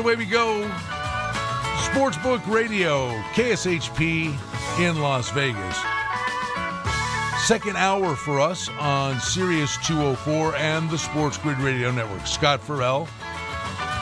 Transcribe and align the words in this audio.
Away 0.00 0.16
we 0.16 0.24
go. 0.24 0.62
Sportsbook 1.82 2.46
Radio, 2.50 3.10
KSHP 3.34 4.34
in 4.80 5.02
Las 5.02 5.30
Vegas. 5.32 5.76
Second 7.44 7.76
hour 7.76 8.16
for 8.16 8.40
us 8.40 8.70
on 8.78 9.20
Sirius 9.20 9.76
204 9.86 10.56
and 10.56 10.88
the 10.88 10.96
Sports 10.96 11.36
Grid 11.36 11.58
Radio 11.58 11.90
Network. 11.90 12.26
Scott 12.26 12.62
Farrell. 12.62 13.08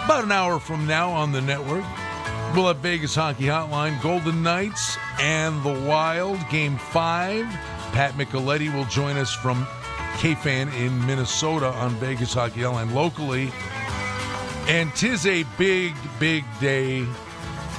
About 0.04 0.22
an 0.22 0.30
hour 0.30 0.60
from 0.60 0.86
now 0.86 1.10
on 1.10 1.32
the 1.32 1.40
network, 1.40 1.84
we'll 2.54 2.68
have 2.68 2.76
Vegas 2.76 3.16
Hockey 3.16 3.46
Hotline, 3.46 4.00
Golden 4.00 4.40
Knights, 4.40 4.96
and 5.18 5.60
the 5.64 5.84
Wild, 5.88 6.38
Game 6.48 6.78
5. 6.78 7.44
Pat 7.92 8.12
Micheletti 8.14 8.72
will 8.72 8.84
join 8.84 9.16
us 9.16 9.34
from 9.34 9.66
KFAN 10.18 10.72
in 10.74 11.04
Minnesota 11.06 11.66
on 11.66 11.90
Vegas 11.96 12.34
Hockey 12.34 12.60
Hotline 12.60 12.94
locally. 12.94 13.50
And 14.68 14.94
tis 14.94 15.26
a 15.26 15.44
big, 15.56 15.94
big 16.20 16.44
day 16.60 17.04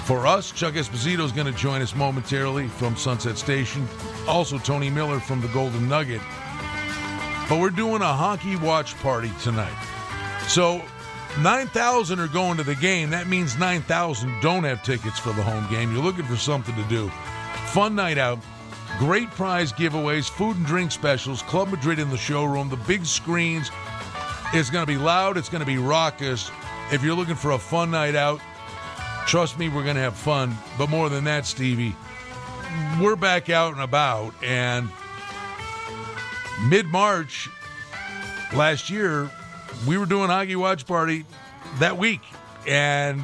for 0.05 0.25
us. 0.25 0.52
Chuck 0.52 0.73
Esposito 0.73 1.23
is 1.23 1.31
going 1.31 1.45
to 1.45 1.57
join 1.57 1.84
us 1.84 1.95
momentarily 1.95 2.67
from 2.67 2.95
Sunset 2.95 3.38
Station. 3.38 3.88
Also, 4.27 4.57
Tony 4.57 4.89
Miller 4.89 5.20
from 5.20 5.39
the 5.39 5.47
Golden 5.49 5.88
Nugget. 5.88 6.22
But 7.47 7.59
we're 7.59 7.69
doing 7.69 8.02
a 8.02 8.13
hockey 8.13 8.55
watch 8.55 8.97
party 8.97 9.31
tonight. 9.41 9.78
So 10.47 10.81
9,000 11.41 12.19
are 12.19 12.28
going 12.28 12.58
to 12.58 12.63
the 12.63 12.73
game. 12.73 13.11
That 13.11 13.28
means 13.28 13.58
9,000 13.59 14.41
don't 14.41 14.63
have 14.63 14.83
tickets 14.83 15.19
for 15.19 15.31
the 15.33 15.44
home 15.44 15.69
game. 15.69 15.94
You're 15.94 16.03
looking 16.03 16.25
for 16.25 16.38
something 16.38 16.75
to 16.75 16.83
do. 16.89 17.09
Fun 17.67 17.94
night 17.94 18.17
out. 18.17 18.39
Great 18.97 19.30
prize 19.30 19.72
giveaways, 19.72 20.28
food 20.28 20.58
and 20.58 20.66
drink 20.66 20.91
specials, 20.91 21.44
Club 21.44 21.69
Madrid 21.69 22.00
in 22.00 22.09
the 22.09 22.17
showroom, 22.17 22.67
the 22.67 22.75
big 22.75 23.06
screens. 23.06 23.69
It's 24.53 24.72
going 24.72 24.83
to 24.83 24.91
be 24.91 24.97
loud, 24.97 25.38
it's 25.38 25.50
going 25.50 25.61
to 25.61 25.67
be 25.67 25.78
raucous. 25.78 26.50
If 26.91 27.03
you're 27.03 27.15
looking 27.15 27.35
for 27.35 27.51
a 27.51 27.59
fun 27.59 27.91
night 27.91 28.15
out, 28.15 28.41
trust 29.27 29.59
me, 29.59 29.69
we're 29.69 29.83
going 29.83 29.95
to 29.95 30.01
have 30.01 30.15
fun. 30.15 30.57
But 30.77 30.89
more 30.89 31.09
than 31.09 31.23
that, 31.25 31.45
Stevie, 31.45 31.95
we're 32.99 33.15
back 33.15 33.49
out 33.49 33.73
and 33.73 33.81
about. 33.81 34.33
And 34.43 34.89
mid 36.67 36.87
March 36.87 37.47
last 38.55 38.89
year, 38.89 39.29
we 39.87 39.97
were 39.99 40.07
doing 40.07 40.29
Hockey 40.29 40.55
Watch 40.55 40.87
Party 40.87 41.25
that 41.77 41.97
week. 41.97 42.21
And 42.67 43.23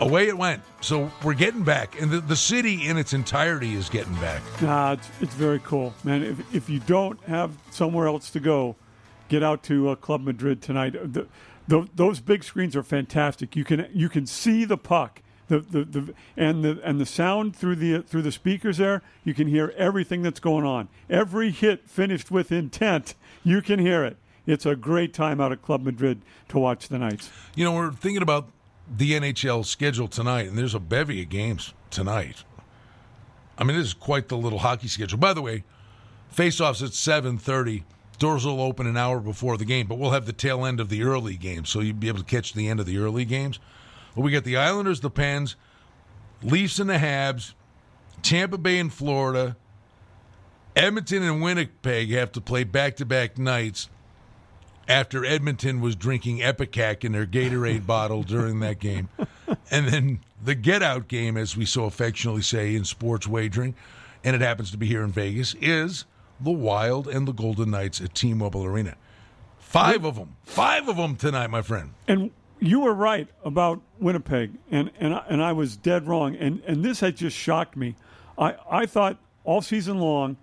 away 0.00 0.28
it 0.28 0.36
went. 0.36 0.62
So 0.80 1.10
we're 1.24 1.34
getting 1.34 1.62
back. 1.62 2.00
And 2.00 2.10
the, 2.10 2.20
the 2.20 2.36
city 2.36 2.86
in 2.86 2.98
its 2.98 3.12
entirety 3.12 3.74
is 3.74 3.88
getting 3.88 4.14
back. 4.16 4.42
Nah, 4.60 4.92
it's, 4.92 5.08
it's 5.20 5.34
very 5.34 5.60
cool, 5.60 5.94
man. 6.04 6.22
If, 6.22 6.54
if 6.54 6.68
you 6.68 6.80
don't 6.80 7.18
have 7.24 7.52
somewhere 7.70 8.06
else 8.06 8.30
to 8.30 8.40
go, 8.40 8.76
get 9.28 9.42
out 9.42 9.62
to 9.64 9.88
uh, 9.88 9.94
Club 9.94 10.22
Madrid 10.22 10.62
tonight. 10.62 10.94
The, 11.12 11.26
the, 11.68 11.88
those 11.94 12.20
big 12.20 12.44
screens 12.44 12.76
are 12.76 12.82
fantastic. 12.82 13.56
You 13.56 13.64
can 13.64 13.88
you 13.92 14.08
can 14.08 14.26
see 14.26 14.64
the 14.64 14.76
puck, 14.76 15.22
the, 15.48 15.60
the, 15.60 15.84
the 15.84 16.14
and 16.36 16.64
the 16.64 16.80
and 16.84 17.00
the 17.00 17.06
sound 17.06 17.56
through 17.56 17.76
the 17.76 18.02
through 18.02 18.22
the 18.22 18.32
speakers 18.32 18.78
there. 18.78 19.02
You 19.24 19.34
can 19.34 19.48
hear 19.48 19.74
everything 19.76 20.22
that's 20.22 20.40
going 20.40 20.64
on. 20.64 20.88
Every 21.10 21.50
hit 21.50 21.88
finished 21.88 22.30
with 22.30 22.52
intent. 22.52 23.14
You 23.42 23.62
can 23.62 23.78
hear 23.78 24.04
it. 24.04 24.16
It's 24.46 24.64
a 24.64 24.76
great 24.76 25.12
time 25.12 25.40
out 25.40 25.50
at 25.50 25.62
Club 25.62 25.82
Madrid 25.82 26.22
to 26.48 26.58
watch 26.58 26.88
the 26.88 26.98
Knights. 26.98 27.30
You 27.56 27.64
know, 27.64 27.72
we're 27.72 27.92
thinking 27.92 28.22
about 28.22 28.48
the 28.88 29.12
NHL 29.12 29.64
schedule 29.64 30.06
tonight, 30.06 30.46
and 30.46 30.56
there's 30.56 30.74
a 30.74 30.78
bevy 30.80 31.22
of 31.22 31.28
games 31.28 31.74
tonight. 31.90 32.44
I 33.58 33.64
mean, 33.64 33.76
this 33.76 33.88
is 33.88 33.94
quite 33.94 34.28
the 34.28 34.36
little 34.36 34.60
hockey 34.60 34.86
schedule. 34.86 35.18
By 35.18 35.32
the 35.32 35.42
way, 35.42 35.64
face-offs 36.30 36.82
at 36.82 36.92
seven 36.92 37.38
thirty. 37.38 37.84
Doors 38.18 38.46
will 38.46 38.60
open 38.60 38.86
an 38.86 38.96
hour 38.96 39.20
before 39.20 39.58
the 39.58 39.64
game, 39.64 39.86
but 39.86 39.98
we'll 39.98 40.10
have 40.10 40.26
the 40.26 40.32
tail 40.32 40.64
end 40.64 40.80
of 40.80 40.88
the 40.88 41.02
early 41.02 41.36
games, 41.36 41.68
so 41.68 41.80
you'll 41.80 41.96
be 41.96 42.08
able 42.08 42.18
to 42.18 42.24
catch 42.24 42.54
the 42.54 42.68
end 42.68 42.80
of 42.80 42.86
the 42.86 42.98
early 42.98 43.24
games. 43.24 43.58
But 44.14 44.22
we 44.22 44.32
got 44.32 44.44
the 44.44 44.56
Islanders, 44.56 45.00
the 45.00 45.10
Pens, 45.10 45.56
Leafs, 46.42 46.78
and 46.78 46.88
the 46.88 46.94
Habs, 46.94 47.52
Tampa 48.22 48.56
Bay 48.56 48.78
and 48.78 48.92
Florida, 48.92 49.56
Edmonton 50.74 51.22
and 51.22 51.42
Winnipeg 51.42 52.10
have 52.10 52.32
to 52.32 52.40
play 52.40 52.64
back-to-back 52.64 53.38
nights 53.38 53.88
after 54.88 55.24
Edmonton 55.24 55.80
was 55.80 55.96
drinking 55.96 56.38
ipecac 56.38 57.02
in 57.04 57.12
their 57.12 57.26
Gatorade 57.26 57.86
bottle 57.86 58.22
during 58.22 58.60
that 58.60 58.78
game. 58.78 59.08
And 59.70 59.88
then 59.88 60.20
the 60.42 60.54
get 60.54 60.82
out 60.82 61.08
game, 61.08 61.36
as 61.36 61.56
we 61.56 61.64
so 61.64 61.84
affectionately 61.84 62.42
say 62.42 62.74
in 62.74 62.84
sports 62.84 63.26
wagering, 63.26 63.74
and 64.22 64.36
it 64.36 64.42
happens 64.42 64.70
to 64.70 64.76
be 64.76 64.86
here 64.86 65.02
in 65.02 65.12
Vegas, 65.12 65.54
is 65.60 66.04
the 66.40 66.50
Wild 66.50 67.08
and 67.08 67.26
the 67.26 67.32
Golden 67.32 67.70
Knights 67.70 68.00
at 68.00 68.14
T 68.14 68.34
Mobile 68.34 68.64
Arena. 68.64 68.96
Five 69.58 70.04
of 70.04 70.16
them. 70.16 70.36
Five 70.44 70.88
of 70.88 70.96
them 70.96 71.16
tonight, 71.16 71.48
my 71.48 71.62
friend. 71.62 71.92
And 72.06 72.30
you 72.60 72.80
were 72.80 72.94
right 72.94 73.28
about 73.44 73.80
Winnipeg, 73.98 74.52
and, 74.70 74.90
and, 74.98 75.14
I, 75.14 75.24
and 75.28 75.42
I 75.42 75.52
was 75.52 75.76
dead 75.76 76.06
wrong. 76.06 76.36
And, 76.36 76.62
and 76.66 76.84
this 76.84 77.00
had 77.00 77.16
just 77.16 77.36
shocked 77.36 77.76
me. 77.76 77.96
I, 78.38 78.54
I 78.70 78.86
thought 78.86 79.18
all 79.44 79.60
season 79.60 79.98
long 79.98 80.36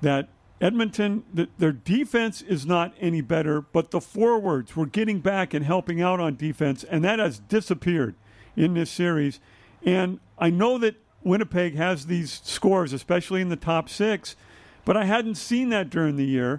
that 0.00 0.28
Edmonton, 0.60 1.24
the, 1.32 1.48
their 1.58 1.72
defense 1.72 2.42
is 2.42 2.66
not 2.66 2.94
any 3.00 3.20
better, 3.20 3.60
but 3.60 3.90
the 3.92 4.00
forwards 4.00 4.76
were 4.76 4.86
getting 4.86 5.20
back 5.20 5.54
and 5.54 5.64
helping 5.64 6.02
out 6.02 6.20
on 6.20 6.36
defense, 6.36 6.84
and 6.84 7.04
that 7.04 7.18
has 7.18 7.38
disappeared 7.38 8.14
in 8.56 8.74
this 8.74 8.90
series. 8.90 9.40
And 9.84 10.20
I 10.38 10.50
know 10.50 10.76
that 10.78 10.96
Winnipeg 11.22 11.76
has 11.76 12.06
these 12.06 12.40
scores, 12.44 12.92
especially 12.92 13.40
in 13.40 13.48
the 13.48 13.56
top 13.56 13.88
six, 13.88 14.36
but 14.84 14.96
I 14.96 15.04
hadn't 15.04 15.36
seen 15.36 15.68
that 15.70 15.90
during 15.90 16.16
the 16.16 16.24
year. 16.24 16.58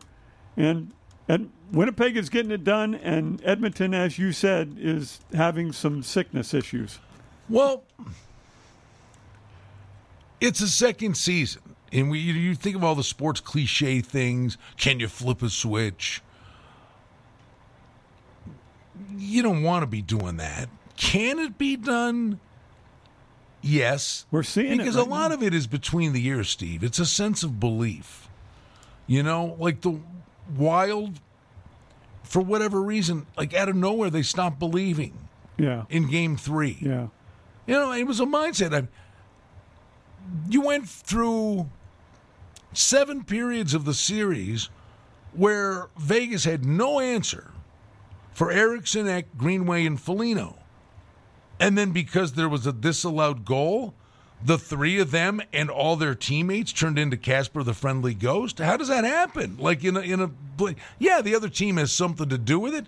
And, 0.57 0.91
and 1.27 1.51
Winnipeg 1.71 2.17
is 2.17 2.29
getting 2.29 2.51
it 2.51 2.63
done, 2.63 2.95
and 2.95 3.41
Edmonton, 3.43 3.93
as 3.93 4.19
you 4.19 4.31
said, 4.31 4.75
is 4.77 5.19
having 5.33 5.71
some 5.71 6.03
sickness 6.03 6.53
issues. 6.53 6.99
Well, 7.49 7.83
it's 10.39 10.61
a 10.61 10.67
second 10.67 11.15
season. 11.17 11.61
And 11.93 12.09
we, 12.09 12.19
you 12.19 12.55
think 12.55 12.75
of 12.75 12.83
all 12.83 12.95
the 12.95 13.03
sports 13.03 13.41
cliche 13.41 13.99
things. 14.01 14.57
Can 14.77 14.99
you 14.99 15.07
flip 15.07 15.41
a 15.41 15.49
switch? 15.49 16.21
You 19.17 19.41
don't 19.43 19.61
want 19.63 19.83
to 19.83 19.87
be 19.87 20.01
doing 20.01 20.37
that. 20.37 20.69
Can 20.95 21.39
it 21.39 21.57
be 21.57 21.75
done? 21.75 22.39
Yes. 23.61 24.25
We're 24.31 24.43
seeing 24.43 24.77
because 24.77 24.95
it 24.95 24.99
right 24.99 25.07
a 25.07 25.09
lot 25.09 25.27
now. 25.29 25.35
of 25.35 25.43
it 25.43 25.53
is 25.53 25.67
between 25.67 26.13
the 26.13 26.25
ears, 26.25 26.49
Steve. 26.49 26.83
It's 26.83 26.99
a 26.99 27.05
sense 27.05 27.43
of 27.43 27.59
belief. 27.59 28.27
You 29.07 29.23
know, 29.23 29.55
like 29.59 29.81
the 29.81 29.99
wild, 30.57 31.19
for 32.23 32.41
whatever 32.41 32.81
reason, 32.81 33.27
like 33.37 33.53
out 33.53 33.69
of 33.69 33.75
nowhere, 33.75 34.09
they 34.09 34.23
stopped 34.23 34.57
believing 34.59 35.13
Yeah. 35.57 35.83
in 35.89 36.09
game 36.09 36.37
three. 36.37 36.77
Yeah. 36.81 37.07
You 37.67 37.73
know, 37.75 37.91
it 37.91 38.05
was 38.05 38.19
a 38.19 38.25
mindset. 38.25 38.73
I, 38.73 38.87
you 40.49 40.61
went 40.61 40.87
through 40.89 41.69
seven 42.73 43.23
periods 43.23 43.73
of 43.73 43.85
the 43.85 43.93
series 43.93 44.69
where 45.33 45.87
Vegas 45.97 46.43
had 46.45 46.65
no 46.65 46.99
answer 46.99 47.51
for 48.33 48.51
Eriksson, 48.51 49.07
Ek, 49.07 49.27
Greenway, 49.37 49.85
and 49.85 49.99
Foligno. 49.99 50.57
And 51.61 51.77
then 51.77 51.91
because 51.91 52.33
there 52.33 52.49
was 52.49 52.65
a 52.65 52.73
disallowed 52.73 53.45
goal, 53.45 53.93
the 54.43 54.57
three 54.57 54.99
of 54.99 55.11
them 55.11 55.41
and 55.53 55.69
all 55.69 55.95
their 55.95 56.15
teammates 56.15 56.73
turned 56.73 56.97
into 56.97 57.17
Casper 57.17 57.61
the 57.61 57.75
Friendly 57.75 58.15
Ghost. 58.15 58.57
How 58.57 58.77
does 58.77 58.87
that 58.87 59.03
happen? 59.03 59.57
Like 59.57 59.83
in 59.83 59.95
a, 59.95 59.99
in 59.99 60.21
a 60.21 60.31
yeah, 60.97 61.21
the 61.21 61.35
other 61.35 61.49
team 61.49 61.77
has 61.77 61.91
something 61.91 62.27
to 62.29 62.39
do 62.39 62.59
with 62.59 62.73
it, 62.73 62.87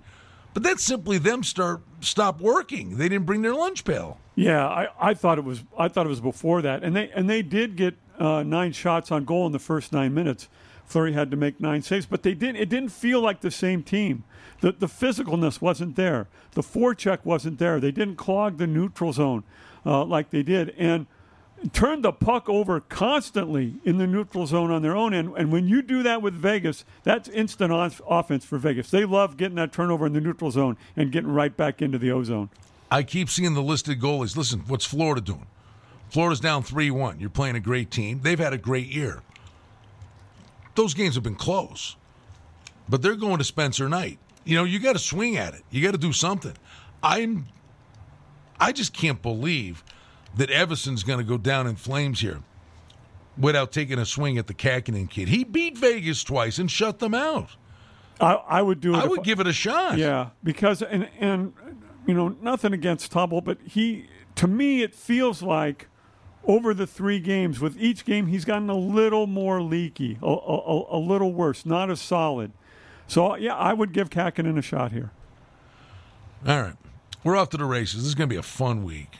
but 0.56 0.64
that's 0.64 0.84
simply 0.84 1.20
them 1.20 1.44
start 1.44 1.82
stop 2.02 2.42
working. 2.42 2.98
They 2.98 3.10
didn't 3.10 3.28
bring 3.28 3.44
their 3.44 3.54
lunch 3.54 3.84
pail. 3.86 4.18
Yeah, 4.36 4.68
I, 4.68 4.88
I 5.00 5.14
thought 5.14 5.38
it 5.38 5.44
was 5.44 5.64
I 5.78 5.88
thought 5.88 6.08
it 6.08 6.10
was 6.10 6.22
before 6.22 6.64
that, 6.64 6.84
and 6.84 6.96
they 6.96 7.12
and 7.12 7.30
they 7.30 7.44
did 7.44 7.76
get 7.76 7.96
uh, 8.18 8.42
nine 8.42 8.72
shots 8.72 9.12
on 9.12 9.24
goal 9.24 9.46
in 9.46 9.52
the 9.52 9.60
first 9.60 9.94
nine 9.94 10.16
minutes. 10.16 10.50
Fleury 10.94 11.14
had 11.14 11.32
to 11.32 11.38
make 11.38 11.60
nine 11.60 11.82
saves, 11.82 12.06
but 12.06 12.22
they 12.22 12.36
didn't. 12.36 12.58
It 12.58 12.70
didn't 12.70 12.90
feel 12.90 13.20
like 13.20 13.42
the 13.42 13.50
same 13.50 13.82
team. 13.82 14.24
The 14.62 14.74
the 14.74 14.86
physicalness 14.86 15.60
wasn't 15.60 15.96
there. 15.96 16.28
The 16.52 16.62
forecheck 16.62 17.26
wasn't 17.26 17.58
there. 17.58 17.80
They 17.80 17.92
didn't 17.92 18.18
clog 18.18 18.60
the 18.60 18.68
neutral 18.68 19.12
zone 19.12 19.44
uh, 19.88 20.06
like 20.06 20.30
they 20.30 20.44
did, 20.44 20.70
and 20.78 21.08
turned 21.72 22.06
the 22.06 22.12
puck 22.12 22.48
over 22.48 22.80
constantly 22.80 23.78
in 23.84 23.98
the 23.98 24.06
neutral 24.06 24.46
zone 24.46 24.70
on 24.70 24.84
their 24.84 24.96
own. 24.96 25.16
And, 25.16 25.36
and 25.36 25.52
when 25.52 25.68
you 25.68 25.82
do 25.82 26.04
that 26.04 26.22
with 26.22 26.36
Vegas, 26.36 26.86
that's 27.04 27.28
instant 27.28 27.72
off- 27.74 28.02
offense 28.08 28.46
for 28.46 28.60
Vegas. 28.60 28.92
They 28.92 29.04
love 29.04 29.36
getting 29.36 29.56
that 29.56 29.72
turnover 29.72 30.06
in 30.06 30.14
the 30.14 30.22
neutral 30.22 30.52
zone 30.52 30.78
and 30.96 31.12
getting 31.12 31.32
right 31.32 31.58
back 31.58 31.82
into 31.82 31.98
the 31.98 32.12
ozone. 32.12 32.52
I 32.92 33.02
keep 33.02 33.30
seeing 33.30 33.56
the 33.56 33.64
listed 33.64 34.00
goalies. 34.00 34.38
Listen, 34.38 34.60
what's 34.68 34.86
Florida 34.86 35.22
doing? 35.22 35.48
Florida's 36.10 36.40
down 36.40 36.62
3 36.62 36.92
1. 36.92 37.20
You're 37.20 37.32
playing 37.32 37.56
a 37.56 37.60
great 37.60 37.90
team. 37.90 38.20
They've 38.22 38.38
had 38.38 38.54
a 38.54 38.60
great 38.60 38.88
year. 38.88 39.24
Those 40.76 40.94
games 40.94 41.16
have 41.16 41.24
been 41.24 41.36
close, 41.36 41.96
but 42.90 43.02
they're 43.02 43.16
going 43.16 43.38
to 43.38 43.44
Spencer 43.44 43.88
Knight. 43.88 44.20
You 44.44 44.58
know, 44.58 44.64
you 44.64 44.80
got 44.80 44.94
to 44.94 45.00
swing 45.00 45.38
at 45.38 45.54
it. 45.54 45.62
You 45.70 45.84
got 45.84 45.92
to 45.92 45.98
do 45.98 46.12
something. 46.12 46.54
I'm, 47.02 47.48
I 48.60 48.72
just 48.72 48.94
can't 48.94 49.22
believe 49.22 49.84
that 50.36 50.50
Evason's 50.50 51.04
going 51.04 51.20
to 51.20 51.26
go 51.26 51.38
down 51.38 51.68
in 51.68 51.76
flames 51.76 52.22
here 52.22 52.42
without 53.38 53.72
taking 53.72 54.00
a 54.00 54.06
swing 54.06 54.38
at 54.38 54.48
the 54.48 54.54
Kahkonen 54.54 55.10
kid. 55.10 55.28
He 55.28 55.44
beat 55.44 55.78
Vegas 55.78 56.24
twice 56.24 56.58
and 56.58 56.70
shut 56.70 57.00
them 57.00 57.14
out. 57.14 57.50
I, 58.20 58.34
I 58.34 58.62
would 58.62 58.80
do 58.80 58.94
it. 58.94 58.98
I 58.98 59.06
would 59.06 59.24
give 59.24 59.40
it 59.40 59.48
a 59.48 59.54
shot. 59.54 59.98
Yeah, 59.98 60.30
because 60.44 60.82
and 60.82 61.10
and 61.20 61.54
you 62.06 62.14
know, 62.14 62.30
nothing 62.42 62.74
against 62.74 63.12
Talbot, 63.12 63.44
but 63.44 63.58
he, 63.66 64.08
to 64.36 64.48
me, 64.48 64.84
it 64.84 64.94
feels 64.94 65.42
like 65.42 65.88
over 66.46 66.74
the 66.74 66.88
three 66.88 67.20
games, 67.20 67.60
with 67.60 67.78
each 67.80 68.06
game, 68.06 68.28
he's 68.28 68.46
gotten 68.46 68.70
a 68.70 68.76
little 68.78 69.28
more 69.28 69.62
leaky, 69.62 70.18
a, 70.22 70.28
a, 70.28 70.98
a 70.98 71.00
little 71.00 71.34
worse, 71.34 71.66
not 71.66 71.90
as 71.90 72.02
solid. 72.02 72.52
So, 73.08 73.36
yeah, 73.36 73.56
I 73.56 73.74
would 73.74 73.94
give 73.94 74.10
Kahkonen 74.10 74.58
a 74.58 74.62
shot 74.62 74.92
here. 74.92 75.12
All 76.48 76.62
right. 76.62 76.76
We're 77.24 77.38
off 77.38 77.50
to 77.50 77.58
the 77.58 77.66
races. 77.66 78.02
This 78.02 78.08
is 78.08 78.16
going 78.16 78.28
to 78.28 78.34
be 78.34 78.40
a 78.40 78.44
fun 78.44 78.84
week. 78.84 79.18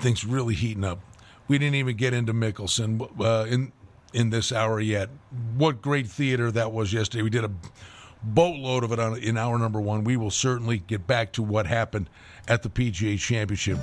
Things 0.00 0.24
really 0.24 0.54
heating 0.54 0.84
up. 0.84 1.00
We 1.48 1.58
didn't 1.58 1.74
even 1.74 1.96
get 1.96 2.14
into 2.14 2.32
Mickelson 2.32 3.08
uh, 3.20 3.46
in 3.48 3.72
in 4.12 4.30
this 4.30 4.52
hour 4.52 4.80
yet. 4.80 5.08
What 5.56 5.82
great 5.82 6.06
theater 6.08 6.50
that 6.52 6.72
was 6.72 6.92
yesterday. 6.92 7.22
We 7.22 7.30
did 7.30 7.44
a 7.44 7.50
boatload 8.22 8.84
of 8.84 8.92
it 8.92 8.98
on, 8.98 9.16
in 9.18 9.36
hour 9.36 9.58
number 9.58 9.80
one. 9.80 10.04
We 10.04 10.16
will 10.16 10.30
certainly 10.30 10.78
get 10.78 11.06
back 11.06 11.32
to 11.32 11.42
what 11.42 11.66
happened 11.66 12.08
at 12.48 12.62
the 12.62 12.70
PGA 12.70 13.18
Championship. 13.18 13.78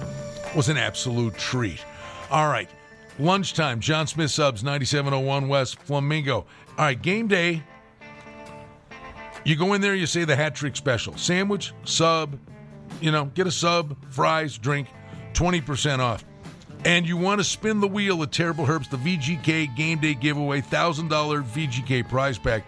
It 0.45 0.55
was 0.55 0.69
an 0.69 0.77
absolute 0.77 1.37
treat. 1.37 1.83
All 2.29 2.47
right. 2.47 2.69
Lunchtime, 3.19 3.79
John 3.79 4.05
Smith 4.05 4.31
subs, 4.31 4.63
9701 4.63 5.47
West 5.47 5.79
Flamingo. 5.79 6.35
All 6.35 6.45
right, 6.77 7.01
game 7.01 7.27
day. 7.27 7.63
You 9.43 9.55
go 9.55 9.73
in 9.73 9.81
there, 9.81 9.95
you 9.95 10.05
say 10.05 10.25
the 10.25 10.35
hat 10.35 10.55
trick 10.55 10.75
special 10.75 11.15
sandwich, 11.15 11.73
sub, 11.85 12.37
you 12.99 13.11
know, 13.11 13.25
get 13.25 13.47
a 13.47 13.51
sub, 13.51 13.95
fries, 14.11 14.57
drink, 14.57 14.89
20% 15.33 15.99
off. 15.99 16.25
And 16.85 17.07
you 17.07 17.17
want 17.17 17.39
to 17.39 17.43
spin 17.43 17.79
the 17.79 17.87
wheel 17.87 18.21
at 18.23 18.31
Terrible 18.31 18.65
Herbst, 18.65 18.89
the 18.89 18.97
VGK 18.97 19.75
game 19.75 19.99
day 19.99 20.13
giveaway, 20.13 20.61
$1,000 20.61 21.43
VGK 21.43 22.07
prize 22.07 22.37
pack 22.37 22.65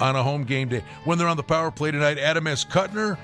on 0.00 0.16
a 0.16 0.22
home 0.22 0.44
game 0.44 0.68
day. 0.68 0.82
When 1.04 1.18
they're 1.18 1.28
on 1.28 1.36
the 1.36 1.42
power 1.42 1.70
play 1.70 1.90
tonight, 1.90 2.18
Adam 2.18 2.46
S. 2.46 2.64
Kutner, 2.64 3.18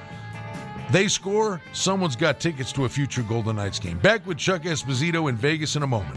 they 0.91 1.09
score, 1.09 1.61
someone's 1.73 2.17
got 2.17 2.41
tickets 2.41 2.73
to 2.73 2.85
a 2.85 2.89
future 2.89 3.23
Golden 3.23 3.57
Knights 3.57 3.79
game. 3.79 3.99
Back 3.99 4.27
with 4.27 4.39
Chuck 4.39 4.63
Esposito 4.63 5.29
in 5.29 5.37
Vegas 5.37 5.77
in 5.77 5.83
a 5.83 5.87
moment. 5.87 6.17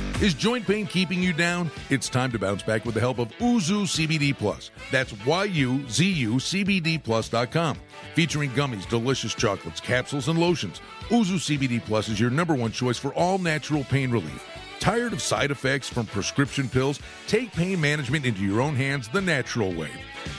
Is 0.21 0.35
joint 0.35 0.67
pain 0.67 0.85
keeping 0.85 1.23
you 1.23 1.33
down? 1.33 1.71
It's 1.89 2.07
time 2.07 2.31
to 2.31 2.37
bounce 2.37 2.61
back 2.61 2.85
with 2.85 2.93
the 2.93 3.01
help 3.01 3.17
of 3.17 3.29
Yuzu 3.39 3.87
CBD 3.87 4.37
Plus. 4.37 4.69
That's 4.91 5.13
Y-U-Z-U 5.25 6.33
CBD 6.35 7.03
Plus.com. 7.03 7.79
Featuring 8.13 8.51
gummies, 8.51 8.87
delicious 8.87 9.33
chocolates, 9.33 9.79
capsules, 9.79 10.27
and 10.27 10.37
lotions. 10.37 10.79
Yuzu 11.09 11.57
CBD 11.57 11.83
Plus 11.83 12.07
is 12.07 12.19
your 12.19 12.29
number 12.29 12.53
one 12.53 12.71
choice 12.71 12.99
for 12.99 13.11
all 13.15 13.39
natural 13.39 13.83
pain 13.85 14.11
relief. 14.11 14.47
Tired 14.79 15.11
of 15.11 15.23
side 15.23 15.49
effects 15.49 15.89
from 15.89 16.05
prescription 16.05 16.69
pills? 16.69 16.99
Take 17.25 17.51
pain 17.51 17.81
management 17.81 18.23
into 18.23 18.41
your 18.41 18.61
own 18.61 18.75
hands 18.75 19.07
the 19.07 19.21
natural 19.21 19.73
way. 19.73 19.89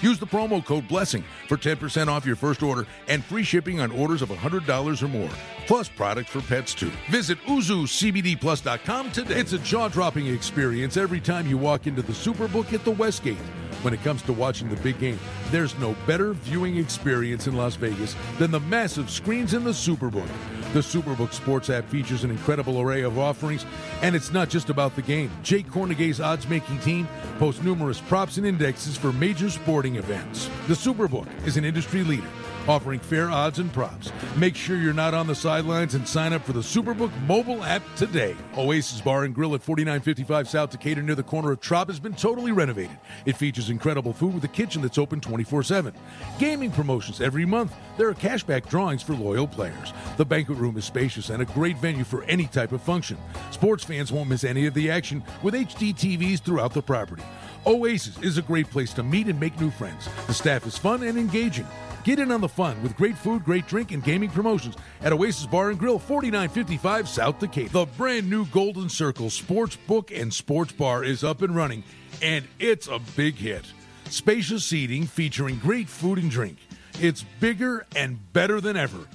Use 0.00 0.18
the 0.18 0.26
promo 0.26 0.64
code 0.64 0.88
BLESSING 0.88 1.24
for 1.48 1.56
10% 1.56 2.08
off 2.08 2.26
your 2.26 2.36
first 2.36 2.62
order 2.62 2.86
and 3.08 3.24
free 3.24 3.42
shipping 3.42 3.80
on 3.80 3.90
orders 3.92 4.22
of 4.22 4.28
$100 4.28 5.02
or 5.02 5.08
more, 5.08 5.30
plus 5.66 5.88
products 5.88 6.30
for 6.30 6.40
pets 6.42 6.74
too. 6.74 6.90
Visit 7.10 7.38
YuzuCBDPlus.com 7.46 9.12
today. 9.12 9.40
It's 9.40 9.52
a 9.52 9.58
jaw 9.58 9.88
dropping 9.88 10.26
experience 10.26 10.96
every 10.96 11.20
time 11.20 11.46
you 11.46 11.58
walk 11.58 11.86
into 11.86 12.02
the 12.02 12.12
Superbook 12.12 12.72
at 12.72 12.84
the 12.84 12.90
Westgate. 12.90 13.38
When 13.82 13.92
it 13.92 14.02
comes 14.04 14.22
to 14.22 14.32
watching 14.32 14.68
the 14.68 14.76
big 14.76 15.00
game, 15.00 15.18
there's 15.50 15.76
no 15.78 15.96
better 16.06 16.34
viewing 16.34 16.76
experience 16.76 17.48
in 17.48 17.56
Las 17.56 17.74
Vegas 17.74 18.14
than 18.38 18.52
the 18.52 18.60
massive 18.60 19.10
screens 19.10 19.54
in 19.54 19.64
the 19.64 19.70
Superbook. 19.70 20.28
The 20.72 20.78
Superbook 20.78 21.32
Sports 21.32 21.68
app 21.68 21.88
features 21.88 22.22
an 22.22 22.30
incredible 22.30 22.80
array 22.80 23.02
of 23.02 23.18
offerings, 23.18 23.66
and 24.00 24.14
it's 24.14 24.30
not 24.30 24.48
just 24.48 24.70
about 24.70 24.94
the 24.94 25.02
game. 25.02 25.30
Jay 25.42 25.62
Kornegay's 25.62 26.20
odds 26.20 26.48
making 26.48 26.78
team 26.78 27.08
posts 27.38 27.62
numerous 27.62 28.00
props 28.00 28.36
and 28.36 28.46
indexes 28.46 28.96
for 28.96 29.12
major 29.12 29.50
sporting 29.72 29.96
events. 29.96 30.50
The 30.68 30.74
Superbook 30.74 31.26
is 31.46 31.56
an 31.56 31.64
industry 31.64 32.04
leader 32.04 32.28
offering 32.68 33.00
fair 33.00 33.30
odds 33.30 33.58
and 33.58 33.72
props. 33.72 34.12
Make 34.36 34.54
sure 34.54 34.76
you're 34.76 34.92
not 34.92 35.14
on 35.14 35.26
the 35.26 35.34
sidelines 35.34 35.94
and 35.94 36.06
sign 36.06 36.32
up 36.32 36.44
for 36.44 36.52
the 36.52 36.60
Superbook 36.60 37.10
mobile 37.22 37.62
app 37.64 37.82
today. 37.96 38.36
Oasis 38.56 39.00
Bar 39.00 39.24
and 39.24 39.34
Grill 39.34 39.54
at 39.54 39.62
4955 39.62 40.48
South 40.48 40.70
Decatur 40.70 41.02
near 41.02 41.14
the 41.14 41.22
corner 41.22 41.52
of 41.52 41.60
Trop 41.60 41.88
has 41.88 41.98
been 41.98 42.14
totally 42.14 42.52
renovated. 42.52 42.96
It 43.26 43.36
features 43.36 43.70
incredible 43.70 44.12
food 44.12 44.34
with 44.34 44.44
a 44.44 44.48
kitchen 44.48 44.82
that's 44.82 44.98
open 44.98 45.20
24 45.20 45.62
7. 45.62 45.94
Gaming 46.38 46.70
promotions 46.70 47.20
every 47.20 47.44
month. 47.44 47.74
There 47.96 48.08
are 48.08 48.14
cashback 48.14 48.68
drawings 48.68 49.02
for 49.02 49.14
loyal 49.14 49.46
players. 49.46 49.92
The 50.16 50.24
banquet 50.24 50.58
room 50.58 50.76
is 50.76 50.84
spacious 50.84 51.30
and 51.30 51.42
a 51.42 51.46
great 51.46 51.78
venue 51.78 52.04
for 52.04 52.24
any 52.24 52.46
type 52.46 52.72
of 52.72 52.82
function. 52.82 53.16
Sports 53.50 53.84
fans 53.84 54.12
won't 54.12 54.28
miss 54.28 54.44
any 54.44 54.66
of 54.66 54.74
the 54.74 54.90
action 54.90 55.22
with 55.42 55.54
HD 55.54 55.94
TVs 55.94 56.40
throughout 56.40 56.74
the 56.74 56.82
property. 56.82 57.24
Oasis 57.66 58.18
is 58.18 58.38
a 58.38 58.42
great 58.42 58.68
place 58.70 58.92
to 58.94 59.04
meet 59.04 59.28
and 59.28 59.38
make 59.38 59.58
new 59.60 59.70
friends. 59.70 60.08
The 60.26 60.34
staff 60.34 60.66
is 60.66 60.76
fun 60.76 61.04
and 61.04 61.16
engaging. 61.16 61.66
Get 62.02 62.18
in 62.18 62.32
on 62.32 62.40
the 62.40 62.48
fun 62.48 62.82
with 62.82 62.96
great 62.96 63.16
food, 63.16 63.44
great 63.44 63.68
drink, 63.68 63.92
and 63.92 64.02
gaming 64.02 64.30
promotions 64.30 64.74
at 65.02 65.12
Oasis 65.12 65.46
Bar 65.46 65.70
and 65.70 65.78
Grill, 65.78 66.00
4955 66.00 67.08
South 67.08 67.38
Decatur. 67.38 67.68
The 67.68 67.86
brand 67.96 68.28
new 68.28 68.46
Golden 68.46 68.88
Circle 68.88 69.30
Sports 69.30 69.76
Book 69.86 70.10
and 70.10 70.34
Sports 70.34 70.72
Bar 70.72 71.04
is 71.04 71.22
up 71.22 71.42
and 71.42 71.54
running, 71.54 71.84
and 72.20 72.48
it's 72.58 72.88
a 72.88 72.98
big 73.16 73.36
hit. 73.36 73.64
Spacious 74.10 74.64
seating 74.64 75.06
featuring 75.06 75.58
great 75.60 75.88
food 75.88 76.18
and 76.18 76.30
drink. 76.30 76.58
It's 77.00 77.24
bigger 77.38 77.86
and 77.94 78.18
better 78.32 78.60
than 78.60 78.76
ever. 78.76 79.06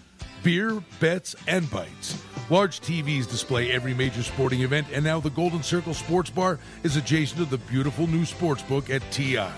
Beer, 0.43 0.81
bets, 0.99 1.35
and 1.47 1.69
bites. 1.69 2.21
Large 2.49 2.79
TVs 2.79 3.29
display 3.29 3.71
every 3.71 3.93
major 3.93 4.23
sporting 4.23 4.61
event, 4.61 4.87
and 4.93 5.03
now 5.03 5.19
the 5.19 5.29
Golden 5.29 5.61
Circle 5.61 5.93
Sports 5.93 6.29
Bar 6.29 6.59
is 6.83 6.95
adjacent 6.95 7.39
to 7.39 7.45
the 7.45 7.57
beautiful 7.57 8.07
new 8.07 8.23
sports 8.23 8.63
book 8.63 8.89
at 8.89 9.01
TI. 9.11 9.49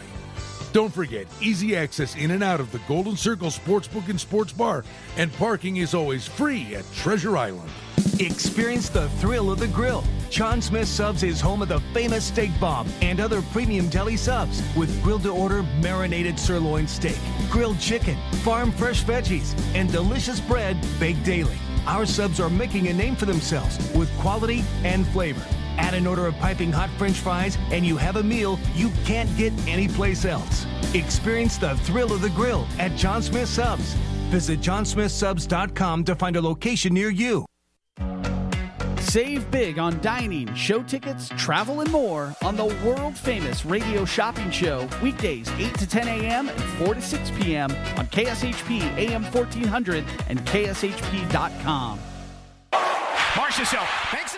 Don't 0.71 0.93
forget, 0.93 1.25
easy 1.41 1.75
access 1.75 2.15
in 2.15 2.31
and 2.31 2.43
out 2.43 2.59
of 2.59 2.71
the 2.71 2.79
Golden 2.87 3.17
Circle 3.17 3.49
Sportsbook 3.49 4.07
and 4.07 4.19
Sports 4.19 4.53
Bar, 4.53 4.85
and 5.17 5.33
parking 5.33 5.77
is 5.77 5.95
always 5.95 6.27
free 6.27 6.75
at 6.75 6.85
Treasure 6.93 7.37
Island. 7.37 7.69
Experience 8.19 8.89
the 8.89 9.09
thrill 9.21 9.51
of 9.51 9.59
the 9.59 9.67
grill. 9.67 10.03
John 10.29 10.61
Smith 10.61 10.87
Subs 10.87 11.23
is 11.23 11.41
home 11.41 11.63
of 11.63 11.69
the 11.69 11.79
famous 11.93 12.25
steak 12.25 12.51
bomb 12.59 12.87
and 13.01 13.19
other 13.19 13.41
premium 13.53 13.89
deli 13.89 14.15
subs 14.15 14.61
with 14.75 15.03
grilled 15.03 15.23
to 15.23 15.31
order 15.31 15.63
marinated 15.81 16.37
sirloin 16.37 16.87
steak, 16.87 17.17
grilled 17.49 17.79
chicken, 17.79 18.17
farm 18.43 18.71
fresh 18.71 19.03
veggies, 19.03 19.53
and 19.75 19.91
delicious 19.91 20.39
bread 20.39 20.77
baked 20.99 21.23
daily. 21.23 21.57
Our 21.85 22.05
subs 22.05 22.39
are 22.39 22.49
making 22.49 22.87
a 22.87 22.93
name 22.93 23.15
for 23.15 23.25
themselves 23.25 23.77
with 23.93 24.09
quality 24.19 24.63
and 24.83 25.07
flavor. 25.07 25.45
Add 25.77 25.93
an 25.93 26.07
order 26.07 26.27
of 26.27 26.37
piping 26.37 26.71
hot 26.71 26.89
french 26.97 27.17
fries, 27.17 27.57
and 27.71 27.85
you 27.85 27.97
have 27.97 28.17
a 28.17 28.23
meal 28.23 28.59
you 28.75 28.91
can't 29.05 29.35
get 29.37 29.53
anyplace 29.67 30.25
else. 30.25 30.65
Experience 30.93 31.57
the 31.57 31.75
thrill 31.77 32.11
of 32.13 32.21
the 32.21 32.29
grill 32.31 32.67
at 32.77 32.95
John 32.95 33.21
Smith 33.21 33.49
Subs. 33.49 33.93
Visit 34.29 34.59
johnsmithsubs.com 34.59 36.03
to 36.03 36.15
find 36.15 36.35
a 36.35 36.41
location 36.41 36.93
near 36.93 37.09
you. 37.09 37.45
Save 39.09 39.49
big 39.49 39.79
on 39.79 39.99
dining, 40.01 40.53
show 40.53 40.83
tickets, 40.83 41.29
travel, 41.29 41.81
and 41.81 41.91
more 41.91 42.35
on 42.43 42.55
the 42.55 42.65
world 42.85 43.17
famous 43.17 43.65
radio 43.65 44.05
shopping 44.05 44.51
show 44.51 44.87
weekdays 45.01 45.49
8 45.57 45.73
to 45.79 45.87
10 45.87 46.07
a.m. 46.07 46.47
and 46.47 46.61
4 46.77 46.93
to 46.93 47.01
6 47.01 47.31
p.m. 47.31 47.71
on 47.97 48.05
KSHP 48.05 48.81
AM 48.97 49.23
1400 49.23 50.03
and 50.27 50.39
KSHP.com. 50.41 51.99
Marchessault 52.71 54.11
banks 54.13 54.35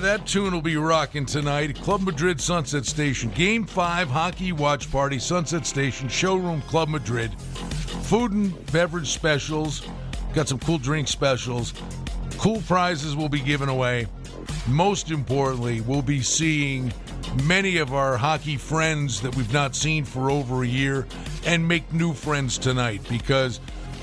That 0.00 0.26
tune 0.26 0.52
will 0.52 0.60
be 0.60 0.76
rocking 0.76 1.24
tonight. 1.24 1.76
Club 1.76 2.02
Madrid 2.02 2.40
Sunset 2.40 2.84
Station. 2.84 3.30
Game 3.30 3.64
5 3.64 4.08
hockey 4.08 4.52
watch 4.52 4.90
party, 4.90 5.18
Sunset 5.18 5.64
Station, 5.64 6.08
Showroom 6.08 6.62
Club 6.62 6.88
Madrid. 6.88 7.32
food 8.02 8.32
and 8.32 8.72
beverage 8.72 9.08
specials, 9.08 9.82
got 10.34 10.48
some 10.48 10.58
cool 10.58 10.78
drink 10.78 11.08
specials, 11.08 11.72
cool 12.38 12.60
prizes 12.62 13.16
will 13.16 13.28
be 13.28 13.40
given 13.40 13.68
away. 13.68 14.06
Most 14.68 15.10
importantly, 15.10 15.80
we'll 15.80 16.02
be 16.02 16.20
seeing 16.20 16.92
many 17.44 17.78
of 17.78 17.94
our 17.94 18.16
hockey 18.16 18.56
friends 18.56 19.20
that 19.22 19.34
we've 19.36 19.52
not 19.52 19.74
seen 19.74 20.04
for 20.04 20.30
over 20.30 20.64
a 20.64 20.66
year 20.66 21.06
and 21.46 21.66
make 21.66 21.90
new 21.92 22.12
friends 22.12 22.58
tonight 22.58 23.00
because 23.08 23.60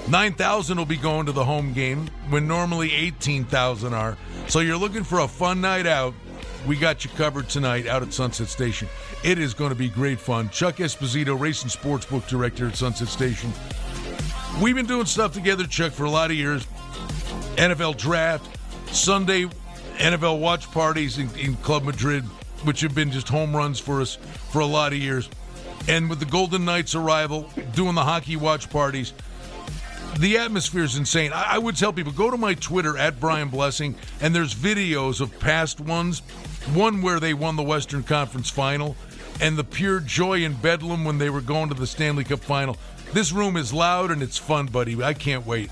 9,000 0.10 0.78
will 0.78 0.86
be 0.86 0.98
going 0.98 1.26
to 1.26 1.32
the 1.32 1.46
home 1.46 1.74
game 1.74 2.08
when 2.30 2.48
normally 2.48 2.92
18,000 2.94 3.94
are. 3.94 4.18
So 4.48 4.60
you're 4.60 4.78
looking 4.78 5.04
for 5.04 5.20
a 5.20 5.28
fun 5.28 5.62
night 5.62 5.86
out. 5.86 6.14
We 6.68 6.76
got 6.76 7.04
you 7.04 7.10
covered 7.12 7.50
tonight 7.50 7.88
out 7.88 8.04
at 8.04 8.14
Sunset 8.14 8.48
Station. 8.48 8.88
It 9.24 9.40
is 9.40 9.54
going 9.54 9.70
to 9.70 9.76
be 9.76 9.90
great 9.90 10.20
fun. 10.20 10.50
Chuck 10.50 10.78
Esposito, 10.78 11.40
Racing 11.40 11.70
Sportsbook 11.70 12.28
Director 12.28 12.68
at 12.68 12.76
Sunset 12.76 13.08
Station. 13.08 13.52
We've 14.62 14.76
been 14.76 14.86
doing 14.86 15.06
stuff 15.06 15.34
together, 15.34 15.66
Chuck, 15.66 15.92
for 15.92 16.04
a 16.04 16.10
lot 16.10 16.30
of 16.30 16.38
years. 16.38 16.66
NFL 17.58 17.98
Draft, 17.98 18.48
Sunday 18.94 19.48
NFL 20.02 20.40
watch 20.40 20.70
parties 20.72 21.20
in, 21.20 21.30
in 21.38 21.56
Club 21.58 21.84
Madrid, 21.84 22.24
which 22.64 22.82
have 22.82 22.96
been 22.96 23.12
just 23.12 23.30
home 23.30 23.56
runs 23.56 23.80
for 23.80 24.02
us 24.02 24.16
for 24.16 24.60
a 24.60 24.66
lot 24.66 24.94
of 24.94 24.98
years. 24.98 25.30
And 25.88 26.10
with 26.10 26.20
the 26.20 26.26
Golden 26.26 26.66
Knights' 26.66 26.96
arrival, 26.96 27.48
doing 27.74 27.94
the 27.94 28.04
hockey 28.04 28.36
watch 28.36 28.70
parties, 28.70 29.14
the 30.22 30.38
atmosphere 30.38 30.84
is 30.84 30.98
insane. 30.98 31.34
I, 31.34 31.56
I, 31.56 31.58
would 31.58 31.76
tell 31.76 31.92
people 31.92 32.12
go 32.12 32.30
to 32.30 32.38
my 32.38 32.54
Twitter 32.54 32.96
at 32.96 33.20
Brian 33.20 33.50
Blessing, 33.50 33.96
and 34.22 34.36
there's 34.36 34.54
videos 34.54 35.20
of 35.20 35.38
past 35.40 35.82
ones. 35.82 36.20
One 36.74 37.02
where 37.02 37.20
they 37.20 37.34
won 37.34 37.56
the 37.56 37.64
Western 37.64 38.04
Conference 38.04 38.50
Final, 38.50 38.96
and 39.42 39.58
the 39.58 39.64
pure 39.64 40.00
joy 40.00 40.44
in 40.44 40.54
Bedlam 40.54 41.04
when 41.04 41.18
they 41.18 41.32
were 41.32 41.42
going 41.42 41.70
to 41.70 41.76
the 41.76 41.88
Stanley 41.88 42.24
Cup 42.24 42.40
Final. 42.40 42.78
This 43.14 43.32
room 43.32 43.58
is 43.58 43.74
loud 43.74 44.12
and 44.12 44.22
it's 44.22 44.38
fun, 44.38 44.68
buddy. 44.68 45.02
I 45.04 45.14
can't 45.16 45.46
wait. 45.46 45.72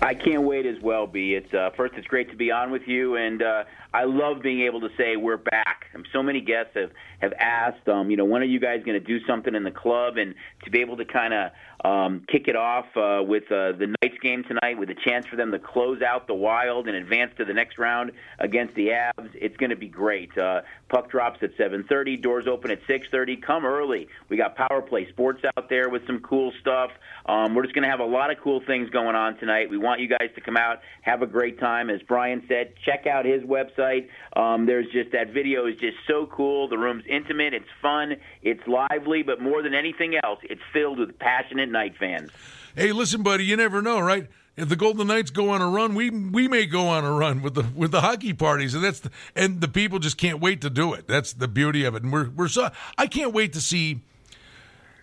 I 0.00 0.14
can't 0.14 0.42
wait 0.42 0.64
as 0.64 0.80
well, 0.82 1.06
B. 1.06 1.34
It's 1.34 1.52
uh, 1.52 1.70
first, 1.76 1.94
it's 1.96 2.06
great 2.06 2.30
to 2.30 2.36
be 2.36 2.50
on 2.50 2.70
with 2.70 2.82
you, 2.86 3.16
and 3.16 3.42
uh, 3.42 3.64
I 3.92 4.04
love 4.04 4.42
being 4.42 4.62
able 4.62 4.80
to 4.80 4.88
say 4.96 5.16
we're 5.16 5.36
back. 5.36 5.86
Um, 5.94 6.04
so 6.12 6.22
many 6.22 6.40
guests 6.40 6.72
have 6.74 6.90
have 7.20 7.32
asked, 7.38 7.88
um, 7.88 8.10
you 8.10 8.16
know, 8.16 8.24
when 8.24 8.42
are 8.42 8.46
you 8.46 8.60
guys 8.60 8.82
going 8.84 8.98
to 8.98 9.06
do 9.06 9.24
something 9.26 9.54
in 9.54 9.62
the 9.62 9.70
club, 9.70 10.16
and 10.16 10.34
to 10.64 10.70
be 10.70 10.80
able 10.80 10.96
to 10.96 11.04
kind 11.04 11.34
of 11.34 11.50
um, 11.84 12.24
kick 12.26 12.48
it 12.48 12.56
off 12.56 12.86
uh, 12.96 13.22
with 13.22 13.44
uh, 13.44 13.72
the 13.72 13.94
Knights 14.02 14.18
game 14.22 14.42
tonight, 14.44 14.78
with 14.78 14.88
a 14.90 14.94
chance 14.94 15.26
for 15.26 15.36
them 15.36 15.52
to 15.52 15.58
close 15.58 16.00
out 16.02 16.26
the 16.26 16.34
Wild 16.34 16.88
and 16.88 16.96
advance 16.96 17.32
to 17.36 17.44
the 17.44 17.52
next 17.52 17.78
round 17.78 18.12
against 18.38 18.74
the 18.74 18.88
Avs. 18.88 19.30
It's 19.34 19.56
going 19.58 19.70
to 19.70 19.76
be 19.76 19.88
great. 19.88 20.36
Uh, 20.36 20.62
puck 20.88 21.10
drops 21.10 21.40
at 21.42 21.56
7:30, 21.56 22.20
doors 22.22 22.46
open 22.46 22.70
at 22.70 22.80
6:30. 22.88 23.36
Come 23.42 23.66
early. 23.66 24.08
We 24.28 24.36
got 24.36 24.56
Power 24.56 24.80
Play 24.80 25.08
Sports 25.10 25.42
out 25.56 25.68
there 25.68 25.90
with 25.90 26.06
some 26.06 26.20
cool 26.20 26.52
stuff. 26.60 26.90
Um, 27.26 27.54
we're 27.54 27.62
just 27.62 27.74
going 27.74 27.84
to 27.84 27.90
have 27.90 28.00
a 28.00 28.04
lot 28.04 28.30
of 28.30 28.38
cool 28.42 28.60
things 28.66 28.88
going 28.90 29.16
on 29.16 29.36
tonight. 29.38 29.68
We 29.68 29.78
want 29.78 30.00
you 30.00 30.08
guys 30.08 30.30
to 30.34 30.40
come 30.40 30.56
out, 30.56 30.80
have 31.02 31.22
a 31.22 31.26
great 31.26 31.58
time. 31.60 31.90
As 31.90 32.00
Brian 32.02 32.42
said, 32.48 32.74
check 32.84 33.06
out 33.06 33.24
his 33.24 33.42
website. 33.42 34.08
Um, 34.36 34.66
there's 34.66 34.86
just 34.92 35.12
that 35.12 35.32
video 35.32 35.66
is 35.66 35.74
just 35.76 35.96
so 36.06 36.26
cool. 36.26 36.68
The 36.68 36.78
room's 36.78 37.04
intimate, 37.08 37.52
it's 37.54 37.68
fun, 37.82 38.16
it's 38.42 38.60
lively, 38.66 39.22
but 39.22 39.40
more 39.40 39.62
than 39.62 39.74
anything 39.74 40.18
else, 40.22 40.38
it's 40.44 40.60
filled 40.72 40.98
with 40.98 41.18
passionate 41.18 41.73
Knight 41.74 41.96
fans. 41.98 42.30
Hey, 42.74 42.92
listen, 42.92 43.22
buddy, 43.22 43.44
you 43.44 43.56
never 43.56 43.82
know, 43.82 44.00
right? 44.00 44.28
If 44.56 44.68
the 44.68 44.76
Golden 44.76 45.08
Knights 45.08 45.30
go 45.30 45.50
on 45.50 45.60
a 45.60 45.68
run, 45.68 45.94
we 45.94 46.10
we 46.10 46.46
may 46.46 46.64
go 46.64 46.86
on 46.86 47.04
a 47.04 47.12
run 47.12 47.42
with 47.42 47.54
the 47.54 47.64
with 47.74 47.90
the 47.90 48.00
hockey 48.00 48.32
parties, 48.32 48.72
and 48.74 48.82
that's 48.82 49.00
the, 49.00 49.10
and 49.34 49.60
the 49.60 49.68
people 49.68 49.98
just 49.98 50.16
can't 50.16 50.40
wait 50.40 50.60
to 50.60 50.70
do 50.70 50.94
it. 50.94 51.08
That's 51.08 51.32
the 51.32 51.48
beauty 51.48 51.84
of 51.84 51.94
it, 51.96 52.04
and 52.04 52.12
we're 52.12 52.30
we're 52.30 52.48
so 52.48 52.70
I 52.96 53.06
can't 53.08 53.34
wait 53.34 53.52
to 53.54 53.60
see. 53.60 54.00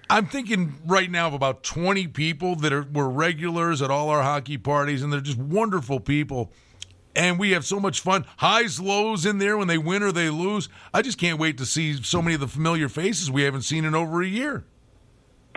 I'm 0.09 0.25
thinking 0.25 0.75
right 0.85 1.09
now 1.09 1.27
of 1.27 1.33
about 1.33 1.63
20 1.63 2.07
people 2.07 2.55
that 2.57 2.73
are 2.73 2.83
were 2.83 3.09
regulars 3.09 3.81
at 3.81 3.91
all 3.91 4.09
our 4.09 4.23
hockey 4.23 4.57
parties, 4.57 5.03
and 5.03 5.11
they're 5.11 5.21
just 5.21 5.37
wonderful 5.37 5.99
people 5.99 6.51
and 7.13 7.37
we 7.37 7.51
have 7.51 7.65
so 7.65 7.77
much 7.77 7.99
fun. 7.99 8.25
Highs, 8.37 8.79
lows 8.79 9.25
in 9.25 9.37
there 9.37 9.57
when 9.57 9.67
they 9.67 9.77
win 9.77 10.01
or 10.01 10.13
they 10.13 10.29
lose. 10.29 10.69
I 10.93 11.01
just 11.01 11.17
can't 11.17 11.37
wait 11.37 11.57
to 11.57 11.65
see 11.65 12.01
so 12.01 12.21
many 12.21 12.35
of 12.35 12.39
the 12.39 12.47
familiar 12.47 12.87
faces 12.87 13.29
we 13.29 13.43
haven't 13.43 13.63
seen 13.63 13.83
in 13.83 13.93
over 13.93 14.21
a 14.21 14.27
year. 14.27 14.63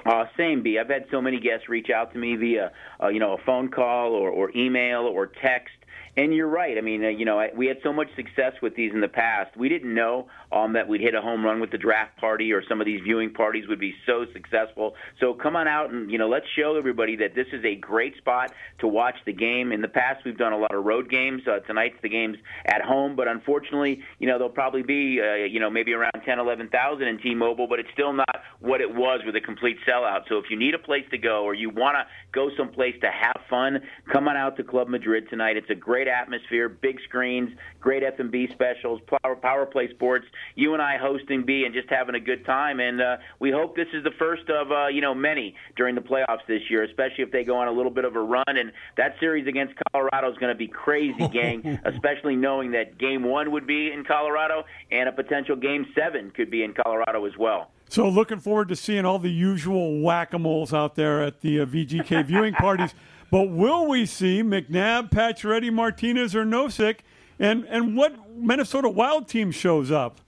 Uh, 0.06 0.24
same, 0.36 0.62
B. 0.62 0.78
I've 0.78 0.88
had 0.88 1.06
so 1.10 1.20
many 1.20 1.40
guests 1.40 1.68
reach 1.68 1.88
out 1.90 2.12
to 2.12 2.18
me 2.18 2.36
via, 2.36 2.72
uh, 3.02 3.08
you 3.08 3.20
know, 3.20 3.34
a 3.34 3.38
phone 3.44 3.70
call 3.70 4.12
or, 4.12 4.30
or 4.30 4.50
email 4.54 5.02
or 5.02 5.26
text 5.26 5.74
and 6.16 6.34
you're 6.34 6.48
right. 6.48 6.78
I 6.78 6.80
mean, 6.80 7.04
uh, 7.04 7.08
you 7.08 7.24
know, 7.24 7.44
we 7.56 7.66
had 7.66 7.78
so 7.82 7.92
much 7.92 8.08
success 8.14 8.52
with 8.62 8.76
these 8.76 8.92
in 8.92 9.00
the 9.00 9.08
past. 9.08 9.56
We 9.56 9.68
didn't 9.68 9.92
know 9.92 10.28
um, 10.52 10.74
that 10.74 10.86
we'd 10.86 11.00
hit 11.00 11.14
a 11.14 11.20
home 11.20 11.44
run 11.44 11.60
with 11.60 11.70
the 11.72 11.78
draft 11.78 12.16
party 12.18 12.52
or 12.52 12.62
some 12.68 12.80
of 12.80 12.86
these 12.86 13.00
viewing 13.02 13.32
parties 13.32 13.66
would 13.68 13.80
be 13.80 13.94
so 14.06 14.24
successful. 14.32 14.94
So 15.18 15.34
come 15.34 15.56
on 15.56 15.66
out 15.66 15.90
and 15.90 16.10
you 16.10 16.18
know, 16.18 16.28
let's 16.28 16.46
show 16.56 16.76
everybody 16.76 17.16
that 17.16 17.34
this 17.34 17.46
is 17.52 17.64
a 17.64 17.74
great 17.74 18.16
spot 18.16 18.52
to 18.78 18.86
watch 18.86 19.16
the 19.26 19.32
game. 19.32 19.72
In 19.72 19.80
the 19.80 19.88
past, 19.88 20.24
we've 20.24 20.38
done 20.38 20.52
a 20.52 20.58
lot 20.58 20.74
of 20.74 20.84
road 20.84 21.10
games. 21.10 21.42
Uh, 21.46 21.58
tonight's 21.60 21.96
the 22.02 22.08
games 22.08 22.36
at 22.66 22.82
home, 22.82 23.16
but 23.16 23.26
unfortunately, 23.26 24.00
you 24.20 24.28
know, 24.28 24.38
there'll 24.38 24.52
probably 24.52 24.82
be 24.82 25.20
uh, 25.20 25.44
you 25.44 25.58
know 25.58 25.70
maybe 25.70 25.92
around 25.92 26.12
10, 26.24 26.38
11,000 26.38 27.06
in 27.06 27.18
T-Mobile, 27.18 27.66
but 27.66 27.80
it's 27.80 27.90
still 27.92 28.12
not 28.12 28.24
what 28.60 28.80
it 28.80 28.94
was 28.94 29.20
with 29.26 29.34
a 29.36 29.40
complete 29.40 29.76
sellout. 29.88 30.20
So 30.28 30.38
if 30.38 30.44
you 30.48 30.58
need 30.58 30.74
a 30.74 30.78
place 30.78 31.04
to 31.10 31.18
go 31.18 31.42
or 31.44 31.54
you 31.54 31.70
want 31.70 31.96
to 31.96 32.06
go 32.32 32.50
someplace 32.56 32.94
to 33.00 33.10
have 33.10 33.40
fun, 33.50 33.80
come 34.12 34.28
on 34.28 34.36
out 34.36 34.56
to 34.56 34.64
Club 34.64 34.88
Madrid 34.88 35.28
tonight. 35.28 35.56
It's 35.56 35.70
a 35.70 35.74
great 35.74 36.03
great 36.04 36.12
atmosphere, 36.12 36.68
big 36.68 36.98
screens, 37.04 37.50
great 37.80 38.02
F&B 38.02 38.48
specials, 38.52 39.00
power, 39.22 39.36
power 39.36 39.66
play 39.66 39.88
sports. 39.90 40.26
You 40.54 40.74
and 40.74 40.82
I 40.82 40.98
hosting 40.98 41.44
B 41.44 41.64
and 41.64 41.74
just 41.74 41.88
having 41.88 42.14
a 42.14 42.20
good 42.20 42.44
time. 42.44 42.80
And 42.80 43.00
uh, 43.00 43.16
we 43.40 43.50
hope 43.50 43.76
this 43.76 43.88
is 43.92 44.04
the 44.04 44.10
first 44.18 44.48
of 44.50 44.70
uh, 44.70 44.88
you 44.88 45.00
know 45.00 45.14
many 45.14 45.54
during 45.76 45.94
the 45.94 46.00
playoffs 46.00 46.46
this 46.46 46.62
year, 46.68 46.82
especially 46.84 47.24
if 47.24 47.30
they 47.30 47.44
go 47.44 47.56
on 47.56 47.68
a 47.68 47.72
little 47.72 47.90
bit 47.90 48.04
of 48.04 48.16
a 48.16 48.20
run. 48.20 48.44
And 48.46 48.72
that 48.96 49.16
series 49.20 49.46
against 49.46 49.74
Colorado 49.92 50.30
is 50.30 50.38
going 50.38 50.52
to 50.52 50.58
be 50.58 50.68
crazy, 50.68 51.28
gang. 51.28 51.80
especially 51.84 52.36
knowing 52.36 52.72
that 52.72 52.98
Game 52.98 53.22
One 53.22 53.50
would 53.52 53.66
be 53.66 53.90
in 53.92 54.04
Colorado 54.04 54.64
and 54.90 55.08
a 55.08 55.12
potential 55.12 55.56
Game 55.56 55.86
Seven 55.94 56.30
could 56.30 56.50
be 56.50 56.62
in 56.62 56.74
Colorado 56.74 57.24
as 57.24 57.36
well. 57.38 57.70
So, 57.88 58.08
looking 58.08 58.40
forward 58.40 58.68
to 58.68 58.76
seeing 58.76 59.04
all 59.04 59.18
the 59.18 59.30
usual 59.30 60.00
whack 60.00 60.32
a 60.32 60.38
moles 60.38 60.72
out 60.74 60.96
there 60.96 61.22
at 61.22 61.40
the 61.40 61.60
uh, 61.60 61.66
VGK 61.66 62.24
viewing 62.26 62.54
parties. 62.54 62.94
But 63.30 63.50
will 63.50 63.86
we 63.86 64.06
see 64.06 64.42
McNabb, 64.42 65.10
Pacioretty, 65.10 65.72
Martinez, 65.72 66.34
or 66.34 66.44
Nosek? 66.44 67.00
And 67.38 67.64
and 67.64 67.96
what 67.96 68.30
Minnesota 68.36 68.88
Wild 68.88 69.28
team 69.28 69.50
shows 69.50 69.90
up? 69.90 70.20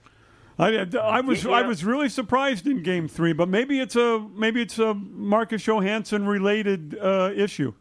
I, 0.58 0.86
I 1.00 1.20
was 1.20 1.44
yeah. 1.44 1.52
I 1.52 1.62
was 1.62 1.84
really 1.84 2.08
surprised 2.08 2.66
in 2.66 2.82
Game 2.82 3.08
Three, 3.08 3.32
but 3.32 3.48
maybe 3.48 3.78
it's 3.78 3.94
a 3.94 4.26
maybe 4.34 4.62
it's 4.62 4.78
a 4.78 4.94
Marcus 4.94 5.62
Johansson 5.62 6.26
related 6.26 6.98
uh, 7.00 7.30
issue. 7.34 7.74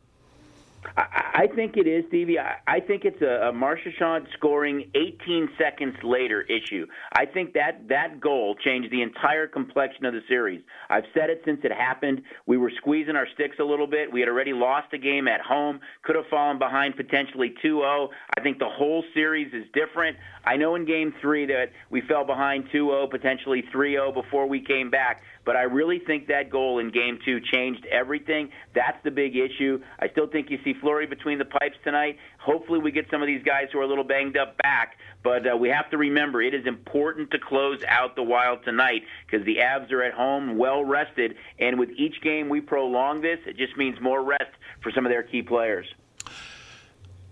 I, 0.97 1.47
think 1.53 1.75
it 1.75 1.87
is, 1.87 2.05
Stevie. 2.07 2.39
I, 2.39 2.55
I 2.67 2.79
think 2.79 3.03
it's 3.03 3.21
a, 3.21 3.49
a 3.49 4.21
scoring 4.33 4.89
18 4.95 5.49
seconds 5.57 5.95
later 6.03 6.41
issue. 6.43 6.87
I 7.11 7.25
think 7.25 7.53
that 7.53 7.87
that 7.89 8.21
goal 8.21 8.55
changed 8.55 8.91
the 8.91 9.01
entire 9.01 9.47
complexion 9.47 10.05
of 10.05 10.13
the 10.13 10.21
series. 10.27 10.61
I've 10.89 11.03
said 11.13 11.29
it 11.29 11.41
since 11.43 11.59
it 11.63 11.71
happened. 11.71 12.21
We 12.45 12.57
were 12.57 12.71
squeezing 12.77 13.15
our 13.15 13.27
sticks 13.33 13.57
a 13.59 13.63
little 13.63 13.87
bit. 13.87 14.11
We 14.11 14.21
had 14.21 14.29
already 14.29 14.53
lost 14.53 14.93
a 14.93 14.97
game 14.97 15.27
at 15.27 15.41
home, 15.41 15.81
could 16.03 16.15
have 16.15 16.27
fallen 16.29 16.59
behind 16.59 16.95
potentially 16.95 17.53
2-0. 17.63 18.09
I 18.37 18.41
think 18.41 18.59
the 18.59 18.69
whole 18.69 19.03
series 19.13 19.53
is 19.53 19.65
different. 19.73 20.15
I 20.45 20.55
know 20.55 20.75
in 20.75 20.85
game 20.85 21.13
3 21.21 21.45
that 21.47 21.71
we 21.89 22.01
fell 22.01 22.25
behind 22.25 22.69
2-0, 22.73 23.09
potentially 23.09 23.63
3-0 23.73 24.13
before 24.13 24.47
we 24.47 24.61
came 24.61 24.89
back. 24.89 25.23
But 25.45 25.55
I 25.55 25.63
really 25.63 25.99
think 25.99 26.27
that 26.27 26.49
goal 26.49 26.79
in 26.79 26.89
game 26.89 27.19
two 27.23 27.39
changed 27.39 27.85
everything. 27.85 28.49
That's 28.73 28.97
the 29.03 29.11
big 29.11 29.35
issue. 29.35 29.79
I 29.99 30.09
still 30.09 30.27
think 30.27 30.49
you 30.49 30.57
see 30.63 30.73
Fleury 30.81 31.05
between 31.05 31.37
the 31.37 31.45
pipes 31.45 31.77
tonight. 31.83 32.17
Hopefully, 32.39 32.79
we 32.79 32.91
get 32.91 33.05
some 33.11 33.21
of 33.21 33.27
these 33.27 33.43
guys 33.43 33.67
who 33.71 33.79
are 33.79 33.83
a 33.83 33.87
little 33.87 34.03
banged 34.03 34.37
up 34.37 34.57
back. 34.57 34.97
But 35.23 35.51
uh, 35.51 35.55
we 35.55 35.69
have 35.69 35.89
to 35.91 35.97
remember 35.97 36.41
it 36.41 36.53
is 36.53 36.65
important 36.65 37.29
to 37.31 37.39
close 37.39 37.79
out 37.87 38.15
the 38.15 38.23
Wild 38.23 38.63
tonight 38.65 39.03
because 39.25 39.45
the 39.45 39.57
Avs 39.57 39.91
are 39.91 40.03
at 40.03 40.13
home, 40.13 40.57
well 40.57 40.83
rested. 40.83 41.35
And 41.59 41.79
with 41.79 41.89
each 41.91 42.21
game 42.21 42.49
we 42.49 42.59
prolong 42.59 43.21
this, 43.21 43.39
it 43.45 43.55
just 43.55 43.77
means 43.77 43.99
more 44.01 44.23
rest 44.23 44.51
for 44.81 44.91
some 44.91 45.05
of 45.05 45.11
their 45.11 45.23
key 45.23 45.43
players. 45.43 45.85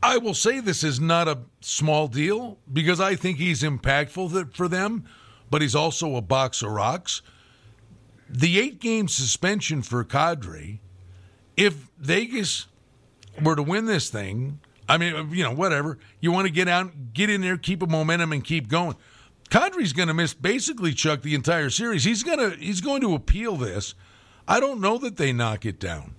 I 0.04 0.18
will 0.18 0.34
say 0.34 0.60
this 0.60 0.84
is 0.84 1.00
not 1.00 1.28
a 1.28 1.40
small 1.62 2.08
deal 2.08 2.58
because 2.72 3.00
I 3.00 3.16
think 3.16 3.38
he's 3.38 3.64
impactful 3.64 4.54
for 4.54 4.68
them, 4.68 5.06
but 5.50 5.62
he's 5.62 5.76
also 5.76 6.16
a 6.16 6.22
box 6.22 6.62
of 6.62 6.72
rocks 6.72 7.22
the 8.30 8.60
eight 8.60 8.80
game 8.80 9.08
suspension 9.08 9.82
for 9.82 10.04
Kadri, 10.04 10.80
if 11.56 11.90
Vegas 11.98 12.68
were 13.42 13.56
to 13.56 13.64
win 13.64 13.86
this 13.86 14.10
thing, 14.10 14.60
I 14.88 14.98
mean, 14.98 15.30
you 15.32 15.44
know, 15.44 15.54
whatever, 15.54 15.98
you 16.20 16.32
want 16.32 16.48
to 16.48 16.54
get 16.54 16.68
out, 16.68 17.14
get 17.14 17.30
in 17.30 17.42
there, 17.42 17.58
keep 17.58 17.82
a 17.82 17.88
momentum, 17.88 18.32
and 18.32 18.44
keep 18.44 18.68
going. 18.68 18.96
Kadri's 19.50 19.94
going 19.94 20.08
to 20.08 20.14
miss 20.14 20.34
basically 20.34 20.94
Chuck 20.94 21.22
the 21.22 21.36
entire 21.36 21.70
series. 21.70 22.04
He's 22.04 22.24
going 22.24 22.40
to 22.40 22.58
he's 22.58 22.82
going 22.82 23.02
to 23.02 23.14
appeal 23.14 23.56
this. 23.56 23.94
I 24.48 24.60
don't 24.60 24.82
know 24.82 24.98
that 24.98 25.18
they 25.18 25.32
knock 25.32 25.66
it 25.66 25.80
down. 25.80 26.13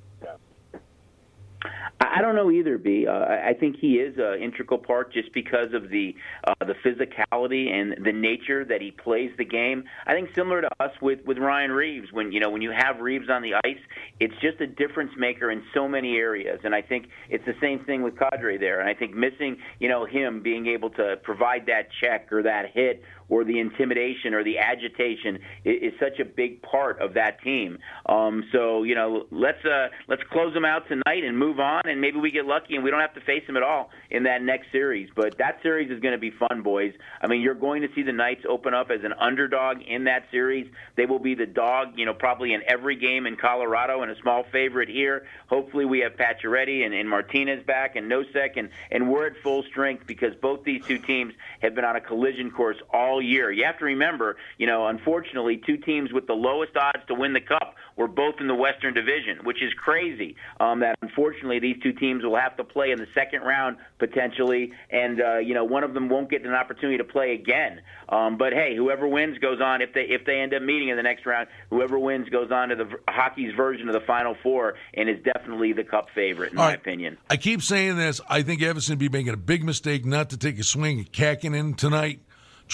I 2.00 2.22
don't 2.22 2.34
know 2.34 2.50
either, 2.50 2.78
B. 2.78 3.06
Uh, 3.06 3.12
I 3.12 3.54
think 3.58 3.76
he 3.80 3.94
is 3.94 4.16
an 4.18 4.40
integral 4.42 4.78
part 4.78 5.12
just 5.12 5.32
because 5.32 5.72
of 5.72 5.90
the 5.90 6.14
uh, 6.46 6.54
the 6.60 6.74
physicality 6.74 7.70
and 7.70 8.04
the 8.04 8.12
nature 8.12 8.64
that 8.64 8.80
he 8.80 8.90
plays 8.90 9.30
the 9.38 9.44
game. 9.44 9.84
I 10.06 10.12
think 10.12 10.30
similar 10.34 10.60
to 10.60 10.70
us 10.80 10.92
with 11.00 11.24
with 11.24 11.38
Ryan 11.38 11.72
Reaves. 11.72 12.12
When 12.12 12.32
you 12.32 12.40
know 12.40 12.50
when 12.50 12.62
you 12.62 12.70
have 12.70 13.00
Reaves 13.00 13.28
on 13.28 13.42
the 13.42 13.54
ice, 13.64 13.78
it's 14.20 14.34
just 14.40 14.60
a 14.60 14.66
difference 14.66 15.12
maker 15.16 15.50
in 15.50 15.62
so 15.72 15.88
many 15.88 16.16
areas. 16.16 16.60
And 16.64 16.74
I 16.74 16.82
think 16.82 17.08
it's 17.28 17.44
the 17.46 17.56
same 17.60 17.84
thing 17.84 18.02
with 18.02 18.14
Kadri 18.14 18.58
there. 18.58 18.80
And 18.80 18.88
I 18.88 18.94
think 18.94 19.14
missing 19.14 19.58
you 19.80 19.88
know 19.88 20.04
him 20.04 20.42
being 20.42 20.66
able 20.66 20.90
to 20.90 21.16
provide 21.22 21.66
that 21.66 21.88
check 22.00 22.32
or 22.32 22.42
that 22.42 22.70
hit 22.72 23.02
or 23.28 23.44
the 23.44 23.58
intimidation 23.58 24.34
or 24.34 24.44
the 24.44 24.58
agitation 24.58 25.38
is, 25.64 25.92
is 25.92 26.00
such 26.00 26.18
a 26.20 26.24
big 26.24 26.62
part 26.62 27.00
of 27.00 27.14
that 27.14 27.40
team. 27.42 27.78
Um, 28.06 28.44
so 28.52 28.82
you 28.82 28.94
know, 28.94 29.26
let's 29.30 29.64
uh, 29.64 29.88
let's 30.08 30.22
close 30.30 30.54
them 30.54 30.64
out 30.64 30.88
tonight 30.88 31.24
and 31.24 31.38
move 31.38 31.60
on, 31.60 31.82
and 31.84 32.00
maybe 32.00 32.18
we 32.18 32.30
get 32.30 32.44
lucky 32.46 32.74
and 32.74 32.84
we 32.84 32.90
don't 32.90 33.00
have 33.00 33.14
to 33.14 33.20
face 33.20 33.46
them 33.46 33.56
at 33.56 33.62
all 33.62 33.90
in 34.10 34.24
that 34.24 34.42
next 34.42 34.70
series. 34.72 35.08
But 35.14 35.38
that 35.38 35.58
series 35.62 35.90
is 35.90 36.00
going 36.00 36.12
to 36.12 36.18
be 36.18 36.30
fun, 36.30 36.62
boys. 36.62 36.92
I 37.20 37.26
mean, 37.26 37.40
you're 37.40 37.54
going 37.54 37.82
to 37.82 37.88
see 37.94 38.02
the 38.02 38.12
Knights 38.12 38.44
open 38.48 38.74
up 38.74 38.90
as 38.90 39.04
an 39.04 39.12
underdog 39.18 39.82
in 39.86 40.04
that 40.04 40.24
series. 40.30 40.70
They 40.96 41.06
will 41.06 41.18
be 41.18 41.34
the 41.34 41.46
dog, 41.46 41.94
you 41.96 42.06
know, 42.06 42.14
probably 42.14 42.52
in 42.52 42.62
every 42.66 42.96
game 42.96 43.26
in 43.26 43.36
Colorado 43.36 44.02
and 44.02 44.10
a 44.10 44.20
small 44.20 44.44
favorite 44.52 44.88
here. 44.88 45.26
Hopefully, 45.48 45.84
we 45.84 46.00
have 46.00 46.12
Pacioretty 46.12 46.84
and, 46.84 46.94
and 46.94 47.08
Martinez 47.08 47.64
back 47.66 47.96
and 47.96 48.10
Nosek, 48.10 48.56
and 48.56 48.68
and 48.90 49.10
we're 49.10 49.26
at 49.26 49.36
full 49.42 49.62
strength 49.64 50.06
because 50.06 50.34
both 50.40 50.64
these 50.64 50.84
two 50.86 50.98
teams 50.98 51.34
have 51.60 51.74
been 51.74 51.84
on 51.84 51.96
a 51.96 52.00
collision 52.00 52.50
course 52.50 52.76
all 52.92 53.13
all 53.14 53.22
year. 53.22 53.50
You 53.50 53.64
have 53.64 53.78
to 53.78 53.84
remember, 53.84 54.36
you 54.58 54.66
know, 54.66 54.86
unfortunately, 54.88 55.60
two 55.64 55.76
teams 55.76 56.12
with 56.12 56.26
the 56.26 56.34
lowest 56.34 56.76
odds 56.76 57.04
to 57.08 57.14
win 57.14 57.32
the 57.32 57.40
cup 57.40 57.74
were 57.96 58.08
both 58.08 58.34
in 58.40 58.48
the 58.48 58.54
Western 58.54 58.92
Division, 58.92 59.38
which 59.44 59.62
is 59.62 59.72
crazy. 59.74 60.34
Um, 60.58 60.80
that 60.80 60.96
unfortunately 61.00 61.60
these 61.60 61.76
two 61.82 61.92
teams 61.92 62.24
will 62.24 62.36
have 62.36 62.56
to 62.56 62.64
play 62.64 62.90
in 62.90 62.98
the 62.98 63.06
second 63.14 63.42
round 63.42 63.76
potentially, 63.98 64.72
and 64.90 65.20
uh, 65.20 65.38
you 65.38 65.54
know, 65.54 65.64
one 65.64 65.84
of 65.84 65.94
them 65.94 66.08
won't 66.08 66.28
get 66.28 66.44
an 66.44 66.52
opportunity 66.52 66.98
to 66.98 67.04
play 67.04 67.34
again. 67.34 67.80
Um, 68.08 68.36
but 68.36 68.52
hey, 68.52 68.74
whoever 68.76 69.06
wins 69.06 69.38
goes 69.38 69.60
on. 69.60 69.80
If 69.80 69.94
they 69.94 70.02
if 70.02 70.24
they 70.26 70.40
end 70.40 70.54
up 70.54 70.62
meeting 70.62 70.88
in 70.88 70.96
the 70.96 71.02
next 71.02 71.24
round, 71.24 71.48
whoever 71.70 71.98
wins 71.98 72.28
goes 72.28 72.50
on 72.50 72.70
to 72.70 72.76
the 72.76 72.88
hockey's 73.08 73.54
version 73.54 73.88
of 73.88 73.94
the 73.94 74.00
Final 74.06 74.36
Four 74.42 74.74
and 74.94 75.08
is 75.08 75.18
definitely 75.24 75.72
the 75.72 75.84
cup 75.84 76.08
favorite 76.14 76.52
in 76.52 76.58
All 76.58 76.64
my 76.64 76.70
right. 76.70 76.78
opinion. 76.78 77.16
I 77.30 77.36
keep 77.36 77.62
saying 77.62 77.96
this. 77.96 78.20
I 78.28 78.42
think 78.42 78.60
Evason 78.60 78.98
be 78.98 79.08
making 79.08 79.32
a 79.32 79.36
big 79.36 79.62
mistake 79.64 80.04
not 80.04 80.30
to 80.30 80.36
take 80.36 80.58
a 80.58 80.64
swing 80.64 81.00
at 81.00 81.12
Kahkonen 81.12 81.76
tonight 81.76 82.20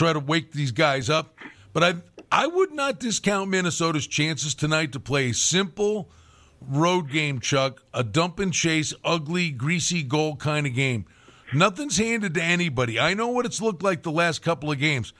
try 0.00 0.14
to 0.14 0.18
wake 0.18 0.52
these 0.52 0.72
guys 0.72 1.10
up. 1.10 1.36
But 1.74 1.84
I 1.84 1.94
I 2.32 2.46
would 2.46 2.72
not 2.72 2.98
discount 3.00 3.50
Minnesota's 3.50 4.06
chances 4.06 4.54
tonight 4.54 4.92
to 4.92 5.00
play 5.00 5.28
a 5.28 5.34
simple 5.34 6.08
road 6.60 7.10
game, 7.10 7.38
Chuck, 7.38 7.82
a 7.92 8.02
dump 8.02 8.38
and 8.38 8.52
chase, 8.52 8.94
ugly, 9.04 9.50
greasy 9.50 10.02
goal 10.02 10.36
kind 10.36 10.66
of 10.66 10.74
game. 10.74 11.04
Nothing's 11.52 11.98
handed 11.98 12.32
to 12.34 12.42
anybody. 12.42 12.98
I 12.98 13.12
know 13.12 13.28
what 13.28 13.44
it's 13.44 13.60
looked 13.60 13.82
like 13.82 14.02
the 14.02 14.10
last 14.10 14.40
couple 14.40 14.70
of 14.70 14.78
games. 14.78 15.12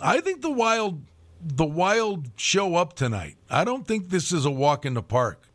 I 0.00 0.20
think 0.20 0.40
the 0.40 0.50
Wild 0.50 1.02
the 1.44 1.66
Wild 1.66 2.30
show 2.36 2.76
up 2.76 2.94
tonight. 2.94 3.36
I 3.50 3.64
don't 3.64 3.86
think 3.86 4.08
this 4.08 4.32
is 4.32 4.46
a 4.46 4.50
walk 4.50 4.86
in 4.86 4.94
the 4.94 5.02
park. 5.02 5.46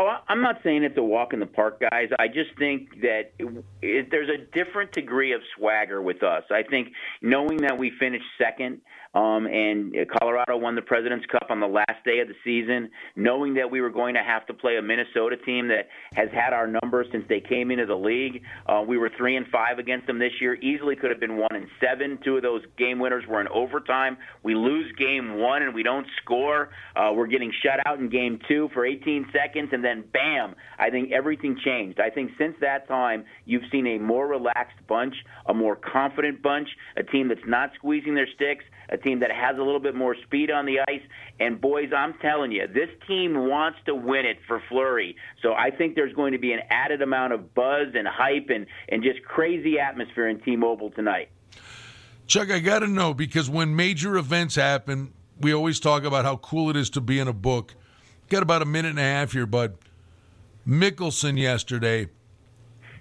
Oh, 0.00 0.16
I'm 0.28 0.40
not 0.40 0.56
saying 0.64 0.82
it's 0.82 0.98
a 0.98 1.02
walk 1.02 1.32
in 1.32 1.40
the 1.40 1.46
park, 1.46 1.80
guys. 1.80 2.08
I 2.18 2.26
just 2.26 2.56
think 2.58 3.00
that 3.02 3.32
it, 3.38 3.64
it, 3.80 4.08
there's 4.10 4.28
a 4.28 4.44
different 4.52 4.92
degree 4.92 5.32
of 5.32 5.40
swagger 5.56 6.02
with 6.02 6.22
us. 6.22 6.42
I 6.50 6.62
think 6.62 6.88
knowing 7.22 7.58
that 7.58 7.78
we 7.78 7.92
finished 7.98 8.24
second 8.38 8.80
um, 9.14 9.46
and 9.46 9.94
Colorado 10.18 10.56
won 10.56 10.74
the 10.74 10.82
President's 10.82 11.24
Cup 11.26 11.46
on 11.50 11.60
the 11.60 11.68
last 11.68 12.04
day 12.04 12.18
of 12.18 12.28
the 12.28 12.34
season, 12.42 12.90
knowing 13.14 13.54
that 13.54 13.70
we 13.70 13.80
were 13.80 13.90
going 13.90 14.14
to 14.14 14.22
have 14.22 14.44
to 14.46 14.54
play 14.54 14.76
a 14.76 14.82
Minnesota 14.82 15.36
team 15.36 15.68
that 15.68 15.88
has 16.14 16.28
had 16.32 16.52
our 16.52 16.66
numbers 16.66 17.06
since 17.12 17.24
they 17.28 17.40
came 17.40 17.70
into 17.70 17.86
the 17.86 17.94
league. 17.94 18.42
Uh, 18.66 18.82
we 18.86 18.98
were 18.98 19.10
three 19.16 19.36
and 19.36 19.46
five 19.48 19.78
against 19.78 20.06
them 20.06 20.18
this 20.18 20.32
year. 20.40 20.54
Easily 20.54 20.96
could 20.96 21.10
have 21.10 21.20
been 21.20 21.36
one 21.36 21.54
and 21.54 21.68
seven. 21.80 22.18
Two 22.24 22.36
of 22.36 22.42
those 22.42 22.62
game 22.76 22.98
winners 22.98 23.24
were 23.28 23.40
in 23.40 23.48
overtime. 23.48 24.16
We 24.42 24.54
lose 24.54 24.92
game 24.98 25.38
one 25.38 25.62
and 25.62 25.74
we 25.74 25.84
don't 25.84 26.06
score. 26.22 26.70
Uh, 26.96 27.12
we're 27.14 27.28
getting 27.28 27.52
shut 27.62 27.86
out 27.86 28.00
in 28.00 28.08
game 28.08 28.40
two 28.48 28.68
for 28.74 28.84
18 28.84 29.26
seconds, 29.32 29.70
and 29.72 29.84
then 29.84 30.04
bam! 30.12 30.56
I 30.78 30.90
think 30.90 31.12
everything 31.12 31.56
changed. 31.64 32.00
I 32.00 32.10
think 32.10 32.32
since 32.36 32.56
that 32.60 32.88
time, 32.88 33.24
you've 33.44 33.62
seen 33.70 33.86
a 33.86 33.98
more 33.98 34.26
relaxed 34.26 34.78
bunch, 34.88 35.14
a 35.46 35.54
more 35.54 35.76
confident 35.76 36.42
bunch, 36.42 36.68
a 36.96 37.04
team 37.04 37.28
that's 37.28 37.46
not 37.46 37.70
squeezing 37.76 38.14
their 38.14 38.28
sticks 38.34 38.64
a 38.88 38.96
team 38.96 39.20
that 39.20 39.30
has 39.30 39.56
a 39.56 39.62
little 39.62 39.80
bit 39.80 39.94
more 39.94 40.16
speed 40.24 40.50
on 40.50 40.66
the 40.66 40.80
ice. 40.80 41.02
And 41.40 41.60
boys, 41.60 41.90
I'm 41.96 42.14
telling 42.14 42.52
you, 42.52 42.66
this 42.66 42.90
team 43.06 43.48
wants 43.48 43.78
to 43.86 43.94
win 43.94 44.26
it 44.26 44.38
for 44.46 44.62
Fleury. 44.68 45.16
So 45.42 45.52
I 45.54 45.70
think 45.70 45.94
there's 45.94 46.14
going 46.14 46.32
to 46.32 46.38
be 46.38 46.52
an 46.52 46.60
added 46.70 47.02
amount 47.02 47.32
of 47.32 47.54
buzz 47.54 47.88
and 47.94 48.06
hype 48.06 48.50
and, 48.50 48.66
and 48.88 49.02
just 49.02 49.22
crazy 49.24 49.78
atmosphere 49.78 50.28
in 50.28 50.40
T-Mobile 50.40 50.90
tonight. 50.90 51.30
Chuck, 52.26 52.50
I 52.50 52.58
got 52.58 52.80
to 52.80 52.86
know 52.86 53.12
because 53.12 53.50
when 53.50 53.76
major 53.76 54.16
events 54.16 54.54
happen, 54.54 55.12
we 55.40 55.52
always 55.52 55.80
talk 55.80 56.04
about 56.04 56.24
how 56.24 56.36
cool 56.36 56.70
it 56.70 56.76
is 56.76 56.90
to 56.90 57.00
be 57.00 57.18
in 57.18 57.28
a 57.28 57.32
book. 57.32 57.74
Got 58.28 58.42
about 58.42 58.62
a 58.62 58.66
minute 58.66 58.90
and 58.90 58.98
a 58.98 59.02
half 59.02 59.32
here, 59.32 59.46
bud. 59.46 59.76
Mickelson 60.66 61.38
yesterday. 61.38 62.08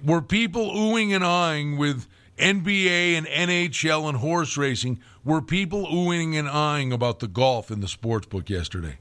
Were 0.04 0.22
people 0.22 0.72
oohing 0.72 1.15
and 1.15 1.24
ahhing 1.24 1.78
with 1.78 2.08
NBA 2.38 3.17
and 3.17 3.28
NHL 3.28 4.10
and 4.10 4.17
horse 4.17 4.58
racing? 4.58 5.00
Were 5.24 5.41
people 5.41 5.86
oohing 5.88 6.38
and 6.38 6.50
eyeing 6.50 6.91
about 6.91 7.19
the 7.19 7.28
golf 7.28 7.72
in 7.72 7.80
the 7.80 7.88
sports 7.88 8.28
book 8.28 8.50
yesterday? 8.50 8.98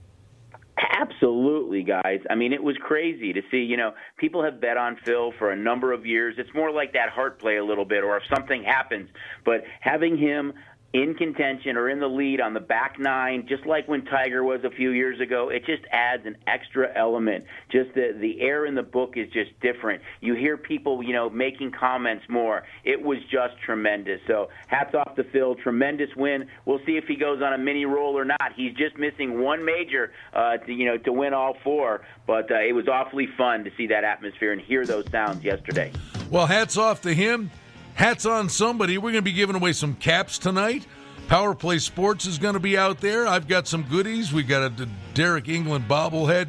Absolutely, 1.01 1.83
guys. 1.83 2.21
I 2.31 2.35
mean, 2.35 2.53
it 2.53 2.63
was 2.63 2.77
crazy 2.77 3.33
to 3.33 3.43
see. 3.51 3.59
You 3.59 3.77
know, 3.77 3.93
people 4.17 4.43
have 4.45 4.61
bet 4.61 4.77
on 4.77 4.97
Phil 5.05 5.33
for 5.39 5.51
a 5.51 5.57
number 5.57 5.93
of 5.93 6.07
years. 6.07 6.37
It's 6.39 6.53
more 6.55 6.71
like 6.71 6.93
that 6.93 7.09
heart 7.09 7.39
play 7.39 7.57
a 7.57 7.65
little 7.65 7.85
bit, 7.85 8.05
or 8.05 8.17
if 8.17 8.23
something 8.33 8.63
happens. 8.63 9.09
But 9.45 9.65
having 9.81 10.17
him 10.17 10.53
in 10.93 11.15
contention 11.15 11.77
or 11.77 11.89
in 11.89 12.01
the 12.01 12.09
lead 12.09 12.41
on 12.41 12.53
the 12.53 12.61
back 12.61 12.99
nine, 12.99 13.47
just 13.49 13.65
like 13.65 13.89
when 13.89 14.05
Tiger 14.05 14.45
was 14.45 14.63
a 14.65 14.71
few 14.71 14.91
years 14.91 15.21
ago. 15.21 15.49
It 15.49 15.65
just 15.65 15.83
adds 15.91 16.27
an 16.27 16.37
extra 16.47 16.93
element. 16.95 17.45
Just 17.71 17.95
the 17.95 18.15
the 18.19 18.41
air 18.41 18.67
in 18.67 18.75
the 18.75 18.83
book 18.83 19.17
is 19.17 19.29
just 19.33 19.59
different. 19.61 20.03
You 20.21 20.35
hear 20.35 20.57
people, 20.57 21.03
you 21.03 21.13
know, 21.15 21.31
making 21.31 21.73
comments 21.73 22.25
more. 22.29 22.65
It 22.85 23.01
was 23.01 23.19
just 23.31 23.59
tremendous. 23.65 24.21
So 24.27 24.51
hats 24.67 24.95
off 24.95 25.17
to 25.17 25.25
Phil. 25.25 25.55
Tremendous 25.55 26.11
win. 26.17 26.47
We'll 26.67 26.81
see 26.85 26.97
if 26.97 27.05
he 27.05 27.17
goes 27.17 27.41
on 27.43 27.55
a 27.55 27.59
mini 27.59 27.87
roll 27.87 28.19
or 28.19 28.25
not. 28.25 28.53
He's 28.55 28.75
just 28.75 28.99
missing 28.99 29.41
one 29.41 29.65
major, 29.65 30.13
uh, 30.35 30.59
to 30.59 30.73
you 30.73 30.85
know, 30.85 30.99
to 30.99 31.13
win 31.13 31.33
all 31.33 31.57
four. 31.65 32.03
But 32.27 32.51
uh, 32.51 32.61
it 32.61 32.75
was 32.75 32.87
awfully 32.87 33.29
fun 33.39 33.65
to 33.65 33.71
see 33.77 33.87
that 33.87 34.05
atmosphere 34.05 34.53
and 34.53 34.61
hear 34.61 34.85
those 34.85 35.11
sounds 35.11 35.43
yesterday. 35.43 35.91
Well, 36.31 36.47
hats 36.47 36.77
off 36.77 37.01
to 37.03 37.15
him. 37.15 37.51
Hats 37.95 38.27
on 38.27 38.49
somebody. 38.49 38.99
We're 38.99 39.13
going 39.13 39.15
to 39.17 39.23
be 39.23 39.33
giving 39.33 39.57
away 39.57 39.73
some 39.73 39.95
caps 39.95 40.39
tonight. 40.39 40.87
Power 41.29 41.55
Play 41.55 41.79
Sports 41.79 42.27
is 42.27 42.39
going 42.39 42.55
to 42.55 42.61
be 42.61 42.77
out 42.77 43.01
there. 43.01 43.27
I've 43.27 43.49
got 43.49 43.67
some 43.67 43.83
goodies. 43.85 44.33
We 44.33 44.43
got 44.43 44.63
a 44.63 44.89
Deryk 45.15 45.47
Engelland 45.47 45.87
bobblehead 45.87 46.49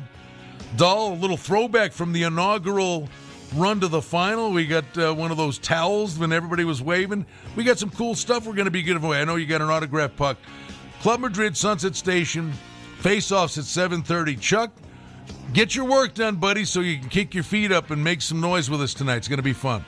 doll, 0.75 1.13
a 1.13 1.15
little 1.15 1.37
throwback 1.37 1.91
from 1.91 2.11
the 2.11 2.23
inaugural 2.23 3.07
run 3.55 3.79
to 3.81 3.87
the 3.87 4.01
final. 4.01 4.51
We 4.51 4.65
got 4.65 4.97
uh, 4.97 5.13
one 5.13 5.31
of 5.31 5.37
those 5.37 5.59
towels 5.59 6.17
when 6.17 6.31
everybody 6.31 6.63
was 6.63 6.81
waving. 6.81 7.25
We 7.55 7.63
got 7.63 7.77
some 7.77 7.91
cool 7.91 8.15
stuff 8.15 8.45
we're 8.45 8.53
going 8.53 8.65
to 8.65 8.71
be 8.71 8.81
giving 8.81 9.03
away. 9.03 9.21
I 9.21 9.25
know 9.25 9.35
you 9.35 9.45
got 9.45 9.61
an 9.61 9.69
autograph 9.69 10.15
puck. 10.15 10.37
Club 11.01 11.19
Madrid 11.19 11.55
Sunset 11.55 11.95
Station. 11.95 12.53
Face-offs 12.99 13.57
at 13.57 13.65
7:30. 13.65 14.39
Chuck, 14.39 14.71
get 15.51 15.75
your 15.75 15.83
work 15.85 16.13
done, 16.13 16.37
buddy, 16.37 16.63
so 16.63 16.79
you 16.79 16.97
can 16.97 17.09
kick 17.09 17.33
your 17.33 17.43
feet 17.43 17.71
up 17.71 17.91
and 17.91 18.01
make 18.01 18.21
some 18.21 18.39
noise 18.39 18.69
with 18.69 18.81
us 18.81 18.93
tonight. 18.93 19.17
It's 19.17 19.27
going 19.27 19.37
to 19.37 19.43
be 19.43 19.51
fun. 19.51 19.83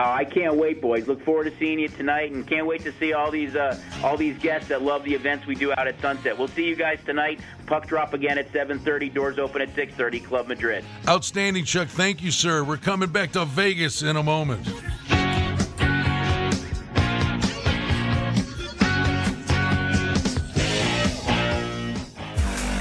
Oh, 0.00 0.12
I 0.12 0.24
can't 0.24 0.54
wait, 0.54 0.80
boys. 0.80 1.08
Look 1.08 1.24
forward 1.24 1.44
to 1.44 1.58
seeing 1.58 1.80
you 1.80 1.88
tonight, 1.88 2.30
and 2.30 2.46
can't 2.46 2.68
wait 2.68 2.84
to 2.84 2.92
see 3.00 3.14
all 3.14 3.32
these 3.32 3.56
uh, 3.56 3.76
all 4.04 4.16
these 4.16 4.38
guests 4.38 4.68
that 4.68 4.80
love 4.80 5.02
the 5.02 5.12
events 5.12 5.44
we 5.44 5.56
do 5.56 5.72
out 5.72 5.88
at 5.88 6.00
Sunset. 6.00 6.38
We'll 6.38 6.46
see 6.46 6.66
you 6.66 6.76
guys 6.76 7.00
tonight. 7.04 7.40
Puck 7.66 7.88
drop 7.88 8.14
again 8.14 8.38
at 8.38 8.52
7:30. 8.52 9.12
Doors 9.12 9.40
open 9.40 9.60
at 9.60 9.74
6:30. 9.74 10.24
Club 10.24 10.46
Madrid. 10.46 10.84
Outstanding, 11.08 11.64
Chuck. 11.64 11.88
Thank 11.88 12.22
you, 12.22 12.30
sir. 12.30 12.62
We're 12.62 12.76
coming 12.76 13.10
back 13.10 13.32
to 13.32 13.44
Vegas 13.44 14.02
in 14.02 14.14
a 14.14 14.22
moment. 14.22 14.68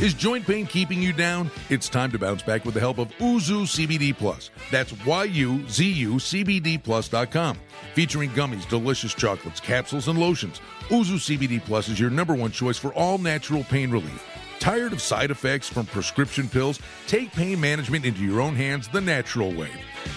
Is 0.00 0.14
joint 0.14 0.46
pain 0.46 0.66
keeping 0.66 1.02
you 1.02 1.12
down? 1.12 1.50
It's 1.68 1.90
time 1.90 2.10
to 2.12 2.18
bounce 2.18 2.42
back 2.42 2.64
with 2.64 2.72
the 2.72 2.80
help 2.80 2.96
of 2.96 3.08
Yuzu 3.18 3.66
CBD 3.66 4.16
Plus. 4.16 4.50
That's 4.70 4.94
Y-U-Z-U 5.04 6.14
CBD 6.14 6.82
Plus.com. 6.82 7.58
Featuring 7.94 8.30
gummies, 8.30 8.66
delicious 8.66 9.12
chocolates, 9.12 9.60
capsules, 9.60 10.08
and 10.08 10.18
lotions. 10.18 10.62
Yuzu 10.88 11.36
CBD 11.36 11.62
Plus 11.62 11.90
is 11.90 12.00
your 12.00 12.08
number 12.08 12.34
one 12.34 12.50
choice 12.50 12.78
for 12.78 12.94
all 12.94 13.18
natural 13.18 13.62
pain 13.64 13.90
relief. 13.90 14.26
Tired 14.58 14.94
of 14.94 15.02
side 15.02 15.30
effects 15.30 15.68
from 15.68 15.84
prescription 15.84 16.48
pills? 16.48 16.80
Take 17.06 17.30
pain 17.32 17.60
management 17.60 18.06
into 18.06 18.24
your 18.24 18.40
own 18.40 18.54
hands 18.54 18.88
the 18.88 19.02
natural 19.02 19.52
way. 19.52 19.70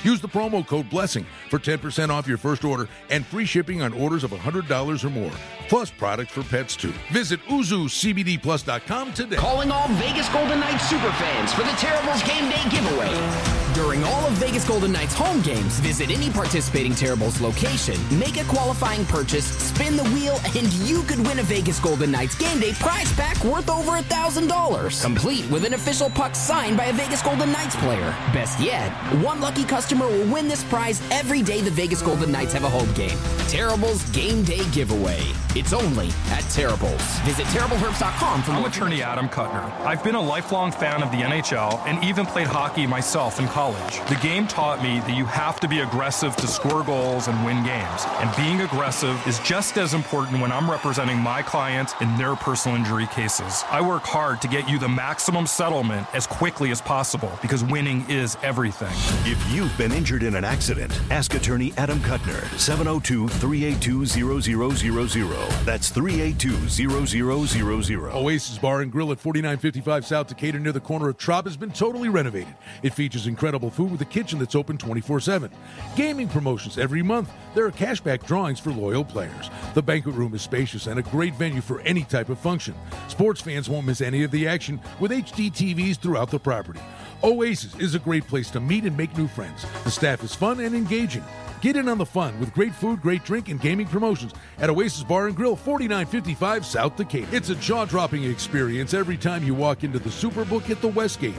Use 0.04 0.22
the 0.22 0.28
promo 0.28 0.66
code 0.66 0.90
BLESSING 0.90 1.26
for 1.50 1.60
10% 1.60 2.10
off 2.10 2.28
your 2.28 2.38
first 2.38 2.64
order 2.64 2.88
and 3.10 3.26
free 3.26 3.46
shipping 3.46 3.82
on 3.82 3.94
orders 3.94 4.24
of 4.24 4.32
$100 4.32 5.04
or 5.04 5.10
more, 5.10 5.32
plus 5.70 5.92
products 5.92 6.32
for 6.32 6.44
pets 6.44 6.76
too. 6.76 6.94
Visit 7.12 7.40
YuzuCBDPlus.com 7.48 9.14
today. 9.14 9.36
Calling 9.38 9.72
all 9.72 9.88
Vegas 9.94 10.30
Golden 10.30 10.60
Knights 10.60 10.92
superfans 10.92 11.50
for 11.52 11.64
the 11.64 11.76
Terribles 11.78 12.24
Game 12.24 12.50
Day 12.50 12.70
giveaway. 12.70 13.54
During 13.74 14.04
all 14.04 14.28
of 14.28 14.34
Vegas 14.34 14.68
Golden 14.68 14.92
Knights 14.92 15.16
home 15.16 15.42
games, 15.42 15.80
visit 15.80 16.12
any 16.12 16.30
participating 16.30 16.94
Terribles 16.94 17.42
location, 17.42 17.96
make 18.20 18.40
a 18.40 18.44
qualifying 18.44 19.04
purchase, 19.06 19.46
spin 19.46 19.98
the 19.98 20.04
wheel, 20.10 20.40
and 20.56 20.72
you 20.88 21.02
could 21.04 21.18
win 21.26 21.40
a 21.40 21.44
Vegas 21.44 21.80
Golden 21.80 22.12
Knights 22.12 22.36
Game 22.36 22.60
Day 22.60 22.74
prize 22.74 23.12
pack 23.14 23.44
worth 23.44 23.72
over 23.72 23.98
a 23.98 24.04
$1,000. 24.04 25.02
Complete 25.02 25.50
with 25.50 25.66
an 25.66 25.74
official 25.74 26.10
puck 26.12 26.36
signed 26.36 26.78
by 26.78 26.86
a 26.86 26.94
Vegas 26.94 27.24
Golden 27.24 27.52
Knights 27.52 27.76
player. 27.78 28.12
Best 28.32 28.60
yet, 28.60 28.92
one 29.24 29.42
lucky 29.42 29.64
customer 29.74 30.06
will 30.06 30.32
win 30.32 30.48
this 30.48 30.64
prize 30.66 31.02
every 31.10 31.42
day 31.42 31.60
the 31.60 31.72
Vegas 31.72 32.04
Golden 32.04 32.32
Knights 32.32 32.54
have 32.54 32.64
a 32.64 32.70
home 32.70 32.94
game. 32.94 33.18
Terribles 33.48 34.08
Game 34.12 34.44
Day 34.44 34.64
giveaway. 34.70 35.20
It's 35.56 35.74
only 35.74 36.10
at 36.30 36.42
Terribles. 36.52 37.02
Visit 37.22 37.48
TerribleHerbst.com 37.48 38.44
for 38.44 38.52
I'm 38.52 38.60
more 38.60 38.68
attorney 38.68 39.02
Adam 39.02 39.28
Kutner. 39.28 39.64
I've 39.82 40.04
been 40.04 40.14
a 40.14 40.22
lifelong 40.22 40.72
fan 40.72 41.02
of 41.02 41.10
the 41.10 41.18
NHL 41.18 41.80
and 41.88 42.04
even 42.04 42.26
played 42.26 42.48
hockey 42.48 42.86
myself 42.86 43.40
in 43.40 43.48
college. 43.48 44.00
The 44.10 44.20
game 44.22 44.48
taught 44.48 44.84
me 44.84 45.00
that 45.00 45.16
you 45.16 45.26
have 45.26 45.60
to 45.62 45.68
be 45.68 45.80
aggressive 45.80 46.36
to 46.38 46.48
score 46.48 46.84
goals 46.84 47.28
and 47.28 47.46
win 47.46 47.64
games. 47.64 48.06
And 48.20 48.36
being 48.36 48.62
aggressive 48.62 49.20
is 49.28 49.40
just 49.40 49.78
as 49.78 49.96
important 49.96 50.40
when 50.40 50.52
I'm 50.52 50.70
representing 50.70 51.18
my 51.18 51.42
clients 51.42 51.94
in 52.00 52.16
their 52.18 52.36
personal 52.36 52.78
injury 52.78 53.08
cases. 53.08 53.64
I 53.72 53.82
work 53.82 54.04
hard 54.04 54.40
to 54.44 54.48
get 54.48 54.70
you 54.70 54.78
the 54.78 54.90
maximum 54.90 55.48
settlement 55.48 56.08
as 56.14 56.28
quickly 56.28 56.70
as 56.72 56.82
possible 56.82 57.32
because 57.42 57.64
winning 57.64 58.06
is 58.10 58.38
everything. 58.42 58.94
If 59.32 59.54
you've 59.64 59.78
been 59.78 59.94
injured 59.94 60.24
in 60.24 60.36
an 60.36 60.44
accident, 60.44 61.00
ask 61.10 61.34
attorney 61.36 61.74
Adam 61.78 61.98
Kutner, 62.00 62.44
702 62.60 63.30
382 63.30 64.06
0000. 64.06 65.66
That's 65.66 65.90
382 65.90 66.68
0000. 66.68 68.06
Oasis 68.14 68.58
Bar 68.58 68.82
and 68.82 68.92
Grill 68.92 69.14
at 69.14 69.20
4955 69.20 70.06
South 70.06 70.28
Decatur 70.28 70.60
near 70.60 70.74
the 70.74 70.82
corner 70.82 71.08
of 71.08 71.18
Trop 71.18 71.46
has 71.46 71.56
been 71.56 71.72
totally 71.72 72.10
renovated. 72.10 72.54
It 72.82 72.94
features 72.94 73.28
incredible 73.28 73.70
food 73.70 73.92
with 73.92 74.02
a 74.02 74.06
kitchen 74.06 74.40
that's 74.40 74.56
open 74.56 74.78
24 74.78 75.22
7. 75.22 75.50
Gaming 75.96 76.28
promotions 76.28 76.78
every 76.78 77.02
month. 77.02 77.32
There 77.56 77.66
are 77.66 77.72
cashback 77.72 78.26
drawings 78.26 78.60
for 78.60 78.72
loyal 78.72 79.06
players. 79.06 79.50
The 79.76 79.84
banquet 79.84 80.16
room 80.16 80.34
is 80.34 80.42
spacious 80.42 80.88
and 80.88 81.00
a 81.00 81.04
great 81.04 81.36
venue 81.36 81.62
for 81.62 81.80
any 81.82 82.04
type 82.04 82.28
of 82.28 82.40
function. 82.40 82.76
Sports 83.08 83.40
fans 83.40 83.70
won't 83.70 83.88
miss 83.88 84.02
any 84.02 84.24
of 84.24 84.32
the 84.32 84.46
action 84.46 84.82
with 85.00 85.12
HD 85.12 85.50
TVs 85.50 85.98
throughout 85.98 86.32
the 86.32 86.40
property. 86.40 86.82
Oasis 87.24 87.74
is 87.76 87.96
a 87.96 88.00
great 88.00 88.28
place 88.28 88.52
to 88.52 88.60
meet 88.60 88.84
and 88.84 88.98
make 88.98 89.18
new 89.18 89.30
friends. 89.30 89.66
The 89.86 89.92
staff 89.92 90.26
is 90.26 90.36
fun 90.36 90.60
and 90.60 90.76
engaging. 90.76 91.24
Get 91.62 91.78
in 91.78 91.88
on 91.88 91.98
the 91.98 92.06
fun 92.06 92.38
with 92.38 92.54
great 92.54 92.76
food, 92.76 93.02
great 93.02 93.24
drink, 93.24 93.48
and 93.48 93.62
gaming 93.62 93.88
promotions 93.88 94.34
at 94.58 94.70
Oasis 94.70 95.04
Bar 95.04 95.28
and 95.28 95.36
Grill, 95.36 95.56
4955 95.56 96.66
South 96.66 96.98
Decatur. 96.98 97.28
It's 97.32 97.50
a 97.50 97.56
jaw-dropping 97.56 98.26
experience 98.26 98.94
every 98.94 99.16
time 99.16 99.46
you 99.46 99.54
walk 99.54 99.86
into 99.86 100.00
the 100.00 100.10
Superbook 100.10 100.70
at 100.70 100.82
the 100.82 100.90
Westgate. 100.90 101.34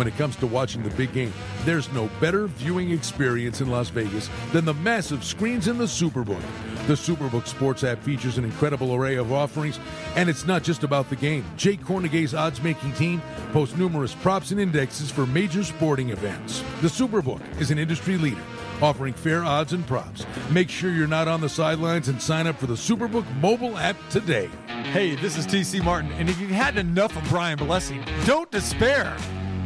When 0.00 0.08
it 0.08 0.16
comes 0.16 0.34
to 0.36 0.46
watching 0.46 0.82
the 0.82 0.88
big 0.88 1.12
game, 1.12 1.30
there's 1.66 1.92
no 1.92 2.08
better 2.22 2.46
viewing 2.46 2.90
experience 2.90 3.60
in 3.60 3.68
Las 3.68 3.90
Vegas 3.90 4.30
than 4.50 4.64
the 4.64 4.72
massive 4.72 5.22
screens 5.22 5.68
in 5.68 5.76
the 5.76 5.84
Superbook. 5.84 6.40
The 6.86 6.94
Superbook 6.94 7.46
Sports 7.46 7.84
app 7.84 8.02
features 8.02 8.38
an 8.38 8.46
incredible 8.46 8.94
array 8.94 9.16
of 9.16 9.30
offerings, 9.30 9.78
and 10.16 10.30
it's 10.30 10.46
not 10.46 10.62
just 10.62 10.84
about 10.84 11.10
the 11.10 11.16
game. 11.16 11.44
Jay 11.58 11.76
Kornegay's 11.76 12.34
odds-making 12.34 12.94
team 12.94 13.20
posts 13.52 13.76
numerous 13.76 14.14
props 14.14 14.52
and 14.52 14.58
indexes 14.58 15.10
for 15.10 15.26
major 15.26 15.62
sporting 15.62 16.08
events. 16.08 16.64
The 16.80 16.88
Superbook 16.88 17.42
is 17.60 17.70
an 17.70 17.78
industry 17.78 18.16
leader 18.16 18.40
offering 18.80 19.12
fair 19.12 19.44
odds 19.44 19.74
and 19.74 19.86
props. 19.86 20.24
Make 20.50 20.70
sure 20.70 20.90
you're 20.90 21.06
not 21.06 21.28
on 21.28 21.42
the 21.42 21.48
sidelines 21.50 22.08
and 22.08 22.22
sign 22.22 22.46
up 22.46 22.58
for 22.58 22.66
the 22.66 22.72
Superbook 22.72 23.30
mobile 23.36 23.76
app 23.76 23.96
today. 24.08 24.48
Hey, 24.66 25.14
this 25.16 25.36
is 25.36 25.46
TC 25.46 25.84
Martin, 25.84 26.10
and 26.12 26.30
if 26.30 26.40
you've 26.40 26.50
had 26.50 26.78
enough 26.78 27.14
of 27.14 27.28
Brian 27.28 27.58
Blessing, 27.58 28.02
don't 28.24 28.50
despair. 28.50 29.14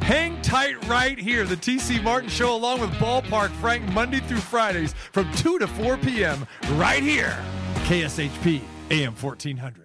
Hang 0.04 0.42
tight 0.42 0.86
right 0.86 1.18
here. 1.18 1.44
The 1.44 1.56
TC 1.56 2.02
Martin 2.02 2.28
Show, 2.28 2.54
along 2.54 2.82
with 2.82 2.90
Ballpark 2.96 3.48
Frank, 3.52 3.90
Monday 3.94 4.20
through 4.20 4.36
Fridays 4.36 4.92
from 5.12 5.32
2 5.36 5.58
to 5.60 5.66
4 5.66 5.96
p.m. 5.96 6.46
right 6.72 7.02
here. 7.02 7.42
KSHP 7.86 8.60
AM 8.90 9.14
1400. 9.14 9.83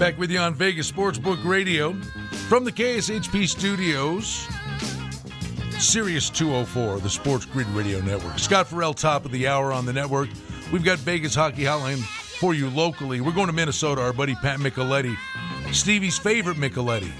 Back 0.00 0.16
with 0.16 0.30
you 0.30 0.38
on 0.38 0.54
Vegas 0.54 0.90
Sportsbook 0.90 1.44
Radio 1.44 1.92
from 2.48 2.64
the 2.64 2.72
KSHP 2.72 3.46
studios. 3.46 4.48
Sirius 5.78 6.30
204, 6.30 7.00
the 7.00 7.10
Sports 7.10 7.44
Grid 7.44 7.66
Radio 7.68 8.00
Network. 8.00 8.38
Scott 8.38 8.68
Farrell, 8.68 8.94
top 8.94 9.26
of 9.26 9.30
the 9.30 9.46
hour 9.46 9.74
on 9.74 9.84
the 9.84 9.92
network. 9.92 10.30
We've 10.72 10.82
got 10.82 11.00
Vegas 11.00 11.34
Hockey 11.34 11.64
Hotline 11.64 11.98
for 11.98 12.54
you 12.54 12.70
locally. 12.70 13.20
We're 13.20 13.32
going 13.32 13.48
to 13.48 13.52
Minnesota. 13.52 14.00
Our 14.00 14.14
buddy 14.14 14.34
Pat 14.36 14.58
Micheletti, 14.58 15.14
Stevie's 15.70 16.16
favorite 16.16 16.56
Micheletti. 16.56 17.12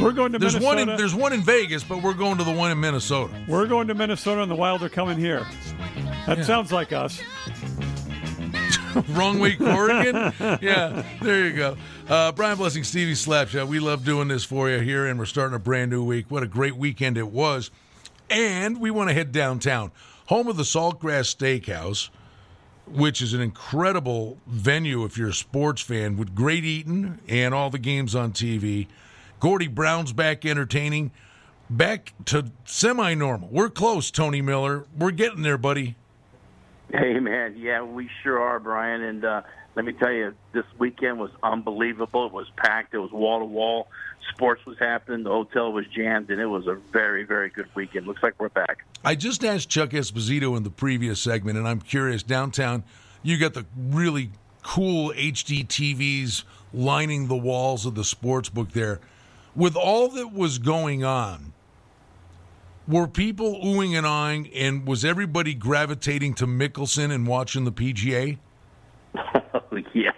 We're 0.00 0.10
going 0.10 0.32
to 0.32 0.40
There's 0.40 0.54
Minnesota. 0.54 0.76
one. 0.76 0.88
In, 0.88 0.96
there's 0.96 1.14
one 1.14 1.32
in 1.34 1.40
Vegas, 1.40 1.84
but 1.84 2.02
we're 2.02 2.14
going 2.14 2.38
to 2.38 2.44
the 2.44 2.52
one 2.52 2.72
in 2.72 2.80
Minnesota. 2.80 3.32
We're 3.46 3.68
going 3.68 3.86
to 3.86 3.94
Minnesota, 3.94 4.42
and 4.42 4.50
the 4.50 4.56
Wild 4.56 4.82
are 4.82 4.88
coming 4.88 5.18
here. 5.18 5.46
That 6.26 6.44
sounds 6.44 6.72
like 6.72 6.92
us. 6.92 7.20
Wrong 9.10 9.40
week, 9.40 9.60
Oregon. 9.60 10.32
yeah, 10.62 11.04
there 11.20 11.46
you 11.46 11.52
go. 11.52 11.76
Uh, 12.08 12.32
Brian 12.32 12.56
Blessing, 12.56 12.84
Stevie 12.84 13.14
Slapshot. 13.14 13.66
We 13.66 13.80
love 13.80 14.04
doing 14.04 14.28
this 14.28 14.44
for 14.44 14.70
you 14.70 14.78
here, 14.78 15.06
and 15.06 15.18
we're 15.18 15.24
starting 15.26 15.56
a 15.56 15.58
brand 15.58 15.90
new 15.90 16.04
week. 16.04 16.26
What 16.30 16.42
a 16.42 16.46
great 16.46 16.76
weekend 16.76 17.18
it 17.18 17.28
was. 17.28 17.70
And 18.30 18.80
we 18.80 18.90
want 18.90 19.10
to 19.10 19.14
head 19.14 19.32
downtown, 19.32 19.90
home 20.26 20.48
of 20.48 20.56
the 20.56 20.62
Saltgrass 20.62 21.34
Steakhouse, 21.34 22.10
which 22.86 23.20
is 23.20 23.34
an 23.34 23.40
incredible 23.40 24.38
venue 24.46 25.04
if 25.04 25.18
you're 25.18 25.30
a 25.30 25.34
sports 25.34 25.82
fan, 25.82 26.16
with 26.16 26.34
great 26.34 26.64
eating 26.64 27.18
and 27.28 27.52
all 27.52 27.70
the 27.70 27.78
games 27.78 28.14
on 28.14 28.32
TV. 28.32 28.86
Gordy 29.40 29.68
Brown's 29.68 30.12
back 30.12 30.44
entertaining, 30.46 31.10
back 31.68 32.12
to 32.26 32.50
semi 32.64 33.14
normal. 33.14 33.48
We're 33.50 33.70
close, 33.70 34.10
Tony 34.10 34.40
Miller. 34.40 34.86
We're 34.96 35.10
getting 35.10 35.42
there, 35.42 35.58
buddy. 35.58 35.96
Hey 36.90 37.18
man, 37.18 37.56
yeah, 37.56 37.82
we 37.82 38.08
sure 38.22 38.40
are, 38.40 38.60
Brian. 38.60 39.02
And 39.02 39.24
uh, 39.24 39.42
let 39.74 39.84
me 39.84 39.92
tell 39.92 40.12
you, 40.12 40.34
this 40.52 40.64
weekend 40.78 41.18
was 41.18 41.30
unbelievable. 41.42 42.26
It 42.26 42.32
was 42.32 42.46
packed. 42.56 42.94
It 42.94 42.98
was 42.98 43.10
wall 43.10 43.40
to 43.40 43.44
wall. 43.44 43.88
Sports 44.32 44.64
was 44.66 44.78
happening. 44.78 45.24
The 45.24 45.30
hotel 45.30 45.72
was 45.72 45.86
jammed, 45.94 46.30
and 46.30 46.40
it 46.40 46.46
was 46.46 46.66
a 46.66 46.74
very, 46.92 47.24
very 47.24 47.50
good 47.50 47.68
weekend. 47.74 48.06
Looks 48.06 48.22
like 48.22 48.34
we're 48.38 48.48
back. 48.48 48.84
I 49.04 49.14
just 49.14 49.44
asked 49.44 49.68
Chuck 49.68 49.90
Esposito 49.90 50.56
in 50.56 50.62
the 50.62 50.70
previous 50.70 51.20
segment, 51.20 51.58
and 51.58 51.66
I'm 51.66 51.80
curious. 51.80 52.22
Downtown, 52.22 52.84
you 53.22 53.38
got 53.38 53.54
the 53.54 53.66
really 53.76 54.30
cool 54.62 55.10
HD 55.12 55.66
TVs 55.66 56.44
lining 56.72 57.28
the 57.28 57.36
walls 57.36 57.86
of 57.86 57.94
the 57.94 58.04
sports 58.04 58.48
book 58.48 58.72
there. 58.72 59.00
With 59.54 59.76
all 59.76 60.08
that 60.10 60.32
was 60.32 60.58
going 60.58 61.04
on, 61.04 61.53
were 62.86 63.06
people 63.06 63.60
oohing 63.64 63.96
and 63.96 64.06
eyeing, 64.06 64.48
and 64.54 64.86
was 64.86 65.04
everybody 65.04 65.54
gravitating 65.54 66.34
to 66.34 66.46
Mickelson 66.46 67.12
and 67.12 67.26
watching 67.26 67.64
the 67.64 67.72
PGA? 67.72 68.38
Yeah, 69.92 70.10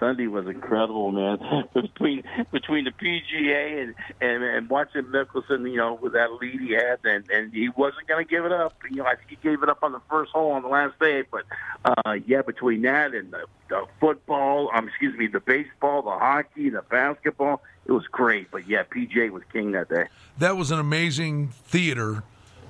Sunday 0.00 0.26
was 0.26 0.46
incredible, 0.46 1.10
man. 1.12 1.38
Between 1.74 2.22
between 2.52 2.84
the 2.84 2.90
PGA 2.90 3.82
and 3.82 3.94
and, 4.20 4.42
and 4.42 4.68
watching 4.70 5.02
Mickelson, 5.02 5.70
you 5.70 5.76
know, 5.76 5.98
with 6.00 6.12
that 6.12 6.32
lead 6.40 6.60
he 6.60 6.72
had, 6.72 6.98
and 7.04 7.28
and 7.30 7.52
he 7.52 7.68
wasn't 7.70 8.06
going 8.06 8.24
to 8.24 8.28
give 8.28 8.44
it 8.44 8.52
up. 8.52 8.74
You 8.90 8.98
know, 8.98 9.04
I 9.04 9.16
think 9.16 9.30
he 9.30 9.36
gave 9.36 9.62
it 9.62 9.68
up 9.68 9.82
on 9.82 9.92
the 9.92 10.00
first 10.10 10.32
hole 10.32 10.52
on 10.52 10.62
the 10.62 10.68
last 10.68 10.98
day, 10.98 11.24
but 11.30 11.44
uh 11.84 12.16
yeah, 12.26 12.42
between 12.42 12.82
that 12.82 13.14
and 13.14 13.32
the, 13.32 13.44
the 13.68 13.86
football, 14.00 14.70
um, 14.74 14.88
excuse 14.88 15.16
me, 15.16 15.26
the 15.26 15.40
baseball, 15.40 16.02
the 16.02 16.10
hockey, 16.10 16.70
the 16.70 16.82
basketball, 16.82 17.62
it 17.86 17.92
was 17.92 18.06
great. 18.06 18.50
But 18.50 18.68
yeah, 18.68 18.84
PGA 18.84 19.30
was 19.30 19.42
king 19.52 19.72
that 19.72 19.88
day. 19.88 20.06
That 20.38 20.56
was 20.56 20.70
an 20.70 20.78
amazing 20.78 21.48
theater, 21.48 22.22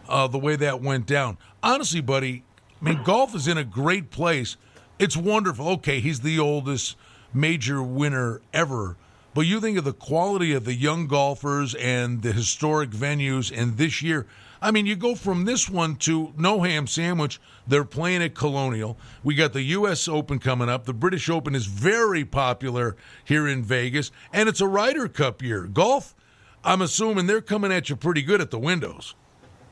uh, 0.09 0.29
the 0.29 0.39
way 0.39 0.57
that 0.57 0.81
went 0.81 1.07
down. 1.07 1.39
Honestly, 1.63 2.01
buddy, 2.01 2.45
I 2.81 2.85
mean, 2.85 3.03
golf 3.03 3.35
is 3.35 3.49
in 3.49 3.59
a 3.59 3.65
great 3.65 4.11
place. 4.11 4.57
It's 4.99 5.17
wonderful. 5.17 5.69
Okay, 5.69 6.01
he's 6.01 6.21
the 6.21 6.39
oldest, 6.39 6.97
major 7.33 7.83
winner 7.83 8.41
ever. 8.53 8.97
But 9.35 9.43
you 9.43 9.61
think 9.61 9.79
of 9.79 9.85
the 9.85 9.93
quality 9.93 10.53
of 10.53 10.65
the 10.65 10.75
young 10.75 11.07
golfers 11.07 11.75
and 11.75 12.23
the 12.23 12.33
historic 12.33 12.91
venues, 12.91 13.57
and 13.57 13.77
this 13.77 14.03
year, 14.03 14.27
I 14.61 14.71
mean, 14.73 14.87
you 14.87 14.97
go 14.97 15.15
from 15.15 15.45
this 15.45 15.69
one 15.69 15.97
to 15.97 16.33
No 16.37 16.63
Ham 16.63 16.87
Sandwich. 16.87 17.41
They're 17.67 17.85
playing 17.85 18.23
at 18.23 18.35
Colonial. 18.35 18.99
We 19.23 19.35
got 19.35 19.53
the 19.53 19.63
U.S. 19.63 20.09
Open 20.09 20.41
coming 20.41 20.69
up. 20.69 20.85
The 20.85 20.93
British 20.93 21.31
Open 21.31 21.55
is 21.55 21.67
very 21.67 22.25
popular 22.25 22.97
here 23.25 23.47
in 23.47 23.63
Vegas, 23.63 24.11
and 24.33 24.49
it's 24.49 24.61
a 24.61 24.67
Ryder 24.67 25.09
Cup 25.09 25.43
year. 25.43 25.63
Golf, 25.63 26.17
I'm 26.65 26.83
assuming 26.83 27.27
they're 27.27 27.41
coming 27.41 27.73
at 27.73 27.89
you 27.89 27.95
pretty 27.97 28.23
good 28.23 28.41
at 28.41 28.51
the 28.51 28.59
windows. 28.59 29.15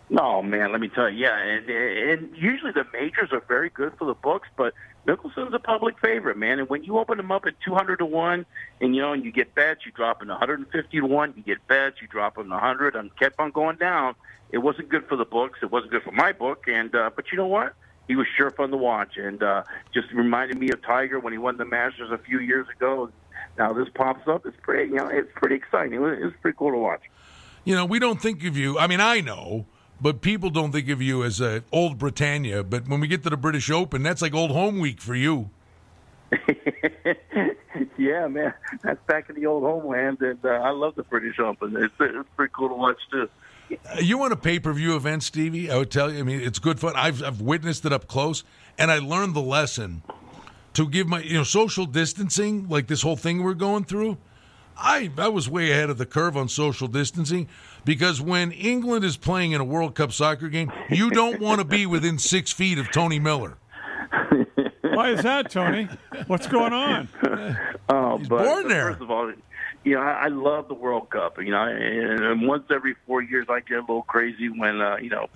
No, 0.09 0.41
man, 0.41 0.71
let 0.71 0.81
me 0.81 0.89
tell 0.89 1.11
you, 1.11 1.27
yeah, 1.27 1.37
and 1.37 1.69
and 1.69 2.37
usually 2.37 2.71
the 2.71 2.85
majors 2.93 3.31
are 3.33 3.43
very 3.49 3.71
good 3.71 3.93
for 3.99 4.05
the 4.05 4.15
books, 4.15 4.47
but 4.57 4.73
Mickelson's 5.07 5.55
a 5.55 5.59
public 5.59 5.99
favorite, 6.01 6.37
man. 6.37 6.59
And 6.59 6.69
when 6.69 6.83
you 6.83 6.99
open 6.99 7.17
them 7.17 7.31
up 7.31 7.47
at 7.47 7.55
two 7.65 7.75
hundred 7.75 7.99
to 7.99 8.07
one, 8.07 8.45
and 8.81 8.95
you 8.95 9.01
know, 9.01 9.13
and 9.13 9.25
you 9.25 9.33
get 9.33 9.55
bets, 9.55 9.87
you 9.87 9.93
drop 9.93 10.19
them 10.19 10.29
one 10.29 10.39
hundred 10.39 10.59
and 10.59 10.69
fifty 10.71 10.99
to 10.99 11.07
one, 11.07 11.33
you 11.37 11.43
get 11.43 11.67
bets, 11.69 11.97
you 12.03 12.09
drop 12.09 12.35
them 12.35 12.51
one 12.51 12.61
hundred, 12.61 12.97
and 12.97 13.15
kept 13.17 13.39
on 13.39 13.51
going 13.53 13.77
down. 13.77 14.15
It 14.51 14.59
wasn't 14.59 14.89
good 14.89 15.07
for 15.09 15.17
the 15.17 15.25
books. 15.25 15.61
It 15.63 15.71
wasn't 15.71 15.93
good 15.93 16.03
for 16.03 16.13
my 16.13 16.33
book, 16.33 16.65
and 16.69 16.95
uh, 16.95 17.11
but 17.15 17.31
you 17.31 17.39
know 17.39 17.47
what? 17.47 17.75
He 18.09 18.15
was 18.15 18.27
sure 18.37 18.51
fun 18.51 18.71
to 18.71 18.77
watch, 18.77 19.17
and 19.17 19.43
uh, 19.43 19.65
just 19.93 20.13
reminded 20.13 20.59
me 20.59 20.71
of 20.71 20.81
Tiger 20.83 21.19
when 21.19 21.33
he 21.33 21.39
won 21.39 21.57
the 21.57 21.65
Masters 21.65 22.11
a 22.13 22.19
few 22.19 22.39
years 22.39 22.67
ago. 22.69 23.11
Now 23.59 23.73
this 23.73 23.89
pops 23.95 24.29
up. 24.29 24.47
It's 24.47 24.57
pretty, 24.63 24.91
you 24.91 24.97
know, 24.97 25.09
it's 25.09 25.31
pretty 25.35 25.57
exciting. 25.57 25.95
It 25.95 26.01
was, 26.01 26.19
it 26.19 26.25
was 26.25 26.35
pretty 26.41 26.57
cool 26.57 26.71
to 26.71 26.79
watch. 26.79 27.03
You 27.65 27.75
know, 27.75 27.85
we 27.85 27.99
don't 27.99 28.21
think 28.21 28.45
of 28.45 28.57
you. 28.57 28.79
I 28.79 28.87
mean, 28.87 29.01
I 29.01 29.21
know 29.21 29.67
but 30.01 30.21
people 30.21 30.51
don't 30.51 30.73
think 30.73 30.89
of 30.89 31.01
you 31.01 31.25
as 31.25 31.41
a 31.41 31.63
old 31.73 31.99
Britannia. 31.99 32.63
But 32.63 32.89
when 32.89 33.01
we 33.01 33.09
get 33.09 33.23
to 33.25 33.31
the 33.31 33.37
British 33.37 33.71
Open, 33.71 34.03
that's 34.03 34.23
like 34.23 34.35
old 34.35 34.51
home 34.51 34.79
week 34.79 35.01
for 35.01 35.15
you. 35.15 35.51
yeah, 37.99 38.27
man, 38.27 38.53
that's 38.83 39.01
back 39.07 39.31
in 39.31 39.37
the 39.37 39.47
old 39.47 39.63
homeland, 39.63 40.21
and 40.21 40.45
uh, 40.45 40.49
I 40.49 40.71
love 40.71 40.97
the 40.97 41.05
British 41.05 41.39
Open. 41.39 41.77
It's, 41.77 41.95
it's 42.01 42.29
pretty 42.37 42.53
cool 42.55 42.69
to 42.69 42.75
watch 42.75 42.99
too. 43.11 43.29
Uh, 43.71 43.99
you 44.01 44.19
want 44.19 44.33
a 44.33 44.37
pay 44.37 44.59
per 44.59 44.73
view 44.73 44.97
event, 44.97 45.23
Stevie? 45.23 45.71
I 45.71 45.77
would 45.77 45.91
tell 45.91 46.13
you. 46.13 46.19
I 46.19 46.23
mean, 46.23 46.41
it's 46.41 46.59
good 46.59 46.81
fun. 46.81 46.95
I've 46.97 47.23
I've 47.23 47.41
witnessed 47.41 47.85
it 47.85 47.93
up 47.93 48.07
close, 48.07 48.45
and 48.79 48.91
I 48.91 48.99
learned 48.99 49.35
the 49.35 49.43
lesson 49.43 50.03
to 50.75 50.89
give 50.89 51.07
my 51.07 51.21
you 51.21 51.35
know 51.35 51.45
social 51.45 51.87
distancing, 51.87 52.69
like 52.69 52.87
this 52.87 53.03
whole 53.03 53.17
thing 53.17 53.43
we're 53.43 53.55
going 53.55 53.85
through. 53.85 54.19
I 54.77 55.11
I 55.17 55.29
was 55.29 55.49
way 55.49 55.71
ahead 55.71 55.91
of 55.91 55.99
the 55.99 56.07
curve 56.07 56.37
on 56.37 56.49
social 56.49 56.89
distancing 56.89 57.49
because 57.87 58.21
when 58.21 58.53
England 58.53 59.05
is 59.05 59.17
playing 59.17 59.53
in 59.53 59.61
a 59.63 59.65
World 59.65 59.95
Cup 59.95 60.13
soccer 60.13 60.49
game, 60.49 60.71
you 60.91 61.09
don't 61.09 61.41
want 61.41 61.61
to 61.61 61.65
be 61.65 61.87
within 61.87 62.19
six 62.19 62.53
feet 62.53 62.79
of 62.79 62.91
Tony 62.91 63.19
Miller. 63.19 63.57
Why 64.83 65.11
is 65.11 65.23
that, 65.23 65.51
Tony? 65.51 65.89
What's 66.27 66.47
going 66.47 66.75
on? 66.75 67.09
Oh, 67.89 68.19
He's 68.19 68.29
but, 68.29 68.45
born 68.45 68.67
there. 68.67 68.91
First 68.91 69.03
of 69.03 69.11
all, 69.13 69.33
you 69.85 69.95
know, 69.95 70.01
I, 70.01 70.25
I 70.25 70.27
love 70.27 70.67
the 70.67 70.75
World 70.75 71.11
Cup. 71.11 71.39
You 71.39 71.53
know, 71.53 71.63
and, 71.63 72.25
and 72.25 72.49
once 72.49 72.65
every 72.71 72.97
four 73.07 73.23
years, 73.23 73.47
I 73.49 73.61
get 73.61 73.79
a 73.79 73.81
little 73.81 74.03
crazy 74.03 74.49
when, 74.49 74.81
uh, 74.81 74.97
you 74.97 75.09
know, 75.09 75.29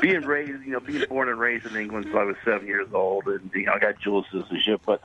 being 0.00 0.20
raised, 0.20 0.64
you 0.64 0.72
know, 0.72 0.80
being 0.80 1.04
born 1.08 1.28
and 1.28 1.40
raised 1.40 1.66
in 1.66 1.74
England 1.74 2.04
since 2.06 2.16
I 2.16 2.22
was 2.22 2.36
seven 2.44 2.68
years 2.68 2.86
old, 2.92 3.26
and 3.26 3.50
you 3.52 3.64
know, 3.64 3.72
I 3.72 3.80
got 3.80 4.00
dual 4.00 4.24
citizenship. 4.30 4.82
But 4.86 5.00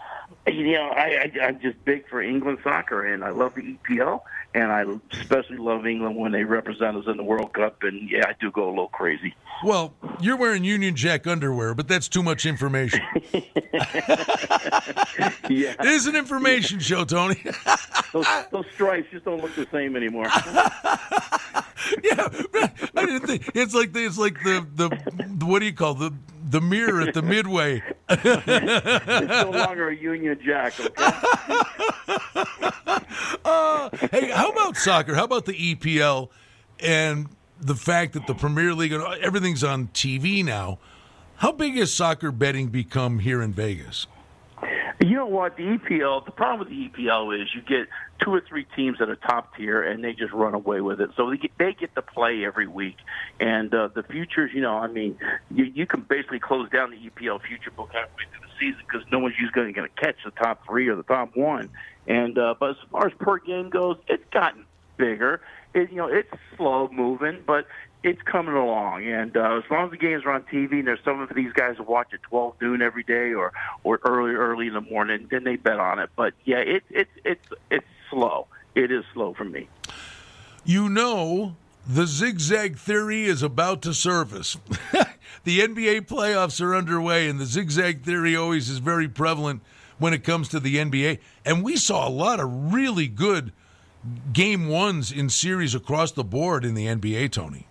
you 0.46 0.74
know, 0.74 0.90
I, 0.90 1.32
I 1.34 1.46
I'm 1.48 1.60
just 1.60 1.84
big 1.84 2.08
for 2.08 2.22
England 2.22 2.60
soccer, 2.64 3.04
and 3.04 3.24
I 3.24 3.32
love 3.32 3.56
the 3.56 3.64
EPL, 3.64 4.22
and 4.54 4.72
I 4.72 4.84
especially 5.14 5.58
love 5.58 5.86
England 5.86 6.16
when 6.16 6.32
they 6.32 6.44
represent 6.44 6.98
us 6.98 7.06
in 7.08 7.18
the 7.18 7.24
World 7.24 7.54
Cup. 7.54 7.84
And 7.84 8.10
yeah, 8.10 8.24
I 8.28 8.34
do 8.40 8.52
go 8.52 8.68
a 8.68 8.70
little 8.70 8.90
crazy. 8.90 9.34
Well, 9.64 9.94
you're 10.20 10.38
wearing 10.38 10.64
Union 10.64 10.96
Jack 10.96 11.28
underwear, 11.28 11.74
but 11.74 11.88
that's 11.88 12.10
too 12.10 12.24
much 12.24 12.46
information. 12.46 13.02
yeah, 13.34 13.42
it 15.50 15.86
is 15.86 16.08
an 16.08 16.16
information 16.16 16.80
show, 16.80 17.06
Tony. 17.06 17.42
those, 18.14 18.26
those 18.52 18.66
stripes 18.74 19.08
just 19.12 19.26
don't 19.26 19.42
look 19.42 19.56
the 19.56 19.68
same 19.72 19.96
anymore. 19.96 20.26
yeah, 22.04 22.28
I 22.96 23.06
didn't 23.06 23.28
think 23.28 23.52
it's 23.54 23.74
like 23.74 23.94
the, 23.94 24.06
it's 24.06 24.18
like 24.18 24.42
the, 24.44 24.66
the 24.76 24.90
the 25.38 25.46
what 25.46 25.60
do 25.60 25.66
you 25.66 25.74
call 25.74 25.94
the 25.94 26.14
the 26.50 26.62
mirror 26.62 27.02
at 27.02 27.14
the 27.14 27.22
midway. 27.22 27.82
it's 28.10 28.24
no 29.44 29.52
longer 29.52 29.90
a 29.90 29.96
Union 29.96 30.40
Jack. 30.44 30.74
Okay. 30.80 30.96
Uh, 33.44 33.90
hey, 34.12 34.30
how 34.30 34.50
about 34.50 34.78
soccer? 34.78 35.16
How 35.16 35.26
about 35.26 35.46
the 35.46 35.76
EPL 35.76 36.30
and 36.80 37.28
the 37.60 37.76
fact 37.76 38.14
that 38.14 38.28
the 38.28 38.34
Premier 38.34 38.74
League 38.74 38.94
and 38.94 39.04
everything's 39.22 39.64
on 39.64 39.88
TV 39.90 40.44
now? 40.44 40.80
How 41.38 41.52
big 41.52 41.76
has 41.76 41.94
soccer 41.94 42.32
betting 42.32 42.68
become 42.68 43.20
here 43.20 43.42
in 43.42 43.54
Vegas? 43.54 44.08
You 45.00 45.16
know 45.16 45.26
what? 45.26 45.58
The 45.58 45.64
EPL, 45.64 46.26
the 46.26 46.32
problem 46.32 46.60
with 46.60 46.70
the 46.70 46.90
EPL 46.90 47.42
is 47.42 47.50
you 47.56 47.62
get 47.62 47.88
two 48.24 48.32
or 48.32 48.44
three 48.48 48.68
teams 48.76 49.00
that 49.00 49.10
are 49.10 49.16
top 49.16 49.56
tier 49.58 49.82
and 49.82 50.04
they 50.04 50.14
just 50.14 50.32
run 50.32 50.54
away 50.54 50.82
with 50.82 51.02
it. 51.02 51.10
So 51.18 51.32
they 51.32 51.38
get, 51.38 51.52
they 51.58 51.74
get 51.74 51.96
to 51.96 52.04
play 52.04 52.46
every 52.46 52.68
week. 52.68 52.98
And 53.40 53.74
uh, 53.74 53.90
the 53.96 54.04
futures, 54.04 54.52
you 54.54 54.62
know, 54.62 54.78
I 54.78 54.88
mean, 54.88 55.18
you, 55.50 55.66
you 55.66 55.88
can 55.88 56.02
basically 56.02 56.40
close 56.40 56.70
down 56.70 56.92
the 56.92 56.98
EPL 56.98 57.42
future 57.42 57.72
book 57.72 57.90
halfway 57.92 58.26
through 58.30 58.48
the 58.48 58.54
season 58.60 58.84
because 58.88 59.08
no 59.12 59.18
one's 59.18 59.34
usually 59.40 59.74
going 59.74 59.90
to 59.90 60.02
catch 60.02 60.18
the 60.24 60.32
top 60.32 60.64
three 60.68 60.88
or 60.88 60.96
the 60.96 61.04
top 61.04 61.36
one. 61.36 61.70
And 62.08 62.38
uh, 62.38 62.56
but 62.60 62.72
as 62.72 62.76
far 62.92 63.08
as 63.08 63.14
per 63.20 63.38
game 63.40 63.70
goes, 63.70 63.98
it's 64.08 64.24
gotten 64.32 64.66
bigger. 64.98 65.42
It, 65.74 65.90
you 65.92 65.98
know, 65.98 66.08
it's 66.08 66.30
slow 66.58 66.90
moving, 66.92 67.44
but 67.46 67.68
it's 68.04 68.22
coming 68.24 68.56
along. 68.56 69.06
And 69.06 69.36
uh, 69.38 69.62
as 69.64 69.70
long 69.70 69.86
as 69.86 69.92
the 69.92 69.98
games 69.98 70.24
are 70.26 70.32
on 70.32 70.44
TV, 70.44 70.80
and 70.80 70.88
there's 70.88 71.04
some 71.06 71.22
of 71.22 71.30
these 71.36 71.54
guys 71.54 71.78
who 71.78 71.84
watch 71.84 72.14
at 72.14 72.24
12 72.24 72.56
noon 72.62 72.82
every 72.82 73.04
day 73.04 73.34
or 73.34 73.54
or 73.84 74.00
early 74.04 74.34
early 74.34 74.68
in 74.68 74.74
the 74.74 74.82
morning, 74.82 75.28
then 75.30 75.44
they 75.44 75.56
bet 75.56 75.80
on 75.80 76.00
it. 76.00 76.10
But 76.16 76.34
yeah, 76.46 76.60
it's 76.60 76.86
it's 76.90 77.12
it's 77.24 77.48
it's 77.70 77.88
slow. 78.10 78.48
It 78.76 78.92
is 78.92 79.04
slow 79.14 79.34
for 79.34 79.46
me. 79.46 79.68
You 80.64 80.90
know, 80.90 81.56
the 81.88 82.06
zigzag 82.06 82.78
theory 82.78 83.26
is 83.26 83.44
about 83.44 83.82
to 83.84 83.94
surface. 83.94 84.58
the 85.44 85.60
NBA 85.60 86.08
playoffs 86.08 86.62
are 86.62 86.76
underway, 86.76 87.28
and 87.28 87.40
the 87.40 87.46
zigzag 87.46 88.04
theory 88.04 88.36
always 88.36 88.70
is 88.70 88.78
very 88.78 89.08
prevalent 89.08 89.62
when 90.02 90.14
it 90.14 90.24
comes 90.24 90.50
to 90.50 90.60
the 90.60 90.78
NBA. 90.78 91.20
And 91.46 91.64
we 91.64 91.78
saw 91.78 92.08
a 92.08 92.10
lot 92.10 92.40
of 92.40 92.74
really 92.74 93.08
good 93.08 93.54
game 94.34 94.68
ones 94.68 95.12
in 95.12 95.30
series 95.30 95.76
across 95.76 96.12
the 96.12 96.24
board 96.24 96.66
in 96.66 96.74
the 96.74 96.88
NBA, 96.88 97.32
Tony. 97.32 97.68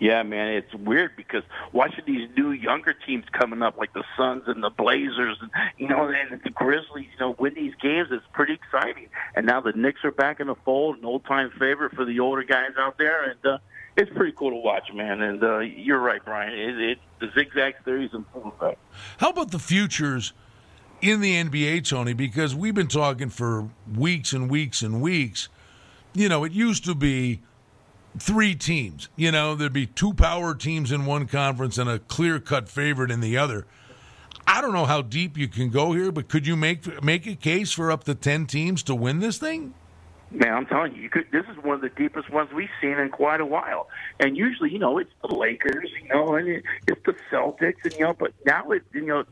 Yeah, 0.00 0.22
man, 0.22 0.48
it's 0.48 0.74
weird 0.74 1.16
because 1.16 1.42
watching 1.72 2.04
these 2.06 2.28
new 2.36 2.50
younger 2.50 2.94
teams 3.06 3.24
coming 3.32 3.62
up, 3.62 3.76
like 3.76 3.92
the 3.92 4.02
Suns 4.16 4.42
and 4.46 4.62
the 4.62 4.70
Blazers, 4.70 5.36
and 5.40 5.50
you 5.78 5.86
know, 5.86 6.08
and 6.08 6.40
the 6.42 6.50
Grizzlies, 6.50 7.06
you 7.12 7.20
know, 7.20 7.36
win 7.38 7.54
these 7.54 7.74
games. 7.80 8.08
It's 8.10 8.24
pretty 8.32 8.54
exciting. 8.54 9.08
And 9.34 9.46
now 9.46 9.60
the 9.60 9.72
Knicks 9.72 10.00
are 10.02 10.10
back 10.10 10.40
in 10.40 10.48
the 10.48 10.56
fold, 10.64 10.98
an 10.98 11.04
old-time 11.04 11.52
favorite 11.58 11.94
for 11.94 12.04
the 12.04 12.20
older 12.20 12.42
guys 12.42 12.70
out 12.78 12.98
there, 12.98 13.30
and 13.30 13.46
uh, 13.46 13.58
it's 13.96 14.10
pretty 14.16 14.32
cool 14.32 14.50
to 14.50 14.56
watch, 14.56 14.92
man. 14.92 15.22
And 15.22 15.42
uh, 15.42 15.58
you're 15.60 16.00
right, 16.00 16.24
Brian. 16.24 16.52
It, 16.52 16.80
it 16.80 16.98
the 17.20 17.30
zigzag 17.34 17.74
theory 17.84 18.06
is 18.06 18.14
in 18.14 18.24
full 18.32 18.52
effect. 18.58 18.80
How 19.18 19.30
about 19.30 19.52
the 19.52 19.58
futures 19.58 20.32
in 21.04 21.20
the 21.20 21.34
NBA, 21.34 21.86
Tony? 21.86 22.14
Because 22.14 22.54
we've 22.54 22.74
been 22.74 22.88
talking 22.88 23.28
for 23.28 23.68
weeks 23.94 24.32
and 24.32 24.50
weeks 24.50 24.80
and 24.80 25.02
weeks. 25.02 25.50
You 26.14 26.30
know, 26.30 26.44
it 26.44 26.52
used 26.52 26.86
to 26.86 26.94
be 26.94 27.42
three 28.18 28.54
teams. 28.54 29.10
You 29.14 29.30
know, 29.30 29.54
there'd 29.54 29.72
be 29.72 29.86
two 29.86 30.14
power 30.14 30.54
teams 30.54 30.90
in 30.90 31.04
one 31.04 31.26
conference 31.26 31.76
and 31.76 31.90
a 31.90 31.98
clear 31.98 32.40
cut 32.40 32.70
favorite 32.70 33.10
in 33.10 33.20
the 33.20 33.36
other. 33.36 33.66
I 34.46 34.62
don't 34.62 34.72
know 34.72 34.86
how 34.86 35.02
deep 35.02 35.36
you 35.36 35.46
can 35.46 35.68
go 35.68 35.92
here, 35.92 36.10
but 36.10 36.28
could 36.28 36.46
you 36.46 36.56
make 36.56 37.02
make 37.02 37.26
a 37.26 37.34
case 37.34 37.70
for 37.70 37.90
up 37.90 38.04
to 38.04 38.14
ten 38.14 38.46
teams 38.46 38.82
to 38.84 38.94
win 38.94 39.20
this 39.20 39.36
thing? 39.36 39.74
Man, 40.30 40.52
I'm 40.52 40.66
telling 40.66 40.96
you, 40.96 41.02
you 41.02 41.10
could, 41.10 41.26
this 41.30 41.44
is 41.50 41.62
one 41.62 41.76
of 41.76 41.80
the 41.80 41.90
deepest 41.90 42.28
ones 42.30 42.50
we've 42.52 42.68
seen 42.80 42.98
in 42.98 43.10
quite 43.10 43.40
a 43.40 43.46
while. 43.46 43.88
And 44.18 44.36
usually, 44.36 44.72
you 44.72 44.80
know, 44.80 44.98
it's 44.98 45.12
the 45.22 45.32
Lakers, 45.32 45.90
you 46.02 46.08
know, 46.08 46.34
and 46.34 46.48
it, 46.48 46.64
it's 46.88 47.00
the 47.06 47.14
Celtics, 47.30 47.84
and 47.84 47.92
you 47.92 48.00
know, 48.00 48.14
but 48.14 48.32
now 48.44 48.70
it, 48.72 48.82
you 48.92 49.06
know, 49.06 49.22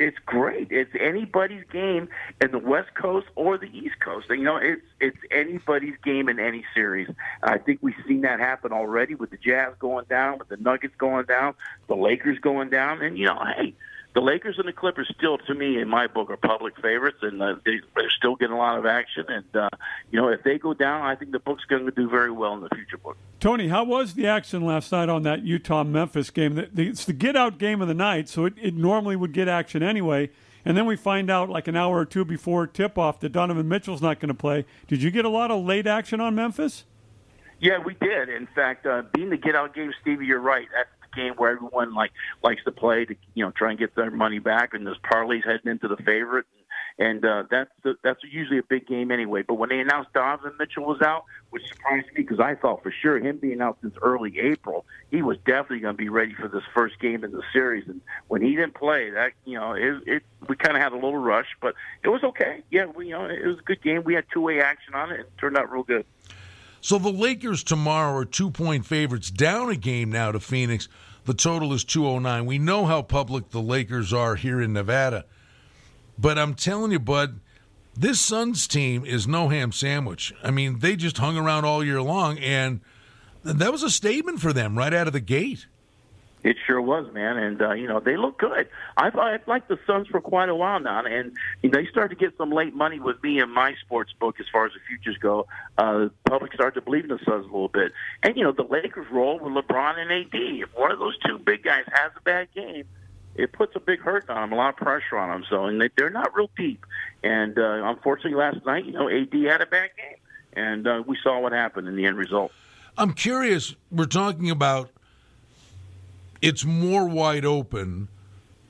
it's 0.00 0.18
great. 0.24 0.68
It's 0.70 0.90
anybody's 0.98 1.64
game 1.70 2.08
in 2.40 2.50
the 2.50 2.58
West 2.58 2.94
Coast 2.94 3.26
or 3.36 3.58
the 3.58 3.66
East 3.66 4.00
Coast. 4.00 4.28
You 4.30 4.38
know, 4.38 4.56
it's 4.56 4.82
it's 4.98 5.18
anybody's 5.30 5.94
game 6.02 6.28
in 6.28 6.40
any 6.40 6.64
series. 6.74 7.08
I 7.42 7.58
think 7.58 7.80
we've 7.82 7.94
seen 8.08 8.22
that 8.22 8.40
happen 8.40 8.72
already 8.72 9.14
with 9.14 9.30
the 9.30 9.36
Jazz 9.36 9.74
going 9.78 10.06
down, 10.08 10.38
with 10.38 10.48
the 10.48 10.56
Nuggets 10.56 10.94
going 10.96 11.26
down, 11.26 11.54
the 11.86 11.96
Lakers 11.96 12.38
going 12.38 12.70
down, 12.70 13.02
and 13.02 13.18
you 13.18 13.26
know, 13.26 13.44
hey. 13.56 13.74
The 14.12 14.20
Lakers 14.20 14.58
and 14.58 14.66
the 14.66 14.72
Clippers 14.72 15.12
still, 15.16 15.38
to 15.38 15.54
me, 15.54 15.80
in 15.80 15.88
my 15.88 16.08
book, 16.08 16.30
are 16.30 16.36
public 16.36 16.74
favorites, 16.80 17.18
and 17.22 17.40
uh, 17.40 17.54
they, 17.64 17.80
they're 17.94 18.10
still 18.10 18.34
getting 18.34 18.54
a 18.54 18.58
lot 18.58 18.76
of 18.76 18.84
action. 18.84 19.24
And 19.28 19.56
uh, 19.56 19.68
you 20.10 20.20
know, 20.20 20.28
if 20.28 20.42
they 20.42 20.58
go 20.58 20.74
down, 20.74 21.02
I 21.02 21.14
think 21.14 21.30
the 21.30 21.38
book's 21.38 21.64
going 21.64 21.84
to 21.84 21.92
do 21.92 22.08
very 22.08 22.32
well 22.32 22.54
in 22.54 22.60
the 22.60 22.68
future 22.74 22.98
book. 22.98 23.16
Tony, 23.38 23.68
how 23.68 23.84
was 23.84 24.14
the 24.14 24.26
action 24.26 24.66
last 24.66 24.90
night 24.90 25.08
on 25.08 25.22
that 25.22 25.44
Utah 25.44 25.84
Memphis 25.84 26.30
game? 26.30 26.58
It's 26.76 27.04
the 27.04 27.12
get 27.12 27.36
out 27.36 27.58
game 27.58 27.80
of 27.80 27.86
the 27.86 27.94
night, 27.94 28.28
so 28.28 28.46
it, 28.46 28.54
it 28.60 28.74
normally 28.74 29.14
would 29.14 29.32
get 29.32 29.46
action 29.46 29.82
anyway. 29.82 30.30
And 30.64 30.76
then 30.76 30.86
we 30.86 30.96
find 30.96 31.30
out 31.30 31.48
like 31.48 31.68
an 31.68 31.76
hour 31.76 31.98
or 31.98 32.04
two 32.04 32.24
before 32.24 32.66
tip 32.66 32.98
off 32.98 33.20
that 33.20 33.30
Donovan 33.30 33.68
Mitchell's 33.68 34.02
not 34.02 34.20
going 34.20 34.28
to 34.28 34.34
play. 34.34 34.66
Did 34.88 35.02
you 35.02 35.10
get 35.10 35.24
a 35.24 35.30
lot 35.30 35.50
of 35.50 35.64
late 35.64 35.86
action 35.86 36.20
on 36.20 36.34
Memphis? 36.34 36.84
Yeah, 37.60 37.78
we 37.78 37.94
did. 37.94 38.28
In 38.28 38.46
fact, 38.54 38.86
uh, 38.86 39.02
being 39.12 39.30
the 39.30 39.36
get 39.36 39.54
out 39.54 39.74
game, 39.74 39.92
Stevie, 40.00 40.26
you're 40.26 40.40
right. 40.40 40.66
Game 41.14 41.34
where 41.34 41.52
everyone 41.52 41.94
like 41.94 42.12
likes 42.42 42.62
to 42.64 42.72
play 42.72 43.04
to 43.04 43.14
you 43.34 43.44
know 43.44 43.50
try 43.50 43.70
and 43.70 43.78
get 43.78 43.94
their 43.94 44.10
money 44.10 44.38
back, 44.38 44.74
and 44.74 44.86
there's 44.86 44.98
parlays 44.98 45.44
heading 45.44 45.70
into 45.70 45.88
the 45.88 45.96
favorite. 45.98 46.46
and 46.98 47.24
uh, 47.24 47.44
that's 47.50 47.70
the, 47.82 47.94
that's 48.02 48.20
usually 48.30 48.58
a 48.58 48.62
big 48.62 48.86
game 48.86 49.10
anyway. 49.10 49.42
But 49.42 49.54
when 49.54 49.70
they 49.70 49.80
announced 49.80 50.12
Donovan 50.12 50.52
Mitchell 50.58 50.84
was 50.84 51.00
out, 51.00 51.24
which 51.50 51.66
surprised 51.66 52.06
me 52.08 52.12
because 52.16 52.40
I 52.40 52.54
thought 52.54 52.82
for 52.82 52.92
sure 53.02 53.18
him 53.18 53.38
being 53.38 53.60
out 53.60 53.78
since 53.80 53.94
early 54.02 54.38
April, 54.38 54.84
he 55.10 55.22
was 55.22 55.38
definitely 55.46 55.80
going 55.80 55.94
to 55.94 55.98
be 55.98 56.08
ready 56.08 56.34
for 56.34 56.48
this 56.48 56.62
first 56.74 57.00
game 57.00 57.24
in 57.24 57.32
the 57.32 57.42
series. 57.52 57.88
And 57.88 58.00
when 58.28 58.42
he 58.42 58.50
didn't 58.54 58.74
play, 58.74 59.10
that 59.10 59.32
you 59.44 59.58
know, 59.58 59.72
it, 59.72 60.02
it 60.06 60.22
we 60.48 60.56
kind 60.56 60.76
of 60.76 60.82
had 60.82 60.92
a 60.92 60.96
little 60.96 61.16
rush, 61.16 61.48
but 61.60 61.74
it 62.04 62.08
was 62.08 62.22
okay. 62.22 62.62
Yeah, 62.70 62.86
we 62.86 63.06
you 63.06 63.12
know 63.12 63.24
it 63.24 63.46
was 63.46 63.58
a 63.58 63.62
good 63.62 63.82
game. 63.82 64.04
We 64.04 64.14
had 64.14 64.26
two 64.32 64.42
way 64.42 64.60
action 64.60 64.94
on 64.94 65.10
it. 65.10 65.20
It 65.20 65.32
turned 65.38 65.56
out 65.56 65.70
real 65.72 65.82
good. 65.82 66.04
So 66.80 66.98
the 66.98 67.10
Lakers 67.10 67.62
tomorrow 67.62 68.16
are 68.16 68.24
two 68.24 68.50
point 68.50 68.86
favorites, 68.86 69.30
down 69.30 69.70
a 69.70 69.76
game 69.76 70.10
now 70.10 70.32
to 70.32 70.40
Phoenix. 70.40 70.88
The 71.26 71.34
total 71.34 71.72
is 71.72 71.84
209. 71.84 72.46
We 72.46 72.58
know 72.58 72.86
how 72.86 73.02
public 73.02 73.50
the 73.50 73.60
Lakers 73.60 74.12
are 74.12 74.36
here 74.36 74.60
in 74.60 74.72
Nevada. 74.72 75.26
But 76.18 76.38
I'm 76.38 76.54
telling 76.54 76.92
you, 76.92 76.98
Bud, 76.98 77.40
this 77.94 78.20
Suns 78.20 78.66
team 78.66 79.04
is 79.04 79.26
no 79.26 79.48
ham 79.48 79.72
sandwich. 79.72 80.32
I 80.42 80.50
mean, 80.50 80.78
they 80.78 80.96
just 80.96 81.18
hung 81.18 81.36
around 81.36 81.64
all 81.64 81.84
year 81.84 82.00
long, 82.00 82.38
and 82.38 82.80
that 83.42 83.72
was 83.72 83.82
a 83.82 83.90
statement 83.90 84.40
for 84.40 84.52
them 84.52 84.76
right 84.76 84.94
out 84.94 85.06
of 85.06 85.12
the 85.12 85.20
gate. 85.20 85.66
It 86.42 86.56
sure 86.66 86.80
was, 86.80 87.12
man, 87.12 87.36
and 87.36 87.60
uh, 87.60 87.72
you 87.72 87.86
know 87.86 88.00
they 88.00 88.16
look 88.16 88.38
good. 88.38 88.68
I've 88.96 89.16
I've 89.16 89.46
liked 89.46 89.68
the 89.68 89.78
Suns 89.86 90.06
for 90.06 90.22
quite 90.22 90.48
a 90.48 90.54
while 90.54 90.80
now, 90.80 91.04
and 91.04 91.32
they 91.62 91.86
started 91.86 92.18
to 92.18 92.24
get 92.24 92.36
some 92.38 92.50
late 92.50 92.74
money 92.74 92.98
with 92.98 93.22
me 93.22 93.40
in 93.40 93.50
my 93.50 93.74
sports 93.84 94.12
book 94.18 94.40
as 94.40 94.46
far 94.50 94.64
as 94.64 94.72
the 94.72 94.80
futures 94.88 95.18
go. 95.18 95.46
Uh, 95.76 95.98
the 95.98 96.10
public 96.24 96.54
started 96.54 96.80
to 96.80 96.84
believe 96.84 97.04
in 97.04 97.10
the 97.10 97.18
Suns 97.26 97.44
a 97.44 97.52
little 97.52 97.68
bit, 97.68 97.92
and 98.22 98.36
you 98.36 98.42
know 98.42 98.52
the 98.52 98.62
Lakers 98.62 99.06
roll 99.12 99.38
with 99.38 99.52
LeBron 99.52 99.98
and 99.98 100.10
AD. 100.10 100.28
If 100.32 100.70
one 100.74 100.90
of 100.90 100.98
those 100.98 101.18
two 101.26 101.38
big 101.38 101.62
guys 101.62 101.84
has 101.92 102.12
a 102.16 102.22
bad 102.22 102.48
game, 102.54 102.84
it 103.34 103.52
puts 103.52 103.76
a 103.76 103.80
big 103.80 104.00
hurt 104.00 104.28
on 104.30 104.40
them, 104.40 104.52
a 104.52 104.56
lot 104.56 104.70
of 104.70 104.76
pressure 104.76 105.18
on 105.18 105.28
them. 105.28 105.44
So, 105.50 105.66
and 105.66 105.78
they, 105.78 105.90
they're 105.94 106.08
not 106.08 106.34
real 106.34 106.50
deep. 106.56 106.86
And 107.22 107.58
uh, 107.58 107.82
unfortunately, 107.84 108.38
last 108.38 108.64
night, 108.64 108.86
you 108.86 108.92
know, 108.92 109.10
AD 109.10 109.32
had 109.32 109.60
a 109.60 109.66
bad 109.66 109.90
game, 109.94 110.16
and 110.54 110.86
uh, 110.86 111.02
we 111.06 111.18
saw 111.22 111.38
what 111.38 111.52
happened 111.52 111.86
in 111.86 111.96
the 111.96 112.06
end 112.06 112.16
result. 112.16 112.50
I'm 112.96 113.12
curious. 113.12 113.74
We're 113.90 114.06
talking 114.06 114.50
about 114.50 114.90
it's 116.42 116.64
more 116.64 117.06
wide 117.06 117.44
open 117.44 118.08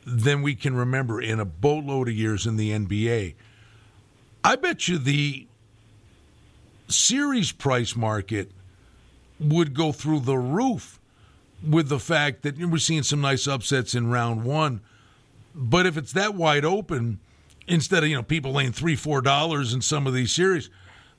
than 0.07 0.43
we 0.43 0.55
can 0.55 0.75
remember 0.75 1.21
in 1.21 1.39
a 1.39 1.45
boatload 1.45 2.09
of 2.09 2.15
years 2.15 2.47
in 2.47 2.57
the 2.57 2.71
NBA. 2.71 3.35
I 4.43 4.57
bet 4.57 4.89
you 4.89 4.99
the 4.99 5.47
series 6.89 7.53
price 7.53 7.95
market 7.95 8.51
would 9.39 9.75
go 9.75 9.93
through 9.93 10.21
the 10.21 10.39
roof 10.39 10.99
with 11.67 11.89
the 11.89 11.99
fact 11.99 12.43
that 12.43 12.59
we're 12.59 12.79
seeing 12.79 13.03
some 13.03 13.21
nice 13.21 13.47
upsets 13.47 13.95
in 13.95 14.11
round 14.11 14.45
one. 14.45 14.81
But 15.55 15.87
if 15.87 15.97
it's 15.97 16.13
that 16.13 16.35
wide 16.35 16.65
open, 16.65 17.21
instead 17.67 18.03
of 18.03 18.09
you 18.09 18.17
know 18.17 18.23
people 18.23 18.53
laying 18.53 18.73
three 18.73 18.97
four 18.97 19.21
dollars 19.21 19.75
in 19.75 19.83
some 19.83 20.07
of 20.07 20.15
these 20.15 20.33
series, 20.33 20.71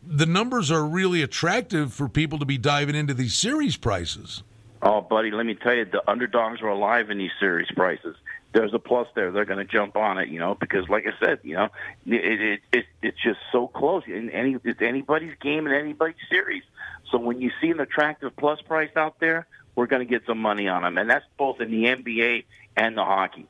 the 0.05 0.25
numbers 0.25 0.71
are 0.71 0.85
really 0.85 1.21
attractive 1.21 1.93
for 1.93 2.09
people 2.09 2.39
to 2.39 2.45
be 2.45 2.57
diving 2.57 2.95
into 2.95 3.13
these 3.13 3.35
series 3.35 3.77
prices. 3.77 4.43
Oh, 4.83 5.01
buddy, 5.01 5.29
let 5.29 5.45
me 5.45 5.53
tell 5.53 5.75
you, 5.75 5.85
the 5.85 6.01
underdogs 6.09 6.61
are 6.61 6.69
alive 6.69 7.11
in 7.11 7.19
these 7.19 7.31
series 7.39 7.69
prices. 7.75 8.15
There's 8.53 8.73
a 8.73 8.79
plus 8.79 9.07
there. 9.15 9.31
They're 9.31 9.45
going 9.45 9.65
to 9.65 9.71
jump 9.71 9.95
on 9.95 10.17
it, 10.17 10.29
you 10.29 10.39
know, 10.39 10.55
because 10.55 10.89
like 10.89 11.05
I 11.05 11.11
said, 11.23 11.39
you 11.43 11.55
know, 11.55 11.69
it, 12.05 12.41
it, 12.41 12.59
it 12.73 12.85
it's 13.01 13.21
just 13.21 13.39
so 13.51 13.67
close. 13.67 14.03
In 14.07 14.29
any 14.31 14.57
it's 14.63 14.81
anybody's 14.81 15.35
game 15.39 15.67
in 15.67 15.73
anybody's 15.73 16.15
series. 16.29 16.63
So 17.11 17.19
when 17.19 17.39
you 17.39 17.51
see 17.61 17.69
an 17.69 17.79
attractive 17.79 18.35
plus 18.35 18.59
price 18.61 18.89
out 18.95 19.19
there, 19.19 19.45
we're 19.75 19.85
going 19.85 20.05
to 20.05 20.09
get 20.09 20.25
some 20.25 20.39
money 20.39 20.67
on 20.67 20.81
them, 20.81 20.97
and 20.97 21.09
that's 21.09 21.25
both 21.37 21.61
in 21.61 21.69
the 21.71 21.83
NBA 21.85 22.45
and 22.75 22.97
the 22.97 23.05
hockey. 23.05 23.47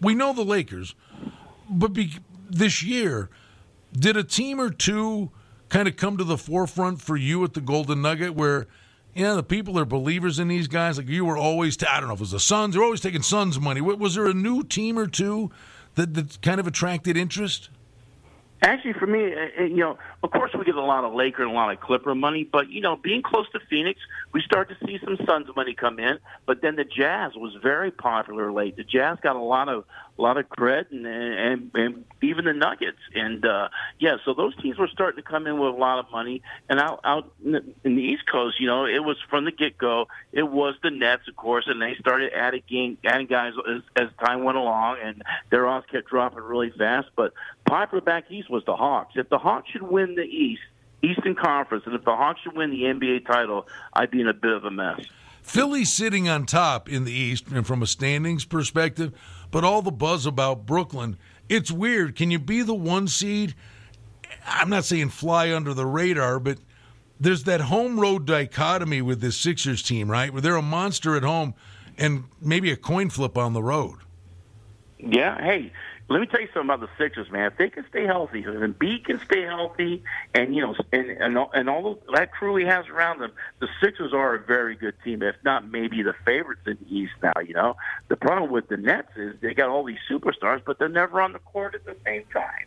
We 0.00 0.14
know 0.14 0.32
the 0.32 0.44
Lakers, 0.44 0.94
but 1.70 1.92
be, 1.92 2.12
this 2.50 2.82
year, 2.82 3.30
did 3.92 4.16
a 4.16 4.24
team 4.24 4.60
or 4.60 4.70
two 4.70 5.30
kind 5.68 5.88
of 5.88 5.96
come 5.96 6.18
to 6.18 6.24
the 6.24 6.36
forefront 6.36 7.00
for 7.00 7.16
you 7.16 7.42
at 7.44 7.54
the 7.54 7.60
Golden 7.60 8.02
Nugget 8.02 8.34
where? 8.34 8.66
You 9.16 9.24
know, 9.24 9.34
the 9.34 9.42
people 9.42 9.78
are 9.78 9.86
believers 9.86 10.38
in 10.38 10.48
these 10.48 10.68
guys. 10.68 10.98
Like 10.98 11.08
you 11.08 11.24
were 11.24 11.38
always—I 11.38 12.00
don't 12.00 12.08
know 12.08 12.14
if 12.14 12.20
it 12.20 12.28
was 12.28 12.32
the 12.32 12.40
Suns, 12.40 12.74
they're 12.74 12.84
always 12.84 13.00
taking 13.00 13.22
Suns 13.22 13.58
money. 13.58 13.80
Was 13.80 14.14
there 14.14 14.26
a 14.26 14.34
new 14.34 14.62
team 14.62 14.98
or 14.98 15.06
two 15.06 15.50
that, 15.94 16.12
that 16.14 16.42
kind 16.42 16.60
of 16.60 16.66
attracted 16.66 17.16
interest? 17.16 17.70
Actually, 18.62 18.92
for 18.94 19.06
me, 19.06 19.32
uh, 19.34 19.62
you 19.62 19.76
know, 19.76 19.98
of 20.26 20.32
course 20.32 20.52
we 20.58 20.64
get 20.64 20.74
a 20.74 20.82
lot 20.82 21.04
of 21.04 21.14
Laker 21.14 21.42
and 21.42 21.52
a 21.52 21.54
lot 21.54 21.72
of 21.72 21.80
Clipper 21.80 22.14
money, 22.14 22.42
but 22.44 22.68
you 22.68 22.80
know, 22.80 22.96
being 22.96 23.22
close 23.22 23.48
to 23.52 23.60
Phoenix, 23.70 24.00
we 24.32 24.42
start 24.42 24.68
to 24.68 24.76
see 24.84 24.98
some 25.02 25.16
Suns 25.24 25.46
money 25.54 25.72
come 25.72 26.00
in. 26.00 26.18
But 26.46 26.62
then 26.62 26.74
the 26.76 26.84
Jazz 26.84 27.32
was 27.36 27.54
very 27.62 27.92
popular 27.92 28.52
late. 28.52 28.76
The 28.76 28.84
Jazz 28.84 29.18
got 29.22 29.36
a 29.36 29.40
lot 29.40 29.68
of 29.68 29.84
a 30.18 30.22
lot 30.22 30.36
of 30.36 30.48
cred, 30.48 30.90
and 30.90 31.06
and, 31.06 31.70
and 31.74 32.04
even 32.22 32.46
the 32.46 32.54
Nuggets, 32.54 32.98
and 33.14 33.44
uh, 33.44 33.68
yeah, 33.98 34.16
so 34.24 34.34
those 34.34 34.56
teams 34.56 34.78
were 34.78 34.88
starting 34.88 35.22
to 35.22 35.28
come 35.28 35.46
in 35.46 35.58
with 35.58 35.74
a 35.74 35.76
lot 35.76 35.98
of 36.00 36.10
money. 36.10 36.42
And 36.68 36.80
out 36.80 37.00
out 37.04 37.32
in 37.44 37.74
the 37.84 38.02
East 38.02 38.24
Coast, 38.30 38.58
you 38.58 38.66
know, 38.66 38.84
it 38.86 39.04
was 39.04 39.16
from 39.30 39.44
the 39.44 39.52
get 39.52 39.78
go. 39.78 40.08
It 40.32 40.48
was 40.48 40.74
the 40.82 40.90
Nets, 40.90 41.28
of 41.28 41.36
course, 41.36 41.66
and 41.68 41.80
they 41.80 41.94
started 42.00 42.32
adding 42.34 42.98
adding 43.04 43.26
guys 43.26 43.52
as, 43.68 43.82
as 43.94 44.08
time 44.18 44.42
went 44.42 44.58
along, 44.58 44.98
and 45.02 45.22
their 45.50 45.68
odds 45.68 45.86
kept 45.90 46.08
dropping 46.08 46.42
really 46.42 46.70
fast. 46.70 47.08
But 47.14 47.32
popular 47.66 48.00
back 48.00 48.30
east 48.30 48.50
was 48.50 48.64
the 48.64 48.76
Hawks. 48.76 49.14
If 49.16 49.28
the 49.28 49.38
Hawks 49.38 49.70
should 49.70 49.82
win 49.82 50.15
the 50.16 50.22
East, 50.22 50.62
Eastern 51.02 51.34
Conference, 51.34 51.84
and 51.86 51.94
if 51.94 52.04
the 52.04 52.14
Hawks 52.14 52.40
should 52.42 52.56
win 52.56 52.70
the 52.70 52.82
NBA 52.82 53.26
title, 53.26 53.66
I'd 53.92 54.10
be 54.10 54.20
in 54.20 54.28
a 54.28 54.34
bit 54.34 54.52
of 54.52 54.64
a 54.64 54.70
mess. 54.70 55.00
Philly's 55.42 55.92
sitting 55.92 56.28
on 56.28 56.44
top 56.44 56.88
in 56.88 57.04
the 57.04 57.12
East, 57.12 57.46
and 57.48 57.64
from 57.66 57.82
a 57.82 57.86
standings 57.86 58.44
perspective, 58.44 59.12
but 59.52 59.62
all 59.62 59.80
the 59.80 59.92
buzz 59.92 60.26
about 60.26 60.66
Brooklyn, 60.66 61.16
it's 61.48 61.70
weird. 61.70 62.16
Can 62.16 62.32
you 62.32 62.40
be 62.40 62.62
the 62.62 62.74
one 62.74 63.06
seed? 63.06 63.54
I'm 64.44 64.68
not 64.68 64.84
saying 64.84 65.10
fly 65.10 65.52
under 65.52 65.72
the 65.72 65.86
radar, 65.86 66.40
but 66.40 66.58
there's 67.20 67.44
that 67.44 67.60
home 67.62 68.00
road 68.00 68.26
dichotomy 68.26 69.02
with 69.02 69.20
this 69.20 69.36
Sixers 69.36 69.82
team, 69.82 70.10
right? 70.10 70.32
Where 70.32 70.42
they're 70.42 70.56
a 70.56 70.62
monster 70.62 71.16
at 71.16 71.22
home 71.22 71.54
and 71.96 72.24
maybe 72.40 72.70
a 72.70 72.76
coin 72.76 73.10
flip 73.10 73.38
on 73.38 73.52
the 73.52 73.62
road. 73.62 73.98
Yeah, 74.98 75.40
hey, 75.42 75.72
let 76.08 76.20
me 76.20 76.26
tell 76.26 76.40
you 76.40 76.46
something 76.54 76.70
about 76.70 76.80
the 76.80 76.88
Sixers, 76.98 77.30
man. 77.32 77.46
If 77.46 77.58
they 77.58 77.68
can 77.68 77.84
stay 77.88 78.04
healthy, 78.04 78.40
if 78.40 78.46
Embiid 78.46 79.04
can 79.04 79.20
stay 79.24 79.42
healthy, 79.42 80.04
and 80.34 80.54
you 80.54 80.62
know, 80.62 80.76
and 80.92 81.10
and 81.10 81.36
all, 81.36 81.50
and 81.52 81.68
all 81.68 81.98
that 82.14 82.30
crew 82.30 82.54
he 82.56 82.64
has 82.64 82.86
around 82.88 83.20
them, 83.20 83.32
the 83.58 83.68
Sixers 83.82 84.12
are 84.12 84.36
a 84.36 84.38
very 84.38 84.76
good 84.76 84.94
team. 85.02 85.22
If 85.22 85.34
not, 85.44 85.68
maybe 85.68 86.02
the 86.02 86.14
favorites 86.24 86.62
in 86.66 86.78
the 86.80 86.96
East 86.96 87.14
now. 87.22 87.32
You 87.44 87.54
know, 87.54 87.76
the 88.08 88.16
problem 88.16 88.52
with 88.52 88.68
the 88.68 88.76
Nets 88.76 89.10
is 89.16 89.34
they 89.40 89.52
got 89.52 89.68
all 89.68 89.84
these 89.84 89.98
superstars, 90.08 90.62
but 90.64 90.78
they're 90.78 90.88
never 90.88 91.20
on 91.20 91.32
the 91.32 91.40
court 91.40 91.74
at 91.74 91.84
the 91.84 91.96
same 92.04 92.24
time. 92.32 92.66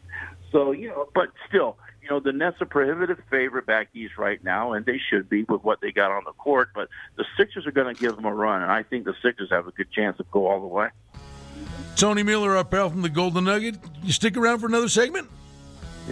So 0.51 0.71
you 0.71 0.89
know, 0.89 1.07
but 1.15 1.29
still, 1.47 1.77
you 2.01 2.09
know, 2.09 2.19
the 2.19 2.33
Nets 2.33 2.61
are 2.61 2.65
prohibitive 2.65 3.19
favorite 3.29 3.65
back 3.65 3.87
east 3.93 4.17
right 4.17 4.43
now, 4.43 4.73
and 4.73 4.85
they 4.85 4.97
should 4.97 5.29
be 5.29 5.43
with 5.43 5.63
what 5.63 5.79
they 5.79 5.93
got 5.93 6.11
on 6.11 6.23
the 6.25 6.33
court. 6.33 6.71
But 6.75 6.89
the 7.15 7.23
Sixers 7.37 7.65
are 7.65 7.71
going 7.71 7.95
to 7.95 7.99
give 7.99 8.17
them 8.17 8.25
a 8.25 8.33
run, 8.33 8.63
and 8.63 8.71
I 8.71 8.83
think 8.83 9.05
the 9.05 9.15
Sixers 9.21 9.49
have 9.51 9.65
a 9.65 9.71
good 9.71 9.91
chance 9.93 10.17
to 10.17 10.25
go 10.29 10.47
all 10.47 10.59
the 10.59 10.67
way. 10.67 10.89
Tony 11.95 12.23
Miller, 12.23 12.55
our 12.55 12.63
pal 12.63 12.89
from 12.89 13.01
the 13.01 13.09
Golden 13.09 13.43
Nugget. 13.43 13.75
You 14.03 14.11
stick 14.11 14.37
around 14.37 14.59
for 14.59 14.67
another 14.67 14.89
segment? 14.89 15.29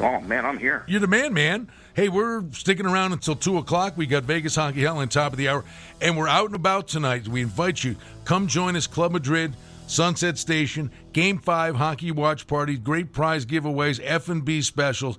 Oh, 0.02 0.20
man, 0.20 0.46
I'm 0.46 0.58
here. 0.58 0.84
You're 0.88 1.00
the 1.00 1.08
man, 1.08 1.34
man. 1.34 1.72
Hey, 1.96 2.10
we're 2.10 2.44
sticking 2.52 2.86
around 2.86 3.14
until 3.14 3.36
2 3.36 3.58
o'clock. 3.58 3.98
We 3.98 4.06
got 4.06 4.24
Vegas 4.24 4.56
Hockey 4.56 4.82
Hotline 4.82 5.10
top 5.10 5.32
of 5.32 5.38
the 5.38 5.50
hour, 5.50 5.66
and 6.02 6.16
we're 6.16 6.28
out 6.28 6.46
and 6.46 6.56
about 6.56 6.88
tonight. 6.88 7.28
We 7.28 7.42
invite 7.42 7.84
you. 7.84 7.96
Come 8.24 8.48
join 8.48 8.76
us, 8.76 8.86
Club 8.86 9.14
Madrid, 9.14 9.56
Sunset 9.88 10.38
Station, 10.38 10.92
Game 11.14 11.40
5 11.40 11.76
Hockey 11.76 12.12
Watch 12.12 12.46
Party, 12.46 12.78
great 12.78 13.14
prize 13.14 13.46
giveaways, 13.46 14.00
F&B 14.04 14.62
specials. 14.62 15.18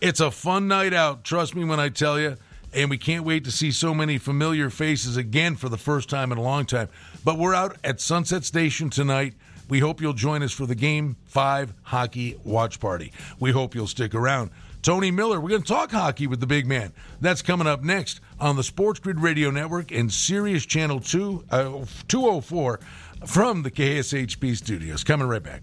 It's 0.00 0.20
a 0.20 0.30
fun 0.30 0.68
night 0.68 0.92
out, 0.92 1.24
trust 1.24 1.56
me 1.56 1.64
when 1.64 1.80
I 1.80 1.88
tell 1.88 2.20
you, 2.20 2.36
and 2.76 2.90
we 2.90 2.98
can't 2.98 3.24
wait 3.24 3.42
to 3.44 3.50
see 3.50 3.72
so 3.72 3.94
many 3.94 4.18
familiar 4.18 4.68
faces 4.68 5.16
again 5.16 5.56
for 5.56 5.68
the 5.70 5.78
first 5.78 6.10
time 6.10 6.30
in 6.30 6.38
a 6.38 6.42
long 6.42 6.66
time. 6.66 6.88
But 7.24 7.38
we're 7.38 7.54
out 7.54 7.78
at 7.82 8.00
Sunset 8.00 8.44
Station 8.44 8.90
tonight. 8.90 9.34
We 9.68 9.80
hope 9.80 10.00
you'll 10.00 10.12
join 10.12 10.42
us 10.42 10.52
for 10.52 10.66
the 10.66 10.74
Game 10.76 11.16
5 11.24 11.72
Hockey 11.82 12.38
Watch 12.44 12.78
Party. 12.78 13.12
We 13.40 13.50
hope 13.50 13.74
you'll 13.74 13.88
stick 13.88 14.14
around. 14.14 14.50
Tony 14.82 15.10
Miller, 15.10 15.40
we're 15.40 15.48
going 15.48 15.62
to 15.62 15.68
talk 15.68 15.90
hockey 15.90 16.28
with 16.28 16.38
the 16.38 16.46
big 16.46 16.66
man. 16.66 16.92
That's 17.20 17.42
coming 17.42 17.66
up 17.66 17.82
next 17.82 18.20
on 18.38 18.54
the 18.54 18.62
Sports 18.62 19.00
Grid 19.00 19.18
Radio 19.18 19.50
Network 19.50 19.90
and 19.90 20.12
Sirius 20.12 20.64
Channel 20.64 21.00
2, 21.00 21.44
uh, 21.50 21.84
204 22.06 22.78
from 23.26 23.62
the 23.62 23.70
KSHP 23.70 24.56
studios. 24.56 25.02
Coming 25.02 25.26
right 25.26 25.42
back. 25.42 25.62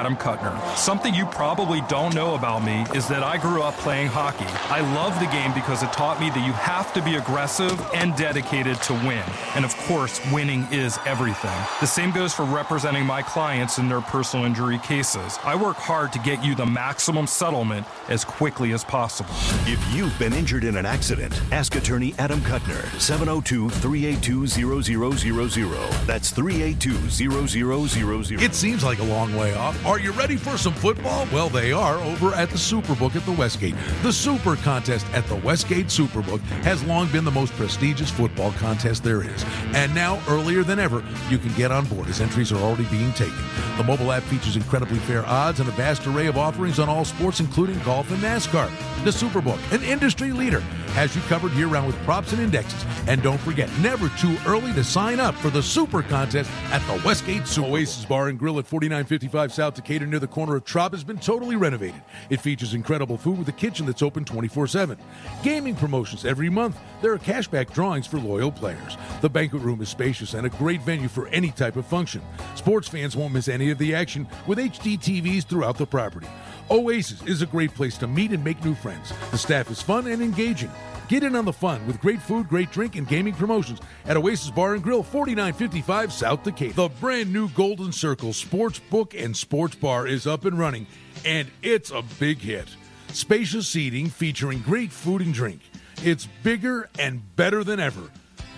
Kutner. 0.00 0.58
Something 0.76 1.14
you 1.14 1.26
probably 1.26 1.82
don't 1.82 2.14
know 2.14 2.34
about 2.34 2.64
me 2.64 2.86
is 2.94 3.06
that 3.08 3.22
I 3.22 3.36
grew 3.36 3.62
up 3.62 3.74
playing 3.74 4.06
hockey. 4.06 4.46
I 4.72 4.80
love 4.94 5.18
the 5.20 5.26
game 5.26 5.52
because 5.52 5.82
it 5.82 5.92
taught 5.92 6.18
me 6.18 6.30
that 6.30 6.46
you 6.46 6.52
have 6.54 6.92
to 6.94 7.02
be 7.02 7.16
aggressive 7.16 7.78
and 7.92 8.16
dedicated 8.16 8.80
to 8.82 8.94
win. 8.94 9.22
And 9.54 9.64
of 9.64 9.76
course, 9.88 10.18
winning 10.32 10.66
is 10.72 10.98
everything. 11.04 11.54
The 11.80 11.86
same 11.86 12.12
goes 12.12 12.32
for 12.32 12.44
representing 12.44 13.04
my 13.04 13.20
clients 13.20 13.76
in 13.76 13.90
their 13.90 14.00
personal 14.00 14.46
injury 14.46 14.78
cases. 14.78 15.38
I 15.44 15.54
work 15.54 15.76
hard 15.76 16.14
to 16.14 16.18
get 16.20 16.42
you 16.42 16.54
the 16.54 16.66
maximum 16.66 17.26
settlement 17.26 17.86
as 18.08 18.24
quickly 18.24 18.72
as 18.72 18.82
possible. 18.82 19.34
If 19.66 19.94
you've 19.94 20.18
been 20.18 20.32
injured 20.32 20.64
in 20.64 20.76
an 20.76 20.86
accident, 20.86 21.38
ask 21.52 21.74
attorney 21.76 22.14
Adam 22.18 22.40
Kutner, 22.40 22.82
702 22.98 23.68
382 23.68 24.46
0000. 24.46 26.06
That's 26.06 26.30
382 26.30 27.10
0000. 27.10 28.42
It 28.42 28.54
seems 28.54 28.82
like 28.82 28.98
a 28.98 29.04
long 29.04 29.36
way 29.36 29.54
off. 29.54 29.89
Are 29.90 29.98
you 29.98 30.12
ready 30.12 30.36
for 30.36 30.56
some 30.56 30.72
football? 30.72 31.26
Well, 31.32 31.48
they 31.48 31.72
are 31.72 31.96
over 31.96 32.32
at 32.34 32.48
the 32.48 32.56
Superbook 32.56 33.16
at 33.16 33.26
the 33.26 33.32
Westgate. 33.32 33.74
The 34.04 34.12
Super 34.12 34.54
Contest 34.54 35.04
at 35.12 35.26
the 35.26 35.34
Westgate 35.34 35.86
Superbook 35.86 36.38
has 36.62 36.84
long 36.84 37.08
been 37.08 37.24
the 37.24 37.32
most 37.32 37.52
prestigious 37.54 38.08
football 38.08 38.52
contest 38.52 39.02
there 39.02 39.20
is. 39.22 39.44
And 39.74 39.92
now, 39.92 40.22
earlier 40.28 40.62
than 40.62 40.78
ever, 40.78 41.02
you 41.28 41.38
can 41.38 41.52
get 41.54 41.72
on 41.72 41.86
board 41.86 42.06
as 42.06 42.20
entries 42.20 42.52
are 42.52 42.58
already 42.58 42.84
being 42.84 43.12
taken. 43.14 43.42
The 43.78 43.82
mobile 43.82 44.12
app 44.12 44.22
features 44.22 44.54
incredibly 44.54 44.98
fair 45.00 45.26
odds 45.26 45.58
and 45.58 45.68
a 45.68 45.72
vast 45.72 46.06
array 46.06 46.28
of 46.28 46.38
offerings 46.38 46.78
on 46.78 46.88
all 46.88 47.04
sports, 47.04 47.40
including 47.40 47.80
golf 47.80 48.08
and 48.12 48.22
NASCAR. 48.22 48.70
The 49.02 49.10
Superbook, 49.10 49.58
an 49.72 49.82
industry 49.82 50.30
leader, 50.30 50.60
has 50.90 51.16
you 51.16 51.22
covered 51.22 51.52
year 51.52 51.66
round 51.66 51.86
with 51.86 51.96
props 52.04 52.32
and 52.32 52.40
indexes. 52.42 52.84
And 53.06 53.22
don't 53.22 53.40
forget, 53.40 53.70
never 53.80 54.08
too 54.18 54.36
early 54.46 54.72
to 54.74 54.84
sign 54.84 55.18
up 55.18 55.34
for 55.36 55.50
the 55.50 55.62
Super 55.62 56.02
Contest 56.02 56.50
at 56.70 56.86
the 56.86 57.02
Westgate 57.04 57.46
Super 57.46 57.68
Oasis 57.68 58.04
Bar 58.04 58.28
and 58.28 58.38
Grill 58.38 58.58
at 58.58 58.66
4955 58.66 59.52
South 59.52 59.69
Decatur 59.74 60.06
near 60.06 60.18
the 60.18 60.26
corner 60.26 60.56
of 60.56 60.64
Trop 60.64 60.92
has 60.92 61.04
been 61.04 61.18
totally 61.18 61.56
renovated. 61.56 62.02
It 62.28 62.40
features 62.40 62.74
incredible 62.74 63.16
food 63.16 63.38
with 63.38 63.48
a 63.48 63.52
kitchen 63.52 63.86
that's 63.86 64.02
open 64.02 64.24
24 64.24 64.66
7. 64.66 64.98
Gaming 65.42 65.74
promotions 65.74 66.24
every 66.24 66.48
month. 66.48 66.78
There 67.02 67.12
are 67.12 67.18
cashback 67.18 67.72
drawings 67.72 68.06
for 68.06 68.18
loyal 68.18 68.52
players. 68.52 68.96
The 69.20 69.30
banquet 69.30 69.62
room 69.62 69.80
is 69.80 69.88
spacious 69.88 70.34
and 70.34 70.46
a 70.46 70.50
great 70.50 70.82
venue 70.82 71.08
for 71.08 71.28
any 71.28 71.50
type 71.50 71.76
of 71.76 71.86
function. 71.86 72.22
Sports 72.54 72.88
fans 72.88 73.16
won't 73.16 73.34
miss 73.34 73.48
any 73.48 73.70
of 73.70 73.78
the 73.78 73.94
action 73.94 74.26
with 74.46 74.58
HD 74.58 74.98
TVs 74.98 75.44
throughout 75.44 75.78
the 75.78 75.86
property. 75.86 76.28
Oasis 76.70 77.20
is 77.24 77.42
a 77.42 77.46
great 77.46 77.74
place 77.74 77.98
to 77.98 78.06
meet 78.06 78.30
and 78.30 78.44
make 78.44 78.64
new 78.64 78.76
friends. 78.76 79.12
The 79.32 79.38
staff 79.38 79.70
is 79.72 79.82
fun 79.82 80.06
and 80.06 80.22
engaging. 80.22 80.70
Get 81.08 81.24
in 81.24 81.34
on 81.34 81.44
the 81.44 81.52
fun 81.52 81.84
with 81.84 82.00
great 82.00 82.22
food, 82.22 82.48
great 82.48 82.70
drink, 82.70 82.94
and 82.94 83.08
gaming 83.08 83.34
promotions 83.34 83.80
at 84.04 84.16
Oasis 84.16 84.50
Bar 84.50 84.74
and 84.74 84.82
Grill, 84.82 85.02
4955 85.02 86.12
South 86.12 86.44
Decatur. 86.44 86.74
The 86.74 86.88
brand 86.88 87.32
new 87.32 87.48
Golden 87.48 87.90
Circle 87.90 88.32
Sports 88.32 88.78
Book 88.78 89.14
and 89.14 89.36
Sports 89.36 89.74
Bar 89.74 90.06
is 90.06 90.28
up 90.28 90.44
and 90.44 90.56
running, 90.56 90.86
and 91.24 91.50
it's 91.60 91.90
a 91.90 92.02
big 92.20 92.38
hit. 92.38 92.68
Spacious 93.08 93.66
seating 93.66 94.08
featuring 94.08 94.60
great 94.60 94.92
food 94.92 95.22
and 95.22 95.34
drink. 95.34 95.62
It's 96.04 96.28
bigger 96.44 96.88
and 97.00 97.20
better 97.34 97.64
than 97.64 97.80
ever. 97.80 98.08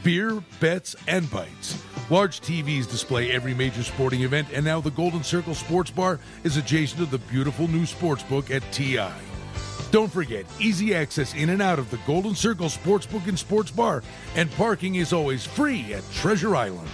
Beer, 0.03 0.43
bets, 0.61 0.95
and 1.09 1.31
bites. 1.31 1.83
Large 2.13 2.43
TVs 2.43 2.91
display 2.91 3.31
every 3.31 3.55
major 3.55 3.83
sporting 3.83 4.21
event, 4.21 4.49
and 4.53 4.63
now 4.63 4.83
the 4.83 4.91
Golden 4.91 5.25
Circle 5.25 5.55
Sports 5.55 5.91
Bar 5.91 6.21
is 6.45 6.59
adjacent 6.59 7.01
to 7.01 7.07
the 7.07 7.17
beautiful 7.17 7.69
new 7.69 7.87
sports 7.87 8.23
book 8.23 8.51
at 8.51 8.63
TI. 8.71 9.09
Don't 9.93 10.13
forget, 10.13 10.45
easy 10.61 10.95
access 10.95 11.33
in 11.33 11.49
and 11.49 11.63
out 11.63 11.79
of 11.79 11.91
the 11.91 11.97
Golden 12.07 12.35
Circle 12.35 12.67
Sportsbook 12.67 13.27
and 13.29 13.39
Sports 13.39 13.71
Bar, 13.71 14.03
and 14.37 14.51
parking 14.53 14.97
is 14.97 15.15
always 15.15 15.47
free 15.47 15.95
at 15.95 16.05
Treasure 16.13 16.55
Island. 16.55 16.87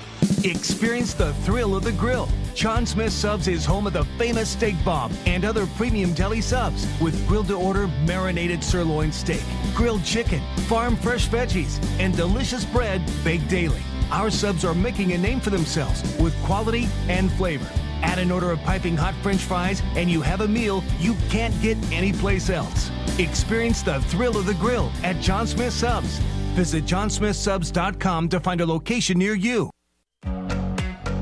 Experience 0.45 1.15
the 1.15 1.35
thrill 1.43 1.75
of 1.75 1.83
the 1.83 1.91
grill. 1.91 2.29
Jon 2.55 2.87
Smith 2.87 3.13
Subs 3.13 3.49
is 3.49 3.65
home 3.65 3.89
of 3.89 3.95
the 3.95 4.05
famous 4.19 4.51
steak 4.51 4.77
bomb 4.85 5.13
and 5.27 5.45
other 5.45 5.67
premium 5.77 6.15
deli 6.15 6.41
subs 6.41 6.87
with 7.01 7.27
grilled 7.27 7.49
to 7.49 7.55
order 7.55 7.89
marinated 8.07 8.63
sirloin 8.63 9.11
steak, 9.11 9.43
grilled 9.75 10.05
chicken, 10.05 10.41
farm 10.69 10.95
fresh 10.95 11.29
veggies, 11.29 11.85
and 11.99 12.17
delicious 12.17 12.65
bread 12.65 13.03
baked 13.25 13.49
daily. 13.49 13.83
Our 14.11 14.31
subs 14.31 14.65
are 14.65 14.75
making 14.75 15.13
a 15.13 15.19
name 15.19 15.41
for 15.41 15.51
themselves 15.51 16.03
with 16.19 16.35
quality 16.43 16.89
and 17.09 17.31
flavor. 17.33 17.69
Add 18.03 18.19
an 18.19 18.31
order 18.31 18.51
of 18.51 18.61
piping 18.61 18.97
hot 18.97 19.15
french 19.23 19.43
fries, 19.43 19.83
and 19.97 20.11
you 20.11 20.23
have 20.23 20.41
a 20.41 20.49
meal 20.49 20.83
you 20.99 21.15
can't 21.29 21.59
get 21.61 21.77
anyplace 21.93 22.49
else. 22.49 22.91
Experience 23.19 23.83
the 23.83 24.01
thrill 24.03 24.37
of 24.37 24.47
the 24.47 24.55
grill 24.55 24.91
at 25.03 25.21
Jon 25.21 25.47
Smith 25.47 25.73
Subs. 25.73 26.19
Visit 26.55 26.85
jonsmithsubs.com 26.85 28.29
to 28.29 28.41
find 28.41 28.61
a 28.61 28.67
location 28.67 29.19
near 29.19 29.35
you. 29.35 29.71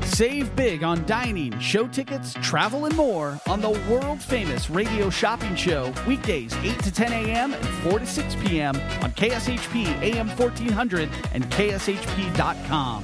Save 0.07 0.55
big 0.55 0.83
on 0.83 1.05
dining, 1.05 1.57
show 1.59 1.85
tickets, 1.87 2.33
travel, 2.41 2.85
and 2.85 2.95
more 2.95 3.39
on 3.47 3.61
the 3.61 3.69
world 3.89 4.19
famous 4.19 4.69
radio 4.69 5.09
shopping 5.09 5.55
show 5.55 5.93
weekdays 6.07 6.55
8 6.63 6.79
to 6.79 6.91
10 6.91 7.13
a.m. 7.13 7.53
and 7.53 7.67
4 7.89 7.99
to 7.99 8.05
6 8.05 8.35
p.m. 8.35 8.75
on 9.03 9.11
KSHP 9.11 9.85
AM 10.01 10.29
1400 10.29 11.09
and 11.33 11.43
KSHP.com. 11.51 13.03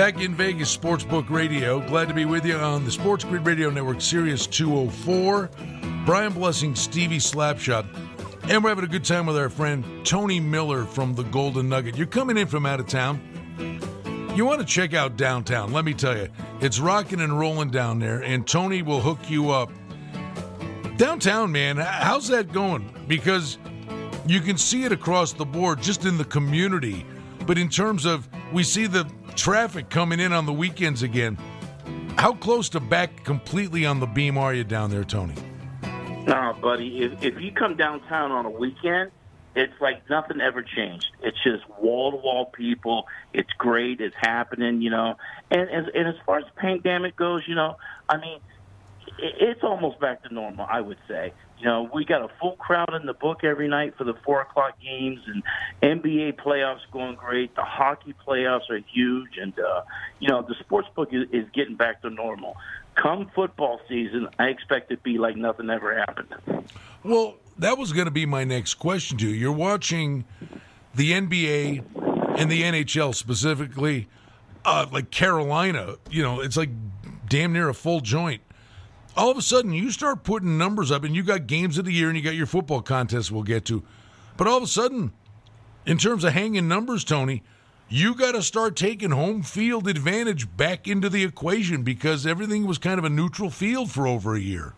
Back 0.00 0.22
in 0.22 0.34
Vegas, 0.34 0.74
Sportsbook 0.74 1.28
Radio. 1.28 1.78
Glad 1.86 2.08
to 2.08 2.14
be 2.14 2.24
with 2.24 2.46
you 2.46 2.56
on 2.56 2.86
the 2.86 2.90
Sports 2.90 3.22
Grid 3.22 3.44
Radio 3.44 3.68
Network, 3.68 4.00
Sirius 4.00 4.46
204. 4.46 5.50
Brian 6.06 6.32
Blessing, 6.32 6.74
Stevie 6.74 7.18
Slapshot. 7.18 7.84
And 8.48 8.64
we're 8.64 8.70
having 8.70 8.86
a 8.86 8.88
good 8.88 9.04
time 9.04 9.26
with 9.26 9.36
our 9.36 9.50
friend 9.50 9.84
Tony 10.06 10.40
Miller 10.40 10.86
from 10.86 11.14
the 11.14 11.24
Golden 11.24 11.68
Nugget. 11.68 11.98
You're 11.98 12.06
coming 12.06 12.38
in 12.38 12.46
from 12.46 12.64
out 12.64 12.80
of 12.80 12.86
town. 12.86 13.20
You 14.34 14.46
want 14.46 14.60
to 14.60 14.66
check 14.66 14.94
out 14.94 15.18
downtown. 15.18 15.70
Let 15.70 15.84
me 15.84 15.92
tell 15.92 16.16
you, 16.16 16.28
it's 16.62 16.80
rocking 16.80 17.20
and 17.20 17.38
rolling 17.38 17.68
down 17.68 17.98
there, 17.98 18.22
and 18.22 18.48
Tony 18.48 18.80
will 18.80 19.02
hook 19.02 19.28
you 19.28 19.50
up. 19.50 19.70
Downtown, 20.96 21.52
man, 21.52 21.76
how's 21.76 22.26
that 22.28 22.54
going? 22.54 22.90
Because 23.06 23.58
you 24.26 24.40
can 24.40 24.56
see 24.56 24.84
it 24.84 24.92
across 24.92 25.34
the 25.34 25.44
board 25.44 25.82
just 25.82 26.06
in 26.06 26.16
the 26.16 26.24
community. 26.24 27.04
But 27.46 27.58
in 27.58 27.68
terms 27.68 28.06
of, 28.06 28.28
we 28.52 28.62
see 28.62 28.86
the 28.86 29.04
traffic 29.40 29.88
coming 29.88 30.20
in 30.20 30.32
on 30.34 30.44
the 30.44 30.52
weekends 30.52 31.02
again. 31.02 31.38
How 32.16 32.34
close 32.34 32.68
to 32.70 32.80
back 32.80 33.24
completely 33.24 33.86
on 33.86 33.98
the 33.98 34.06
beam 34.06 34.36
are 34.36 34.52
you 34.52 34.64
down 34.64 34.90
there, 34.90 35.02
Tony? 35.02 35.34
No, 36.26 36.54
buddy. 36.60 37.02
If, 37.02 37.22
if 37.22 37.40
you 37.40 37.50
come 37.50 37.74
downtown 37.74 38.30
on 38.32 38.44
a 38.44 38.50
weekend, 38.50 39.10
it's 39.56 39.72
like 39.80 40.08
nothing 40.10 40.42
ever 40.42 40.62
changed. 40.62 41.06
It's 41.22 41.42
just 41.42 41.66
wall 41.80 42.10
to 42.10 42.18
wall 42.18 42.46
people. 42.46 43.08
It's 43.32 43.50
great. 43.56 44.02
It's 44.02 44.14
happening, 44.20 44.82
you 44.82 44.90
know. 44.90 45.16
And, 45.50 45.68
and 45.70 45.88
and 45.88 46.08
as 46.08 46.16
far 46.26 46.38
as 46.38 46.44
pandemic 46.56 47.16
goes, 47.16 47.42
you 47.48 47.54
know, 47.54 47.78
I 48.10 48.18
mean, 48.18 48.40
it, 49.18 49.34
it's 49.40 49.64
almost 49.64 49.98
back 50.00 50.22
to 50.24 50.34
normal. 50.34 50.66
I 50.70 50.82
would 50.82 50.98
say. 51.08 51.32
You 51.60 51.66
know, 51.66 51.90
we 51.92 52.06
got 52.06 52.22
a 52.22 52.28
full 52.40 52.56
crowd 52.56 52.94
in 52.94 53.04
the 53.04 53.12
book 53.12 53.44
every 53.44 53.68
night 53.68 53.94
for 53.98 54.04
the 54.04 54.14
four 54.24 54.40
o'clock 54.40 54.80
games, 54.80 55.20
and 55.26 55.42
NBA 55.82 56.36
playoffs 56.36 56.80
going 56.90 57.16
great. 57.16 57.54
The 57.54 57.62
hockey 57.62 58.14
playoffs 58.26 58.70
are 58.70 58.78
huge, 58.78 59.36
and 59.36 59.52
uh, 59.58 59.82
you 60.20 60.28
know 60.28 60.40
the 60.40 60.54
sports 60.60 60.88
book 60.96 61.10
is, 61.12 61.28
is 61.32 61.44
getting 61.52 61.76
back 61.76 62.00
to 62.00 62.08
normal. 62.08 62.56
Come 62.94 63.30
football 63.34 63.80
season, 63.88 64.28
I 64.38 64.46
expect 64.46 64.90
it 64.90 64.96
to 64.96 65.02
be 65.02 65.18
like 65.18 65.36
nothing 65.36 65.68
ever 65.68 65.98
happened. 65.98 66.64
Well, 67.02 67.36
that 67.58 67.76
was 67.76 67.92
going 67.92 68.06
to 68.06 68.10
be 68.10 68.24
my 68.24 68.44
next 68.44 68.74
question 68.74 69.18
to 69.18 69.28
you. 69.28 69.34
You're 69.34 69.52
watching 69.52 70.24
the 70.94 71.12
NBA 71.12 71.84
and 72.38 72.50
the 72.50 72.62
NHL 72.62 73.14
specifically, 73.14 74.08
uh, 74.64 74.86
like 74.90 75.10
Carolina. 75.10 75.96
You 76.10 76.22
know, 76.22 76.40
it's 76.40 76.56
like 76.56 76.70
damn 77.28 77.52
near 77.52 77.68
a 77.68 77.74
full 77.74 78.00
joint 78.00 78.40
all 79.20 79.30
of 79.30 79.36
a 79.36 79.42
sudden 79.42 79.74
you 79.74 79.90
start 79.90 80.24
putting 80.24 80.56
numbers 80.56 80.90
up 80.90 81.04
and 81.04 81.14
you 81.14 81.22
got 81.22 81.46
games 81.46 81.76
of 81.76 81.84
the 81.84 81.92
year 81.92 82.08
and 82.08 82.16
you 82.16 82.24
got 82.24 82.34
your 82.34 82.46
football 82.46 82.80
contests 82.80 83.30
we'll 83.30 83.42
get 83.42 83.66
to. 83.66 83.82
But 84.38 84.46
all 84.46 84.56
of 84.56 84.62
a 84.62 84.66
sudden, 84.66 85.12
in 85.84 85.98
terms 85.98 86.24
of 86.24 86.32
hanging 86.32 86.68
numbers, 86.68 87.04
Tony, 87.04 87.42
you 87.90 88.14
got 88.14 88.32
to 88.32 88.42
start 88.42 88.76
taking 88.76 89.10
home 89.10 89.42
field 89.42 89.88
advantage 89.88 90.56
back 90.56 90.88
into 90.88 91.10
the 91.10 91.22
equation 91.22 91.82
because 91.82 92.26
everything 92.26 92.66
was 92.66 92.78
kind 92.78 92.98
of 92.98 93.04
a 93.04 93.10
neutral 93.10 93.50
field 93.50 93.90
for 93.90 94.06
over 94.06 94.34
a 94.34 94.40
year. 94.40 94.72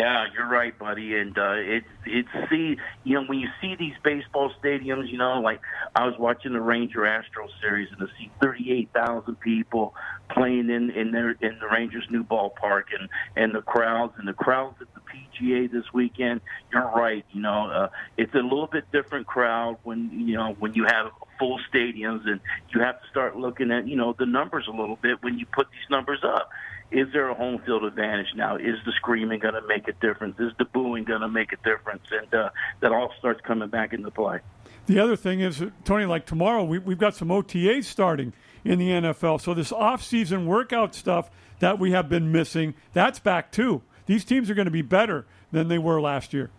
Yeah, 0.00 0.24
you're 0.32 0.48
right, 0.48 0.76
buddy. 0.78 1.14
And 1.14 1.36
uh, 1.36 1.56
it's 1.56 1.86
it's 2.06 2.28
see, 2.48 2.78
you 3.04 3.14
know, 3.14 3.24
when 3.26 3.38
you 3.38 3.48
see 3.60 3.76
these 3.78 3.92
baseball 4.02 4.50
stadiums, 4.62 5.12
you 5.12 5.18
know, 5.18 5.42
like 5.42 5.60
I 5.94 6.06
was 6.06 6.14
watching 6.18 6.54
the 6.54 6.60
Ranger 6.60 7.00
Astros 7.00 7.50
series, 7.60 7.88
and 7.90 7.98
to 7.98 8.06
see 8.18 8.30
38,000 8.40 9.38
people 9.40 9.94
playing 10.30 10.70
in 10.70 10.88
in 10.88 11.10
their 11.10 11.32
in 11.32 11.58
the 11.60 11.68
Rangers' 11.70 12.06
new 12.08 12.24
ballpark, 12.24 12.84
and 12.98 13.10
and 13.36 13.54
the 13.54 13.60
crowds 13.60 14.14
and 14.16 14.26
the 14.26 14.32
crowds 14.32 14.76
at 14.80 14.88
the 14.94 15.00
PGA 15.00 15.70
this 15.70 15.92
weekend. 15.92 16.40
You're 16.72 16.90
right. 16.96 17.26
You 17.32 17.42
know, 17.42 17.70
uh, 17.70 17.88
it's 18.16 18.32
a 18.32 18.38
little 18.38 18.68
bit 18.68 18.90
different 18.92 19.26
crowd 19.26 19.76
when 19.82 20.10
you 20.26 20.34
know 20.34 20.56
when 20.58 20.72
you 20.72 20.86
have 20.86 21.10
full 21.38 21.60
stadiums, 21.70 22.26
and 22.26 22.40
you 22.72 22.80
have 22.80 23.02
to 23.02 23.08
start 23.10 23.36
looking 23.36 23.70
at 23.70 23.86
you 23.86 23.96
know 23.96 24.16
the 24.18 24.24
numbers 24.24 24.64
a 24.66 24.74
little 24.74 24.96
bit 24.96 25.22
when 25.22 25.38
you 25.38 25.44
put 25.44 25.70
these 25.70 25.90
numbers 25.90 26.20
up 26.24 26.48
is 26.90 27.08
there 27.12 27.28
a 27.28 27.34
home 27.34 27.60
field 27.64 27.84
advantage 27.84 28.34
now? 28.34 28.56
Is 28.56 28.76
the 28.84 28.92
screaming 28.96 29.38
going 29.38 29.54
to 29.54 29.66
make 29.66 29.88
a 29.88 29.92
difference? 29.92 30.38
Is 30.38 30.52
the 30.58 30.64
booing 30.64 31.04
going 31.04 31.20
to 31.20 31.28
make 31.28 31.52
a 31.52 31.56
difference? 31.56 32.02
And 32.10 32.32
uh, 32.34 32.50
that 32.80 32.92
all 32.92 33.12
starts 33.18 33.40
coming 33.42 33.68
back 33.68 33.92
into 33.92 34.10
play. 34.10 34.40
The 34.86 34.98
other 34.98 35.16
thing 35.16 35.40
is, 35.40 35.62
Tony, 35.84 36.04
like 36.04 36.26
tomorrow, 36.26 36.64
we, 36.64 36.78
we've 36.78 36.98
got 36.98 37.14
some 37.14 37.28
OTAs 37.28 37.84
starting 37.84 38.32
in 38.64 38.78
the 38.78 38.88
NFL. 38.88 39.40
So 39.40 39.54
this 39.54 39.72
off-season 39.72 40.46
workout 40.46 40.94
stuff 40.94 41.30
that 41.60 41.78
we 41.78 41.92
have 41.92 42.08
been 42.08 42.32
missing, 42.32 42.74
that's 42.92 43.20
back 43.20 43.52
too. 43.52 43.82
These 44.06 44.24
teams 44.24 44.50
are 44.50 44.54
going 44.54 44.66
to 44.66 44.72
be 44.72 44.82
better 44.82 45.26
than 45.52 45.68
they 45.68 45.78
were 45.78 46.00
last 46.00 46.32
year. 46.32 46.50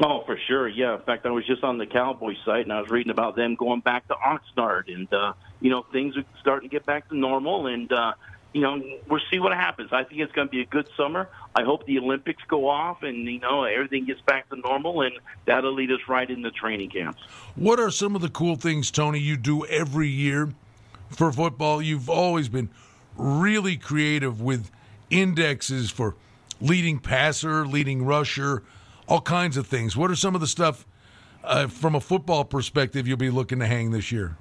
Oh, 0.00 0.22
for 0.24 0.38
sure. 0.46 0.68
Yeah. 0.68 0.94
In 0.94 1.02
fact, 1.02 1.26
I 1.26 1.30
was 1.30 1.44
just 1.44 1.64
on 1.64 1.78
the 1.78 1.86
Cowboys 1.86 2.36
site 2.44 2.62
and 2.62 2.72
I 2.72 2.80
was 2.80 2.90
reading 2.90 3.10
about 3.10 3.34
them 3.34 3.56
going 3.56 3.80
back 3.80 4.06
to 4.08 4.14
Oxnard, 4.14 4.94
and 4.94 5.12
uh, 5.12 5.32
you 5.60 5.70
know 5.70 5.84
things 5.92 6.16
are 6.16 6.24
starting 6.40 6.68
to 6.68 6.72
get 6.72 6.86
back 6.86 7.08
to 7.08 7.16
normal. 7.16 7.66
And 7.66 7.90
uh, 7.90 8.12
you 8.52 8.62
know, 8.62 8.82
we'll 9.08 9.20
see 9.30 9.38
what 9.38 9.52
happens. 9.52 9.90
I 9.92 10.04
think 10.04 10.20
it's 10.20 10.32
going 10.32 10.48
to 10.48 10.50
be 10.50 10.62
a 10.62 10.66
good 10.66 10.88
summer. 10.96 11.28
I 11.54 11.64
hope 11.64 11.84
the 11.86 11.98
Olympics 11.98 12.42
go 12.48 12.68
off 12.68 13.02
and, 13.02 13.26
you 13.26 13.40
know, 13.40 13.64
everything 13.64 14.06
gets 14.06 14.20
back 14.22 14.48
to 14.48 14.56
normal, 14.56 15.02
and 15.02 15.12
that'll 15.44 15.74
lead 15.74 15.90
us 15.90 16.00
right 16.08 16.28
into 16.28 16.50
training 16.50 16.90
camps. 16.90 17.20
What 17.56 17.78
are 17.78 17.90
some 17.90 18.16
of 18.16 18.22
the 18.22 18.28
cool 18.30 18.56
things, 18.56 18.90
Tony, 18.90 19.18
you 19.18 19.36
do 19.36 19.66
every 19.66 20.08
year 20.08 20.54
for 21.10 21.30
football? 21.30 21.82
You've 21.82 22.08
always 22.08 22.48
been 22.48 22.70
really 23.16 23.76
creative 23.76 24.40
with 24.40 24.70
indexes 25.10 25.90
for 25.90 26.14
leading 26.60 26.98
passer, 26.98 27.66
leading 27.66 28.04
rusher, 28.04 28.62
all 29.08 29.20
kinds 29.20 29.56
of 29.56 29.66
things. 29.66 29.96
What 29.96 30.10
are 30.10 30.16
some 30.16 30.34
of 30.34 30.40
the 30.40 30.46
stuff 30.46 30.86
uh, 31.44 31.66
from 31.66 31.94
a 31.94 32.00
football 32.00 32.44
perspective 32.44 33.06
you'll 33.06 33.16
be 33.16 33.30
looking 33.30 33.58
to 33.58 33.66
hang 33.66 33.90
this 33.90 34.10
year? 34.10 34.36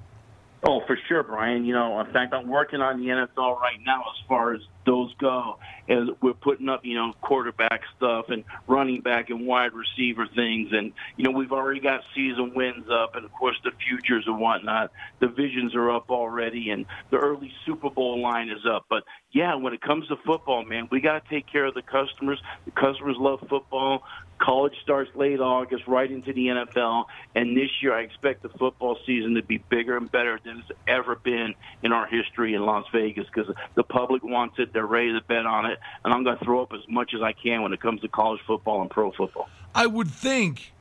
Oh, 0.63 0.81
for 0.87 0.97
sure, 1.07 1.23
Brian. 1.23 1.65
You 1.65 1.73
know, 1.73 1.99
in 1.99 2.11
fact, 2.11 2.33
I'm 2.33 2.47
working 2.47 2.81
on 2.81 2.99
the 2.99 3.07
NFL 3.07 3.59
right 3.59 3.79
now 3.85 4.01
as 4.01 4.27
far 4.27 4.53
as 4.53 4.61
those 4.87 5.13
go. 5.19 5.59
And 5.87 6.11
we're 6.21 6.33
putting 6.33 6.69
up, 6.69 6.83
you 6.83 6.95
know, 6.95 7.13
quarterback 7.21 7.81
stuff 7.95 8.29
and 8.29 8.43
running 8.67 9.01
back 9.01 9.29
and 9.29 9.45
wide 9.45 9.71
receiver 9.73 10.25
things. 10.33 10.69
And, 10.71 10.93
you 11.17 11.25
know, 11.25 11.31
we've 11.31 11.51
already 11.51 11.81
got 11.81 12.01
season 12.15 12.53
wins 12.55 12.85
up 12.89 13.15
and, 13.15 13.23
of 13.23 13.31
course, 13.33 13.57
the 13.63 13.71
futures 13.87 14.23
and 14.25 14.39
whatnot. 14.39 14.91
The 15.19 15.27
visions 15.27 15.75
are 15.75 15.91
up 15.91 16.09
already 16.09 16.71
and 16.71 16.85
the 17.11 17.17
early 17.17 17.51
Super 17.65 17.89
Bowl 17.89 18.21
line 18.21 18.49
is 18.49 18.65
up. 18.65 18.85
But, 18.89 19.03
yeah, 19.31 19.55
when 19.55 19.73
it 19.73 19.81
comes 19.81 20.07
to 20.07 20.15
football, 20.25 20.63
man, 20.63 20.87
we 20.89 21.01
got 21.01 21.23
to 21.23 21.29
take 21.29 21.51
care 21.51 21.65
of 21.65 21.73
the 21.73 21.83
customers. 21.83 22.41
The 22.65 22.71
customers 22.71 23.17
love 23.19 23.39
football. 23.49 24.03
College 24.39 24.73
starts 24.83 25.09
late 25.15 25.39
August, 25.39 25.83
right 25.87 26.09
into 26.09 26.31
the 26.31 26.47
NFL. 26.47 27.05
And 27.35 27.57
this 27.57 27.69
year, 27.81 27.93
I 27.93 28.01
expect 28.01 28.43
the 28.43 28.49
football 28.49 28.97
season 29.05 29.33
to 29.35 29.41
be 29.41 29.57
bigger 29.57 29.97
and 29.97 30.11
better 30.11 30.39
than 30.43 30.59
it's 30.59 30.79
ever 30.87 31.15
been 31.15 31.55
in 31.81 31.91
our 31.91 32.05
history 32.05 32.53
in 32.53 32.63
Las 32.63 32.85
Vegas 32.93 33.25
because 33.33 33.53
the 33.75 33.83
public 33.83 34.23
wants 34.23 34.59
it. 34.59 34.73
They're 34.77 34.85
ready 34.85 35.11
to 35.11 35.21
bet 35.21 35.47
on 35.47 35.65
it. 35.65 35.79
And 36.05 36.13
I'm 36.13 36.23
going 36.23 36.37
to 36.37 36.45
throw 36.45 36.61
up 36.61 36.71
as 36.71 36.81
much 36.87 37.15
as 37.15 37.23
I 37.23 37.33
can 37.33 37.63
when 37.63 37.73
it 37.73 37.81
comes 37.81 37.99
to 38.01 38.07
college 38.07 38.39
football 38.45 38.81
and 38.81 38.91
pro 38.91 39.11
football. 39.11 39.49
I 39.73 39.87
would 39.87 40.07
think 40.07 40.71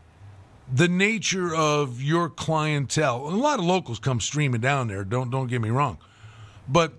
the 0.71 0.87
nature 0.87 1.55
of 1.55 2.03
your 2.03 2.29
clientele, 2.29 3.27
a 3.27 3.31
lot 3.31 3.59
of 3.59 3.65
locals 3.65 3.99
come 3.99 4.21
streaming 4.21 4.61
down 4.61 4.89
there, 4.89 5.03
don't, 5.03 5.31
don't 5.31 5.47
get 5.47 5.63
me 5.63 5.71
wrong. 5.71 5.97
But 6.69 6.93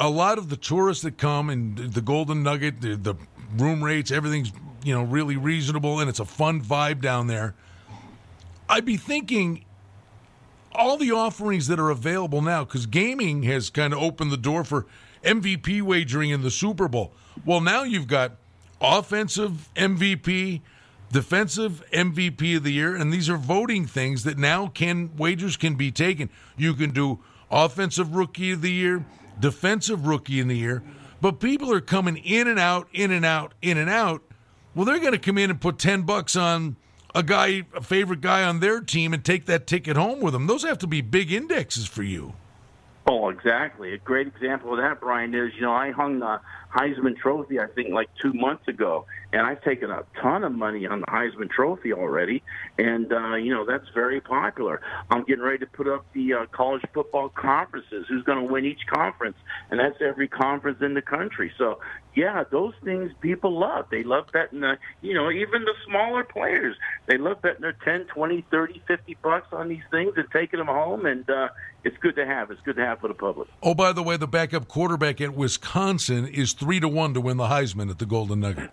a 0.00 0.10
lot 0.10 0.36
of 0.36 0.48
the 0.48 0.56
tourists 0.56 1.04
that 1.04 1.16
come 1.16 1.48
and 1.48 1.78
the 1.78 2.00
Golden 2.00 2.42
Nugget, 2.42 2.80
the, 2.80 2.96
the 2.96 3.14
room 3.56 3.84
rates, 3.84 4.10
everything's 4.10 4.50
you 4.82 4.92
know 4.92 5.04
really 5.04 5.36
reasonable 5.36 6.00
and 6.00 6.10
it's 6.10 6.18
a 6.18 6.24
fun 6.24 6.60
vibe 6.60 7.00
down 7.00 7.28
there. 7.28 7.54
I'd 8.68 8.84
be 8.84 8.96
thinking 8.96 9.64
all 10.72 10.96
the 10.96 11.12
offerings 11.12 11.68
that 11.68 11.78
are 11.78 11.90
available 11.90 12.42
now 12.42 12.64
because 12.64 12.86
gaming 12.86 13.44
has 13.44 13.70
kind 13.70 13.92
of 13.92 14.00
opened 14.00 14.32
the 14.32 14.36
door 14.36 14.64
for 14.64 14.86
MVP 15.22 15.82
wagering 15.82 16.30
in 16.30 16.42
the 16.42 16.50
Super 16.50 16.88
Bowl. 16.88 17.12
Well, 17.44 17.60
now 17.60 17.82
you've 17.82 18.06
got 18.06 18.36
offensive 18.80 19.68
MVP, 19.76 20.60
defensive 21.10 21.84
MVP 21.92 22.56
of 22.56 22.64
the 22.64 22.72
year, 22.72 22.94
and 22.96 23.12
these 23.12 23.30
are 23.30 23.36
voting 23.36 23.86
things 23.86 24.24
that 24.24 24.38
now 24.38 24.68
can 24.68 25.16
wagers 25.16 25.56
can 25.56 25.74
be 25.74 25.90
taken. 25.90 26.30
You 26.56 26.74
can 26.74 26.90
do 26.90 27.20
offensive 27.50 28.14
rookie 28.14 28.52
of 28.52 28.62
the 28.62 28.72
year, 28.72 29.04
defensive 29.38 30.06
rookie 30.06 30.40
in 30.40 30.48
the 30.48 30.56
year, 30.56 30.82
but 31.20 31.40
people 31.40 31.72
are 31.72 31.80
coming 31.80 32.16
in 32.16 32.48
and 32.48 32.58
out, 32.58 32.88
in 32.92 33.10
and 33.10 33.24
out, 33.24 33.54
in 33.62 33.78
and 33.78 33.90
out 33.90 34.22
well, 34.74 34.86
they're 34.86 34.98
going 34.98 35.12
to 35.12 35.18
come 35.18 35.38
in 35.38 35.50
and 35.50 35.60
put 35.60 35.78
10 35.78 36.02
bucks 36.02 36.34
on 36.34 36.76
a 37.14 37.22
guy, 37.22 37.64
a 37.74 37.82
favorite 37.82 38.22
guy 38.22 38.42
on 38.44 38.60
their 38.60 38.80
team 38.80 39.12
and 39.12 39.22
take 39.22 39.44
that 39.46 39.66
ticket 39.66 39.96
home 39.96 40.20
with 40.20 40.32
them. 40.32 40.46
Those 40.46 40.62
have 40.64 40.78
to 40.78 40.86
be 40.86 41.02
big 41.02 41.30
indexes 41.30 41.86
for 41.86 42.02
you. 42.02 42.34
Oh, 43.06 43.30
exactly. 43.30 43.94
A 43.94 43.98
great 43.98 44.28
example 44.28 44.72
of 44.72 44.78
that, 44.78 45.00
Brian, 45.00 45.34
is, 45.34 45.52
you 45.56 45.62
know, 45.62 45.72
I 45.72 45.90
hung 45.90 46.20
the 46.20 46.40
Heisman 46.74 47.16
Trophy, 47.16 47.58
I 47.58 47.66
think, 47.66 47.90
like 47.90 48.08
two 48.20 48.32
months 48.32 48.68
ago, 48.68 49.06
and 49.32 49.46
I've 49.46 49.62
taken 49.62 49.90
a 49.90 50.04
ton 50.20 50.44
of 50.44 50.52
money 50.52 50.86
on 50.86 51.00
the 51.00 51.06
Heisman 51.06 51.50
Trophy 51.50 51.92
already, 51.92 52.42
and 52.78 53.12
uh, 53.12 53.34
you 53.34 53.52
know 53.52 53.64
that's 53.64 53.88
very 53.94 54.20
popular. 54.20 54.80
I'm 55.10 55.24
getting 55.24 55.44
ready 55.44 55.58
to 55.58 55.66
put 55.66 55.88
up 55.88 56.04
the 56.12 56.34
uh, 56.34 56.46
college 56.52 56.82
football 56.92 57.28
conferences. 57.28 58.06
Who's 58.08 58.24
going 58.24 58.46
to 58.46 58.52
win 58.52 58.64
each 58.64 58.86
conference, 58.92 59.36
and 59.70 59.80
that's 59.80 60.00
every 60.00 60.28
conference 60.28 60.78
in 60.82 60.94
the 60.94 61.02
country. 61.02 61.52
So, 61.56 61.80
yeah, 62.14 62.44
those 62.50 62.74
things 62.84 63.10
people 63.20 63.58
love. 63.58 63.86
They 63.90 64.02
love 64.02 64.26
betting. 64.32 64.60
The, 64.60 64.76
you 65.00 65.14
know, 65.14 65.30
even 65.30 65.64
the 65.64 65.74
smaller 65.86 66.24
players, 66.24 66.76
they 67.06 67.16
love 67.16 67.40
betting 67.42 67.62
their 67.62 67.76
ten, 67.84 68.06
twenty, 68.06 68.44
thirty, 68.50 68.82
fifty 68.86 69.16
bucks 69.22 69.48
on 69.52 69.68
these 69.68 69.84
things 69.90 70.12
and 70.16 70.26
taking 70.32 70.58
them 70.58 70.68
home, 70.68 71.06
and 71.06 71.28
uh, 71.30 71.48
it's 71.84 71.96
good 71.98 72.16
to 72.16 72.26
have. 72.26 72.50
It's 72.50 72.60
good 72.62 72.76
to 72.76 72.84
have 72.84 73.00
for 73.00 73.08
the 73.08 73.14
public. 73.14 73.48
Oh, 73.62 73.74
by 73.74 73.92
the 73.92 74.02
way, 74.02 74.16
the 74.16 74.28
backup 74.28 74.68
quarterback 74.68 75.20
at 75.20 75.34
Wisconsin 75.34 76.26
is 76.26 76.52
three 76.52 76.80
to 76.80 76.88
one 76.88 77.14
to 77.14 77.20
win 77.20 77.38
the 77.38 77.46
Heisman 77.46 77.90
at 77.90 77.98
the 77.98 78.06
Golden 78.06 78.40
Nugget. 78.40 78.70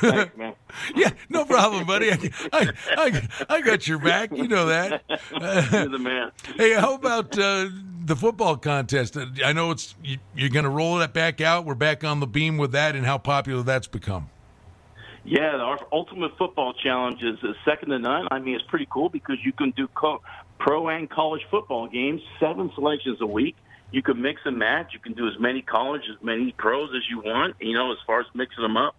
Thanks, 0.00 0.36
man. 0.36 0.54
yeah, 0.94 1.10
no 1.28 1.44
problem, 1.44 1.86
buddy. 1.86 2.10
I, 2.12 2.18
I, 2.52 2.72
I, 2.96 3.28
I, 3.48 3.60
got 3.60 3.86
your 3.86 3.98
back. 3.98 4.30
You 4.36 4.48
know 4.48 4.66
that. 4.66 5.02
You're 5.08 5.88
the 5.88 5.98
man. 5.98 6.32
Hey, 6.56 6.74
how 6.74 6.94
about 6.94 7.38
uh, 7.38 7.68
the 8.04 8.16
football 8.16 8.56
contest? 8.56 9.16
I 9.44 9.52
know 9.52 9.70
it's 9.70 9.94
you, 10.02 10.18
you're 10.36 10.50
going 10.50 10.64
to 10.64 10.70
roll 10.70 10.96
that 10.98 11.12
back 11.12 11.40
out. 11.40 11.64
We're 11.64 11.74
back 11.74 12.04
on 12.04 12.20
the 12.20 12.26
beam 12.26 12.58
with 12.58 12.72
that, 12.72 12.94
and 12.94 13.06
how 13.06 13.18
popular 13.18 13.62
that's 13.62 13.86
become. 13.86 14.30
Yeah, 15.24 15.56
our 15.56 15.78
Ultimate 15.92 16.38
Football 16.38 16.72
Challenge 16.74 17.22
is 17.22 17.38
second 17.64 17.90
to 17.90 17.98
none. 17.98 18.28
I 18.30 18.38
mean, 18.38 18.54
it's 18.54 18.64
pretty 18.68 18.88
cool 18.90 19.08
because 19.08 19.36
you 19.44 19.52
can 19.52 19.72
do 19.72 19.88
co- 19.88 20.22
pro 20.58 20.88
and 20.88 21.08
college 21.10 21.42
football 21.50 21.86
games, 21.86 22.22
seven 22.40 22.70
selections 22.74 23.20
a 23.20 23.26
week 23.26 23.56
you 23.90 24.02
can 24.02 24.20
mix 24.20 24.42
and 24.44 24.58
match. 24.58 24.90
You 24.92 25.00
can 25.00 25.14
do 25.14 25.26
as 25.28 25.38
many 25.38 25.62
college, 25.62 26.02
as 26.10 26.22
many 26.22 26.52
pros 26.52 26.90
as 26.94 27.02
you 27.08 27.20
want. 27.20 27.56
You 27.60 27.74
know, 27.74 27.92
as 27.92 27.98
far 28.06 28.20
as 28.20 28.26
mixing 28.34 28.62
them 28.62 28.76
up. 28.76 28.94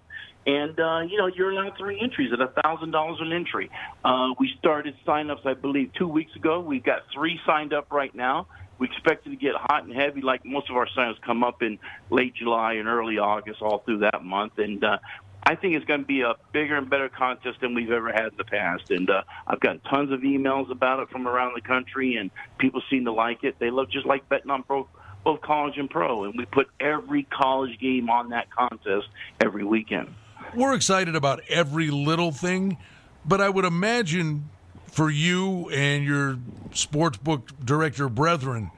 And 0.46 0.80
uh, 0.80 1.02
you 1.02 1.18
know, 1.18 1.28
you're 1.28 1.52
allowed 1.52 1.78
three 1.78 2.00
entries 2.00 2.32
at 2.34 2.42
a 2.42 2.48
thousand 2.62 2.92
dollars 2.92 3.20
an 3.22 3.32
entry. 3.32 3.70
Uh, 4.04 4.30
we 4.40 4.52
started 4.58 4.96
sign-ups, 5.06 5.42
I 5.46 5.54
believe, 5.54 5.92
two 5.94 6.08
weeks 6.08 6.36
ago. 6.36 6.60
We've 6.60 6.84
got 6.84 7.04
three 7.14 7.40
signed 7.46 7.74
up 7.74 7.92
right 7.92 8.14
now. 8.16 8.48
We 8.80 8.88
expect 8.88 9.28
it 9.28 9.32
to 9.32 9.36
get 9.36 9.56
hot 9.56 9.84
and 9.84 9.94
heavy, 9.94 10.22
like 10.22 10.46
most 10.46 10.70
of 10.70 10.78
our 10.78 10.88
sign-ups 10.96 11.20
come 11.26 11.44
up 11.44 11.62
in 11.62 11.78
late 12.10 12.34
July 12.36 12.74
and 12.74 12.88
early 12.88 13.18
August, 13.18 13.62
all 13.62 13.80
through 13.80 14.00
that 14.00 14.24
month. 14.24 14.58
And 14.58 14.82
uh, 14.82 15.00
I 15.44 15.56
think 15.56 15.76
it's 15.76 15.86
going 15.86 16.02
to 16.02 16.06
be 16.06 16.22
a 16.22 16.34
bigger 16.52 16.78
and 16.78 16.90
better 16.90 17.10
contest 17.10 17.62
than 17.62 17.74
we've 17.74 17.92
ever 17.92 18.12
had 18.12 18.28
in 18.28 18.38
the 18.38 18.44
past. 18.44 18.92
And 18.92 19.10
uh, 19.10 19.24
I've 19.48 19.60
gotten 19.60 19.80
tons 19.90 20.12
of 20.12 20.20
emails 20.22 20.70
about 20.70 21.00
it 21.00 21.10
from 21.10 21.28
around 21.28 21.54
the 21.56 21.62
country, 21.62 22.18
and 22.18 22.30
people 22.58 22.82
seem 22.90 23.06
to 23.06 23.12
like 23.12 23.44
it. 23.44 23.56
They 23.58 23.72
love 23.72 23.90
just 23.90 24.06
like 24.06 24.28
betting 24.30 24.52
on 24.52 24.64
both 24.68 24.88
both 25.24 25.42
college 25.42 25.78
and 25.78 25.90
pro, 25.90 26.24
and 26.24 26.34
we 26.38 26.46
put 26.46 26.70
every 26.80 27.24
college 27.24 27.78
game 27.80 28.10
on 28.10 28.30
that 28.30 28.50
contest 28.52 29.08
every 29.42 29.66
weekend. 29.66 30.08
We're 30.56 30.74
excited 30.74 31.14
about 31.14 31.42
every 31.50 31.90
little 31.92 32.32
thing, 32.32 32.78
but 33.26 33.42
I 33.42 33.50
would 33.50 33.66
imagine 33.66 34.50
for 34.88 35.10
you 35.10 35.70
and 35.70 36.04
your 36.04 36.38
sportsbook 36.72 37.66
director 37.66 38.10
brethren, 38.10 38.72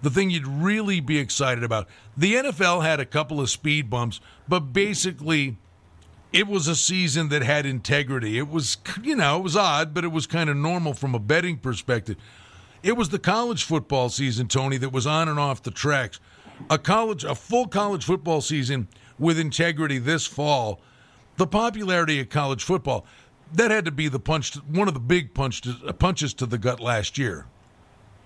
the 0.00 0.10
thing 0.10 0.30
you'd 0.30 0.46
really 0.46 1.00
be 1.00 1.18
excited 1.18 1.62
about. 1.62 1.88
The 2.16 2.34
NFL 2.34 2.82
had 2.82 2.98
a 2.98 3.06
couple 3.06 3.40
of 3.40 3.50
speed 3.50 3.88
bumps, 3.88 4.20
but 4.48 4.72
basically 4.72 5.56
it 6.32 6.48
was 6.48 6.68
a 6.68 6.76
season 6.76 7.28
that 7.28 7.42
had 7.42 7.66
integrity. 7.66 8.38
It 8.38 8.48
was, 8.48 8.78
you 9.02 9.16
know, 9.16 9.38
it 9.38 9.42
was 9.42 9.56
odd, 9.56 9.94
but 9.94 10.04
it 10.04 10.12
was 10.12 10.26
kind 10.26 10.48
of 10.48 10.56
normal 10.56 10.94
from 10.94 11.14
a 11.14 11.18
betting 11.18 11.58
perspective. 11.58 12.16
It 12.82 12.96
was 12.96 13.10
the 13.10 13.18
college 13.18 13.64
football 13.64 14.08
season, 14.08 14.48
Tony, 14.48 14.76
that 14.78 14.92
was 14.92 15.06
on 15.06 15.28
and 15.28 15.38
off 15.38 15.62
the 15.62 15.70
tracks. 15.70 16.18
A 16.70 16.78
college, 16.78 17.24
a 17.24 17.34
full 17.34 17.66
college 17.66 18.04
football 18.04 18.40
season 18.40 18.88
with 19.18 19.38
integrity 19.38 19.98
this 19.98 20.26
fall. 20.26 20.80
The 21.36 21.46
popularity 21.46 22.20
of 22.20 22.28
college 22.28 22.62
football 22.64 23.06
that 23.54 23.70
had 23.70 23.84
to 23.84 23.90
be 23.90 24.08
the 24.08 24.20
punch, 24.20 24.54
one 24.54 24.88
of 24.88 24.94
the 24.94 25.00
big 25.00 25.34
punch 25.34 25.60
to, 25.62 25.92
punches 25.92 26.34
to 26.34 26.46
the 26.46 26.58
gut 26.58 26.80
last 26.80 27.18
year. 27.18 27.46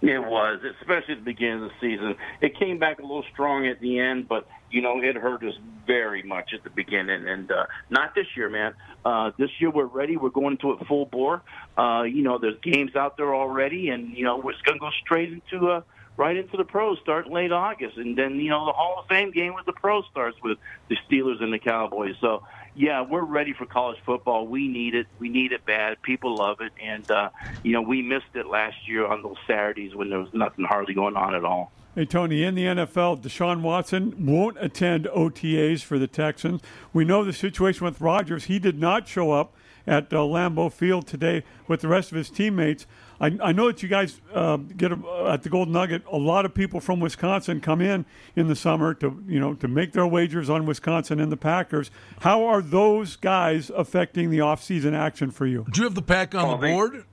It 0.06 0.24
was, 0.24 0.60
especially 0.80 1.14
at 1.14 1.18
the 1.18 1.24
beginning 1.24 1.64
of 1.64 1.70
the 1.70 1.74
season. 1.80 2.14
It 2.40 2.56
came 2.56 2.78
back 2.78 3.00
a 3.00 3.02
little 3.02 3.24
strong 3.32 3.66
at 3.66 3.80
the 3.80 3.98
end, 3.98 4.28
but 4.28 4.46
you 4.70 4.80
know 4.80 5.00
it 5.02 5.16
hurt 5.16 5.42
us 5.42 5.54
very 5.84 6.22
much 6.22 6.50
at 6.54 6.62
the 6.62 6.70
beginning. 6.70 7.26
And 7.26 7.50
uh, 7.50 7.66
not 7.90 8.14
this 8.14 8.26
year, 8.36 8.48
man. 8.48 8.74
Uh, 9.04 9.32
this 9.36 9.50
year 9.58 9.70
we're 9.70 9.86
ready. 9.86 10.16
We're 10.16 10.30
going 10.30 10.52
into 10.52 10.70
it 10.72 10.86
full 10.86 11.06
bore. 11.06 11.42
Uh, 11.76 12.04
you 12.04 12.22
know, 12.22 12.38
there's 12.38 12.58
games 12.62 12.94
out 12.94 13.16
there 13.16 13.34
already, 13.34 13.88
and 13.88 14.16
you 14.16 14.22
know 14.22 14.36
we're 14.36 14.54
going 14.64 14.74
to 14.74 14.78
go 14.78 14.90
straight 15.02 15.32
into 15.32 15.70
uh, 15.70 15.80
right 16.16 16.36
into 16.36 16.56
the 16.56 16.64
pros 16.64 16.98
starting 17.02 17.32
late 17.32 17.50
August, 17.50 17.96
and 17.96 18.16
then 18.16 18.36
you 18.36 18.50
know 18.50 18.64
the 18.64 18.72
Hall 18.72 19.00
of 19.00 19.08
Fame 19.08 19.32
game 19.32 19.54
with 19.54 19.66
the 19.66 19.72
pros 19.72 20.04
starts 20.12 20.36
with 20.40 20.58
the 20.88 20.96
Steelers 21.10 21.42
and 21.42 21.52
the 21.52 21.58
Cowboys. 21.58 22.14
So 22.20 22.44
yeah, 22.76 23.00
we're 23.00 23.24
ready 23.24 23.54
for 23.54 23.64
college 23.64 23.98
football. 24.04 24.46
We 24.46 24.68
need 24.68 24.94
it. 24.94 25.06
We 25.18 25.28
need 25.30 25.52
it 25.52 25.64
bad. 25.64 26.00
People 26.02 26.36
love 26.36 26.60
it, 26.60 26.72
and 26.82 27.10
uh, 27.10 27.30
you 27.62 27.72
know 27.72 27.80
we 27.80 28.02
missed 28.02 28.34
it 28.34 28.46
last 28.46 28.76
year 28.86 29.06
on 29.06 29.22
those 29.22 29.36
Saturdays 29.46 29.94
when 29.94 30.10
there 30.10 30.20
was 30.20 30.32
nothing 30.34 30.64
hardly 30.64 30.94
going 30.94 31.16
on 31.16 31.34
at 31.34 31.44
all. 31.44 31.72
Hey 31.94 32.04
Tony, 32.04 32.42
in 32.44 32.54
the 32.54 32.64
NFL, 32.64 33.22
Deshaun 33.22 33.62
Watson 33.62 34.26
won't 34.26 34.58
attend 34.60 35.06
OTAs 35.06 35.82
for 35.82 35.98
the 35.98 36.06
Texans. 36.06 36.60
We 36.92 37.06
know 37.06 37.24
the 37.24 37.32
situation 37.32 37.86
with 37.86 38.02
Rodgers. 38.02 38.44
He 38.44 38.58
did 38.58 38.78
not 38.78 39.08
show 39.08 39.32
up 39.32 39.54
at 39.86 40.12
uh, 40.12 40.18
Lambeau 40.18 40.70
Field 40.70 41.06
today 41.06 41.44
with 41.66 41.80
the 41.80 41.88
rest 41.88 42.12
of 42.12 42.18
his 42.18 42.28
teammates. 42.28 42.86
I, 43.20 43.36
I 43.42 43.52
know 43.52 43.66
that 43.68 43.82
you 43.82 43.88
guys 43.88 44.20
uh, 44.34 44.56
get 44.56 44.92
a, 44.92 44.98
uh, 45.06 45.32
at 45.32 45.42
the 45.42 45.48
Golden 45.48 45.72
Nugget. 45.72 46.02
A 46.12 46.16
lot 46.18 46.44
of 46.44 46.52
people 46.54 46.80
from 46.80 47.00
Wisconsin 47.00 47.60
come 47.60 47.80
in 47.80 48.04
in 48.34 48.48
the 48.48 48.56
summer 48.56 48.92
to 48.94 49.22
you 49.26 49.40
know 49.40 49.54
to 49.54 49.68
make 49.68 49.92
their 49.92 50.06
wagers 50.06 50.50
on 50.50 50.66
Wisconsin 50.66 51.18
and 51.20 51.32
the 51.32 51.36
Packers. 51.36 51.90
How 52.20 52.44
are 52.44 52.60
those 52.62 53.16
guys 53.16 53.70
affecting 53.74 54.30
the 54.30 54.38
offseason 54.38 54.94
action 54.94 55.30
for 55.30 55.46
you? 55.46 55.64
Do 55.72 55.80
you 55.80 55.84
have 55.86 55.94
the 55.94 56.02
pack 56.02 56.34
on 56.34 56.44
Oh, 56.44 56.50
the 56.52 56.66
they- 56.66 56.72
board? 56.72 57.04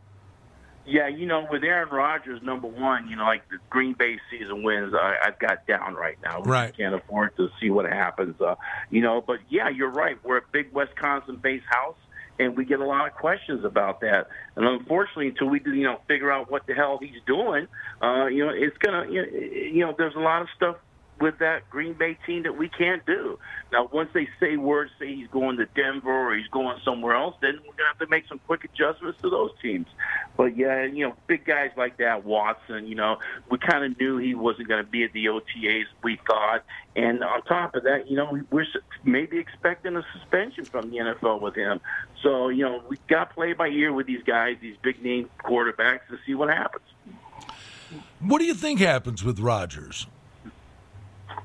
Yeah, 0.85 1.07
you 1.07 1.25
know, 1.25 1.47
with 1.49 1.63
Aaron 1.63 1.87
Rodgers, 1.87 2.41
number 2.43 2.67
one, 2.67 3.07
you 3.07 3.15
know, 3.15 3.23
like 3.23 3.47
the 3.47 3.55
Green 3.69 3.93
Bay 3.93 4.19
season 4.29 4.63
wins, 4.63 4.93
I, 4.93 5.15
I've 5.23 5.39
got 5.39 5.65
down 5.65 5.95
right 5.95 6.17
now. 6.21 6.41
We 6.41 6.51
Right. 6.51 6.75
can't 6.75 6.93
afford 6.93 7.37
to 7.37 7.47
see 7.61 7.69
what 7.69 7.85
happens, 7.85 8.35
uh, 8.41 8.55
you 8.89 8.99
know. 9.01 9.21
But 9.25 9.39
yeah, 9.47 9.69
you're 9.69 9.91
right. 9.91 10.17
We're 10.25 10.39
a 10.39 10.41
big 10.51 10.73
Wisconsin-based 10.73 11.63
house, 11.69 11.95
and 12.39 12.57
we 12.57 12.65
get 12.65 12.79
a 12.79 12.85
lot 12.85 13.07
of 13.07 13.13
questions 13.13 13.63
about 13.63 14.01
that. 14.01 14.27
And 14.55 14.65
unfortunately, 14.65 15.27
until 15.27 15.49
we, 15.49 15.61
you 15.65 15.83
know, 15.83 15.99
figure 16.07 16.31
out 16.31 16.49
what 16.49 16.65
the 16.67 16.73
hell 16.73 16.99
he's 17.01 17.21
doing, 17.25 17.67
uh, 18.01 18.25
you 18.27 18.45
know, 18.45 18.51
it's 18.53 18.77
gonna, 18.77 19.05
you 19.09 19.21
know, 19.21 19.27
you 19.37 19.85
know, 19.85 19.95
there's 19.97 20.15
a 20.15 20.19
lot 20.19 20.41
of 20.41 20.47
stuff 20.55 20.77
with 21.23 21.39
that 21.39 21.69
Green 21.69 21.93
Bay 21.93 22.17
team 22.25 22.43
that 22.43 22.57
we 22.57 22.67
can't 22.67 23.03
do. 23.05 23.39
Now, 23.71 23.89
once 23.93 24.09
they 24.13 24.27
say 24.41 24.57
words, 24.57 24.91
say 24.99 25.15
he's 25.15 25.29
going 25.29 25.55
to 25.55 25.65
Denver 25.67 26.11
or 26.11 26.35
he's 26.35 26.49
going 26.49 26.77
somewhere 26.83 27.15
else, 27.15 27.37
then 27.41 27.59
we're 27.65 27.73
gonna 27.77 27.87
have 27.87 27.99
to 27.99 28.07
make 28.07 28.27
some 28.27 28.41
quick 28.45 28.65
adjustments 28.65 29.21
to 29.21 29.29
those 29.29 29.51
teams. 29.61 29.87
But 30.35 30.57
yeah, 30.57 30.83
you 30.83 31.07
know, 31.07 31.15
big 31.27 31.45
guys 31.45 31.71
like 31.77 31.95
that, 31.97 32.25
Watson, 32.25 32.87
you 32.87 32.95
know, 32.95 33.19
we 33.49 33.57
kind 33.57 33.85
of 33.85 33.97
knew 33.97 34.17
he 34.17 34.35
wasn't 34.35 34.67
to 34.67 34.83
be 34.83 35.05
at 35.05 35.13
the 35.13 35.27
OTAs. 35.27 35.85
We 36.03 36.19
thought, 36.27 36.65
and 36.93 37.23
on 37.23 37.41
top 37.43 37.73
of 37.75 37.83
that, 37.83 38.11
you 38.11 38.17
know, 38.17 38.37
we're 38.51 38.67
maybe 39.05 39.37
expecting 39.37 39.95
a 39.95 40.03
suspension 40.11 40.65
from 40.65 40.91
the 40.91 40.97
NFL 40.97 41.39
with 41.39 41.55
him. 41.55 41.79
So 42.21 42.49
you 42.49 42.65
know, 42.65 42.83
we 42.89 42.97
got 43.07 43.29
to 43.29 43.33
play 43.33 43.53
by 43.53 43.69
ear 43.69 43.93
with 43.93 44.07
these 44.07 44.23
guys, 44.23 44.57
these 44.61 44.75
big 44.81 45.01
name 45.01 45.29
quarterbacks, 45.39 46.05
to 46.09 46.17
see 46.25 46.35
what 46.35 46.49
happens. 46.49 46.83
What 48.19 48.39
do 48.39 48.45
you 48.45 48.53
think 48.53 48.81
happens 48.81 49.23
with 49.23 49.39
Rodgers? 49.39 50.05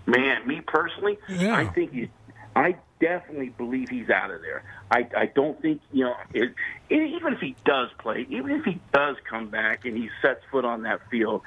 Man, 0.06 0.46
me 0.46 0.60
personally, 0.66 1.18
I 1.54 1.64
think 1.66 1.92
he's. 1.92 2.08
I 2.56 2.76
definitely 2.98 3.50
believe 3.50 3.88
he's 3.88 4.10
out 4.10 4.32
of 4.32 4.40
there. 4.40 4.64
I, 4.90 5.08
I 5.16 5.26
don't 5.26 5.60
think 5.62 5.80
you 5.92 6.04
know. 6.04 6.14
It, 6.34 6.54
even 6.90 7.32
if 7.34 7.40
he 7.40 7.54
does 7.64 7.88
play, 7.98 8.26
even 8.30 8.50
if 8.52 8.64
he 8.64 8.80
does 8.92 9.16
come 9.28 9.48
back 9.48 9.84
and 9.84 9.96
he 9.96 10.10
sets 10.22 10.40
foot 10.50 10.64
on 10.64 10.82
that 10.82 11.00
field, 11.10 11.42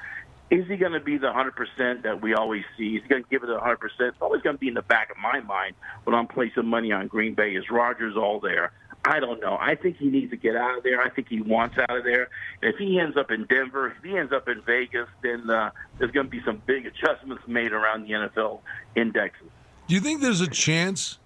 is 0.52 0.66
he 0.68 0.76
going 0.76 0.92
to 0.92 1.00
be 1.00 1.16
the 1.16 1.28
100% 1.28 2.02
that 2.02 2.20
we 2.20 2.34
always 2.34 2.62
see? 2.76 2.96
Is 2.96 3.02
he 3.02 3.08
going 3.08 3.24
to 3.24 3.28
give 3.30 3.42
it 3.42 3.48
a 3.48 3.58
100%? 3.58 3.76
It's 4.00 4.16
always 4.20 4.42
going 4.42 4.56
to 4.56 4.60
be 4.60 4.68
in 4.68 4.74
the 4.74 4.82
back 4.82 5.10
of 5.10 5.16
my 5.16 5.40
mind 5.40 5.74
when 6.04 6.14
I'm 6.14 6.26
placing 6.26 6.66
money 6.66 6.92
on 6.92 7.08
Green 7.08 7.34
Bay. 7.34 7.52
Is 7.52 7.64
Rodgers 7.70 8.16
all 8.16 8.38
there? 8.38 8.70
I 9.04 9.18
don't 9.18 9.40
know. 9.40 9.56
I 9.60 9.74
think 9.74 9.96
he 9.96 10.06
needs 10.06 10.30
to 10.30 10.36
get 10.36 10.54
out 10.54 10.78
of 10.78 10.84
there. 10.84 11.00
I 11.00 11.10
think 11.10 11.28
he 11.28 11.40
wants 11.40 11.76
out 11.76 11.96
of 11.96 12.04
there. 12.04 12.28
And 12.60 12.72
if 12.72 12.78
he 12.78 13.00
ends 13.00 13.16
up 13.16 13.30
in 13.32 13.46
Denver, 13.46 13.88
if 13.88 14.04
he 14.04 14.16
ends 14.16 14.32
up 14.32 14.48
in 14.48 14.62
Vegas, 14.62 15.08
then 15.22 15.50
uh, 15.50 15.70
there's 15.98 16.12
going 16.12 16.26
to 16.26 16.30
be 16.30 16.42
some 16.44 16.62
big 16.66 16.86
adjustments 16.86 17.42
made 17.48 17.72
around 17.72 18.06
the 18.06 18.10
NFL 18.12 18.60
indexes. 18.94 19.48
Do 19.88 19.94
you 19.94 20.00
think 20.00 20.20
there's 20.20 20.40
a 20.40 20.48
chance 20.48 21.18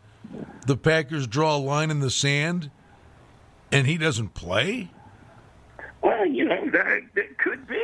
the 0.67 0.77
Packers 0.77 1.27
draw 1.27 1.57
a 1.57 1.59
line 1.59 1.91
in 1.91 2.01
the 2.01 2.11
sand 2.11 2.71
and 3.71 3.87
he 3.87 3.99
doesn't 3.99 4.33
play? 4.33 4.91
Well, 6.03 6.27
you 6.27 6.45
know 6.45 6.71
that, 6.71 7.01
that 7.15 7.39
could 7.39 7.67
be. 7.67 7.77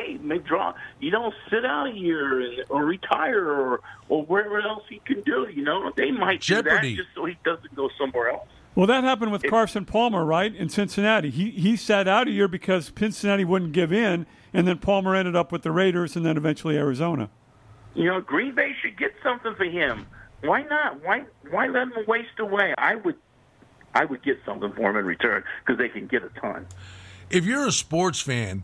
Draw. 0.45 0.73
You 0.99 1.11
don't 1.11 1.33
sit 1.49 1.65
out 1.65 1.87
a 1.87 1.91
year 1.91 2.41
and, 2.41 2.63
or 2.69 2.83
retire 2.85 3.45
or 3.45 3.81
or 4.09 4.23
wherever 4.23 4.59
else 4.61 4.83
he 4.89 4.99
can 5.05 5.21
do. 5.21 5.47
You 5.53 5.63
know 5.63 5.91
they 5.95 6.11
might 6.11 6.41
Jeopardy. 6.41 6.91
do 6.91 6.95
that 6.95 7.03
just 7.03 7.15
so 7.15 7.25
he 7.25 7.37
doesn't 7.45 7.75
go 7.75 7.89
somewhere 7.99 8.31
else. 8.31 8.47
Well, 8.75 8.87
that 8.87 9.03
happened 9.03 9.31
with 9.31 9.43
Carson 9.43 9.85
Palmer, 9.85 10.25
right, 10.25 10.53
in 10.55 10.69
Cincinnati. 10.69 11.29
He 11.29 11.51
he 11.51 11.75
sat 11.75 12.07
out 12.07 12.27
a 12.27 12.31
year 12.31 12.47
because 12.47 12.91
Cincinnati 12.97 13.45
wouldn't 13.45 13.71
give 13.71 13.93
in, 13.93 14.25
and 14.51 14.67
then 14.67 14.79
Palmer 14.79 15.15
ended 15.15 15.35
up 15.35 15.51
with 15.51 15.61
the 15.61 15.71
Raiders, 15.71 16.15
and 16.15 16.25
then 16.25 16.37
eventually 16.37 16.75
Arizona. 16.75 17.29
You 17.93 18.05
know 18.05 18.21
Green 18.21 18.55
Bay 18.55 18.71
should 18.81 18.97
get 18.97 19.11
something 19.21 19.53
for 19.55 19.65
him. 19.65 20.07
Why 20.41 20.63
not? 20.63 21.03
Why 21.03 21.23
why 21.51 21.67
let 21.67 21.83
him 21.83 21.93
waste 22.07 22.39
away? 22.39 22.73
I 22.77 22.95
would 22.95 23.15
I 23.93 24.05
would 24.05 24.23
get 24.23 24.39
something 24.45 24.73
for 24.73 24.89
him 24.89 24.97
in 24.97 25.05
return 25.05 25.43
because 25.63 25.77
they 25.77 25.89
can 25.89 26.07
get 26.07 26.23
a 26.23 26.29
ton. 26.39 26.65
If 27.29 27.45
you're 27.45 27.67
a 27.67 27.71
sports 27.71 28.19
fan, 28.19 28.63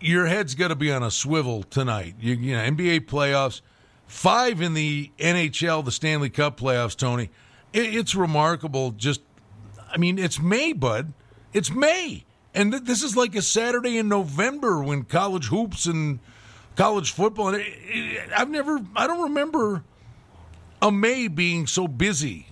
your 0.00 0.26
head's 0.26 0.54
got 0.54 0.68
to 0.68 0.76
be 0.76 0.92
on 0.92 1.02
a 1.02 1.10
swivel 1.10 1.62
tonight. 1.62 2.16
You, 2.20 2.34
you 2.34 2.56
know, 2.56 2.62
NBA 2.62 3.06
playoffs, 3.06 3.60
five 4.06 4.60
in 4.60 4.74
the 4.74 5.12
NHL, 5.18 5.84
the 5.84 5.92
Stanley 5.92 6.30
Cup 6.30 6.58
playoffs. 6.58 6.96
Tony, 6.96 7.30
it, 7.72 7.94
it's 7.94 8.14
remarkable. 8.14 8.92
Just, 8.92 9.20
I 9.90 9.98
mean, 9.98 10.18
it's 10.18 10.40
May, 10.40 10.72
bud. 10.72 11.12
It's 11.52 11.70
May, 11.70 12.24
and 12.54 12.72
th- 12.72 12.84
this 12.84 13.02
is 13.02 13.16
like 13.16 13.34
a 13.34 13.42
Saturday 13.42 13.98
in 13.98 14.08
November 14.08 14.82
when 14.82 15.02
college 15.04 15.46
hoops 15.46 15.86
and 15.86 16.18
college 16.76 17.12
football. 17.12 17.48
And 17.48 17.58
it, 17.58 17.66
it, 17.66 18.30
I've 18.36 18.48
never, 18.50 18.80
I 18.96 19.06
don't 19.06 19.22
remember 19.24 19.84
a 20.80 20.90
May 20.90 21.28
being 21.28 21.66
so 21.66 21.86
busy. 21.86 22.46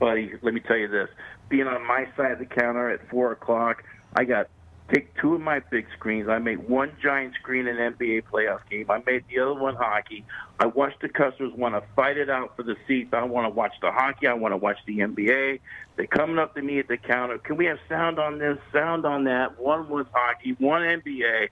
buddy, 0.00 0.32
let 0.42 0.52
me 0.52 0.60
tell 0.60 0.76
you 0.76 0.88
this. 0.88 1.08
Being 1.48 1.66
on 1.68 1.86
my 1.86 2.08
side 2.16 2.32
of 2.32 2.38
the 2.40 2.46
counter 2.46 2.90
at 2.90 3.08
four 3.08 3.30
o'clock, 3.32 3.84
I 4.16 4.24
got 4.24 4.48
take 4.92 5.14
two 5.20 5.34
of 5.34 5.40
my 5.40 5.60
big 5.70 5.86
screens. 5.96 6.28
I 6.28 6.38
made 6.38 6.68
one 6.68 6.92
giant 7.02 7.34
screen 7.34 7.66
in 7.66 7.78
an 7.78 7.94
NBA 7.94 8.24
playoff 8.32 8.60
game. 8.70 8.90
I 8.90 9.02
made 9.06 9.24
the 9.28 9.40
other 9.40 9.54
one 9.54 9.74
hockey. 9.74 10.24
I 10.60 10.66
watched 10.66 11.00
the 11.00 11.08
customers 11.08 11.52
want 11.54 11.74
to 11.74 11.82
fight 11.96 12.18
it 12.18 12.28
out 12.28 12.56
for 12.56 12.62
the 12.62 12.76
seats. 12.86 13.10
I 13.12 13.24
want 13.24 13.46
to 13.46 13.50
watch 13.50 13.72
the 13.80 13.90
hockey. 13.90 14.26
I 14.26 14.34
want 14.34 14.52
to 14.52 14.58
watch 14.58 14.78
the 14.86 14.98
NBA. 14.98 15.60
They're 15.96 16.06
coming 16.06 16.38
up 16.38 16.54
to 16.54 16.62
me 16.62 16.78
at 16.78 16.88
the 16.88 16.96
counter. 16.96 17.38
Can 17.38 17.56
we 17.56 17.66
have 17.66 17.78
sound 17.88 18.18
on 18.18 18.38
this, 18.38 18.58
sound 18.72 19.06
on 19.06 19.24
that? 19.24 19.58
One 19.58 19.88
was 19.88 20.06
hockey, 20.12 20.54
one 20.58 20.82
NBA. 20.82 21.48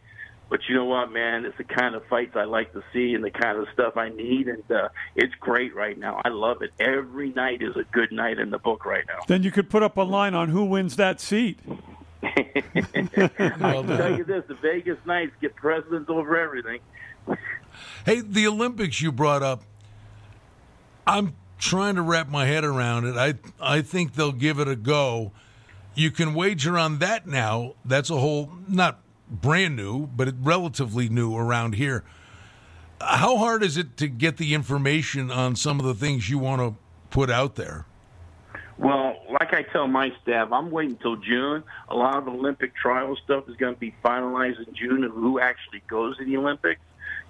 But 0.50 0.60
you 0.68 0.74
know 0.74 0.84
what, 0.84 1.12
man? 1.12 1.44
It's 1.44 1.56
the 1.56 1.64
kind 1.64 1.94
of 1.94 2.04
fights 2.06 2.34
I 2.34 2.42
like 2.42 2.72
to 2.72 2.82
see 2.92 3.14
and 3.14 3.22
the 3.22 3.30
kind 3.30 3.56
of 3.56 3.68
stuff 3.72 3.96
I 3.96 4.08
need, 4.08 4.48
and 4.48 4.68
uh, 4.68 4.88
it's 5.14 5.32
great 5.38 5.76
right 5.76 5.96
now. 5.96 6.20
I 6.24 6.28
love 6.30 6.60
it. 6.62 6.72
Every 6.80 7.30
night 7.30 7.62
is 7.62 7.76
a 7.76 7.84
good 7.92 8.10
night 8.10 8.40
in 8.40 8.50
the 8.50 8.58
book 8.58 8.84
right 8.84 9.04
now. 9.06 9.20
Then 9.28 9.44
you 9.44 9.52
could 9.52 9.70
put 9.70 9.84
up 9.84 9.96
a 9.96 10.02
line 10.02 10.34
on 10.34 10.48
who 10.48 10.64
wins 10.64 10.96
that 10.96 11.20
seat. 11.20 11.60
I 12.22 12.32
can 13.02 13.86
tell 13.86 14.16
you 14.16 14.24
this: 14.24 14.44
the 14.46 14.54
Vegas 14.54 14.98
Knights 15.06 15.32
get 15.40 15.54
precedence 15.56 16.08
over 16.08 16.36
everything. 16.36 16.80
Hey, 18.04 18.20
the 18.20 18.46
Olympics 18.46 19.00
you 19.00 19.10
brought 19.12 19.42
up. 19.42 19.62
I'm 21.06 21.34
trying 21.58 21.94
to 21.94 22.02
wrap 22.02 22.28
my 22.28 22.46
head 22.46 22.64
around 22.64 23.06
it. 23.06 23.16
I 23.16 23.34
I 23.60 23.82
think 23.82 24.14
they'll 24.14 24.32
give 24.32 24.58
it 24.58 24.68
a 24.68 24.76
go. 24.76 25.32
You 25.94 26.10
can 26.10 26.34
wager 26.34 26.78
on 26.78 26.98
that 26.98 27.26
now. 27.26 27.74
That's 27.84 28.10
a 28.10 28.16
whole 28.18 28.52
not 28.68 29.00
brand 29.30 29.76
new, 29.76 30.06
but 30.06 30.32
relatively 30.40 31.08
new 31.08 31.36
around 31.36 31.74
here. 31.74 32.04
How 33.00 33.38
hard 33.38 33.62
is 33.62 33.76
it 33.76 33.96
to 33.98 34.08
get 34.08 34.36
the 34.36 34.54
information 34.54 35.30
on 35.30 35.56
some 35.56 35.80
of 35.80 35.86
the 35.86 35.94
things 35.94 36.28
you 36.28 36.38
want 36.38 36.60
to 36.60 36.74
put 37.10 37.30
out 37.30 37.56
there? 37.56 37.86
Well, 38.80 39.14
like 39.28 39.52
I 39.52 39.62
tell 39.62 39.86
my 39.86 40.10
staff, 40.22 40.50
I'm 40.52 40.70
waiting 40.70 40.92
until 40.92 41.16
June. 41.16 41.62
A 41.90 41.94
lot 41.94 42.16
of 42.16 42.28
Olympic 42.28 42.74
trial 42.74 43.14
stuff 43.22 43.46
is 43.46 43.56
going 43.56 43.74
to 43.74 43.78
be 43.78 43.94
finalized 44.02 44.66
in 44.66 44.74
June 44.74 45.04
of 45.04 45.12
who 45.12 45.38
actually 45.38 45.82
goes 45.86 46.16
to 46.16 46.24
the 46.24 46.38
Olympics. 46.38 46.80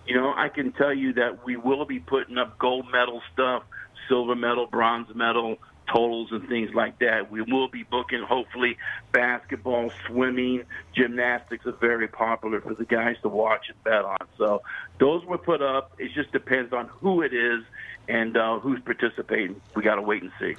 You 0.07 0.15
know, 0.15 0.33
I 0.37 0.49
can 0.49 0.71
tell 0.71 0.95
you 0.95 1.15
that 1.15 1.45
we 1.45 1.57
will 1.57 1.85
be 1.85 1.99
putting 1.99 2.39
up 2.39 2.57
gold 2.61 2.87
medal 2.93 3.21
stuff, 3.33 3.65
silver 4.09 4.37
medal, 4.37 4.69
bronze 4.69 5.13
medal, 5.13 5.57
totals 5.93 6.29
and 6.31 6.49
things 6.49 6.71
like 6.73 7.01
that. 7.01 7.33
We 7.33 7.43
will 7.43 7.67
be 7.67 7.83
booking, 7.83 8.23
hopefully, 8.23 8.79
basketball, 9.11 9.91
swimming, 10.07 10.63
gymnastics 10.95 11.67
are 11.67 11.73
very 11.73 12.07
popular 12.07 12.61
for 12.61 12.75
the 12.75 12.85
guys 12.85 13.17
to 13.23 13.29
watch 13.29 13.67
and 13.69 13.83
bet 13.83 14.05
on. 14.05 14.19
So 14.39 14.63
those 15.01 15.25
were 15.25 15.39
put 15.39 15.63
up. 15.63 15.95
It 15.99 16.13
just 16.15 16.31
depends 16.31 16.73
on 16.73 16.87
who 17.01 17.23
it 17.23 17.35
is 17.35 17.65
and 18.09 18.37
uh, 18.37 18.61
who's 18.61 18.81
participating. 18.83 19.61
We 19.75 19.83
got 19.83 19.97
to 19.97 20.03
wait 20.03 20.23
and 20.23 20.31
see. 20.39 20.55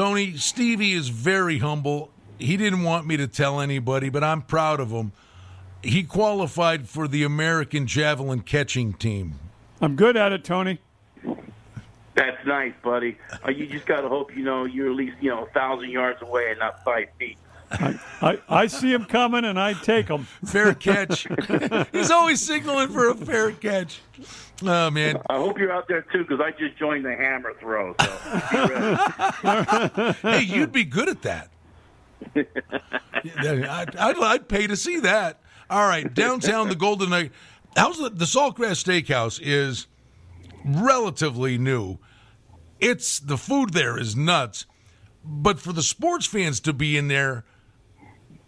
Tony, 0.00 0.34
Stevie 0.38 0.94
is 0.94 1.10
very 1.10 1.58
humble. 1.58 2.10
He 2.38 2.56
didn't 2.56 2.84
want 2.84 3.06
me 3.06 3.18
to 3.18 3.26
tell 3.26 3.60
anybody, 3.60 4.08
but 4.08 4.24
I'm 4.24 4.40
proud 4.40 4.80
of 4.80 4.88
him. 4.88 5.12
He 5.82 6.04
qualified 6.04 6.88
for 6.88 7.06
the 7.06 7.22
American 7.22 7.86
javelin 7.86 8.40
catching 8.40 8.94
team. 8.94 9.34
I'm 9.78 9.96
good 9.96 10.16
at 10.16 10.32
it, 10.32 10.42
Tony. 10.42 10.78
That's 12.14 12.46
nice, 12.46 12.72
buddy. 12.82 13.18
Uh, 13.46 13.50
you 13.50 13.66
just 13.66 13.84
got 13.84 14.00
to 14.00 14.08
hope 14.08 14.34
you 14.34 14.42
know 14.42 14.64
you're 14.64 14.88
at 14.88 14.96
least 14.96 15.18
you 15.20 15.28
know 15.28 15.44
a 15.44 15.50
thousand 15.50 15.90
yards 15.90 16.22
away 16.22 16.48
and 16.48 16.60
not 16.60 16.82
five 16.82 17.08
feet. 17.18 17.36
I, 17.70 18.00
I, 18.20 18.38
I 18.48 18.66
see 18.66 18.92
him 18.92 19.04
coming 19.04 19.44
and 19.44 19.58
I 19.58 19.74
take 19.74 20.08
him. 20.08 20.26
Fair 20.44 20.74
catch. 20.74 21.26
He's 21.92 22.10
always 22.10 22.40
signaling 22.40 22.88
for 22.88 23.10
a 23.10 23.14
fair 23.14 23.52
catch. 23.52 24.00
Oh 24.62 24.90
man! 24.90 25.20
I 25.30 25.36
hope 25.36 25.58
you're 25.58 25.72
out 25.72 25.88
there 25.88 26.02
too 26.12 26.18
because 26.18 26.40
I 26.40 26.50
just 26.50 26.76
joined 26.76 27.04
the 27.04 27.14
hammer 27.14 27.54
throw. 27.58 27.94
So 27.98 28.06
hey, 30.28 30.42
you'd 30.42 30.72
be 30.72 30.84
good 30.84 31.08
at 31.08 31.22
that. 31.22 31.48
I'd, 32.36 33.96
I'd, 33.96 34.18
I'd, 34.18 34.48
pay 34.48 34.66
to 34.66 34.76
see 34.76 35.00
that. 35.00 35.40
All 35.70 35.88
right, 35.88 36.12
downtown 36.12 36.68
the 36.68 36.74
Golden 36.74 37.10
Nugget. 37.10 37.32
How's 37.76 37.98
the, 37.98 38.10
the 38.10 38.24
Saltgrass 38.24 38.84
Steakhouse 38.84 39.40
is 39.42 39.86
relatively 40.64 41.56
new. 41.56 41.98
It's 42.80 43.18
the 43.18 43.38
food 43.38 43.72
there 43.72 43.98
is 43.98 44.16
nuts, 44.16 44.66
but 45.24 45.60
for 45.60 45.72
the 45.72 45.82
sports 45.82 46.26
fans 46.26 46.60
to 46.60 46.72
be 46.72 46.96
in 46.96 47.08
there, 47.08 47.44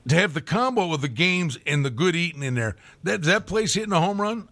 to 0.09 0.15
have 0.15 0.35
the 0.35 0.41
combo 0.41 0.93
of 0.93 1.01
the 1.01 1.09
games 1.09 1.59
and 1.67 1.85
the 1.85 1.91
good 1.91 2.17
eating 2.17 2.43
in 2.43 2.55
there, 2.55 2.77
that 3.03 3.23
that 3.23 3.47
place 3.47 3.75
hitting 3.75 3.93
a 3.93 4.01
home 4.01 4.21
run. 4.21 4.49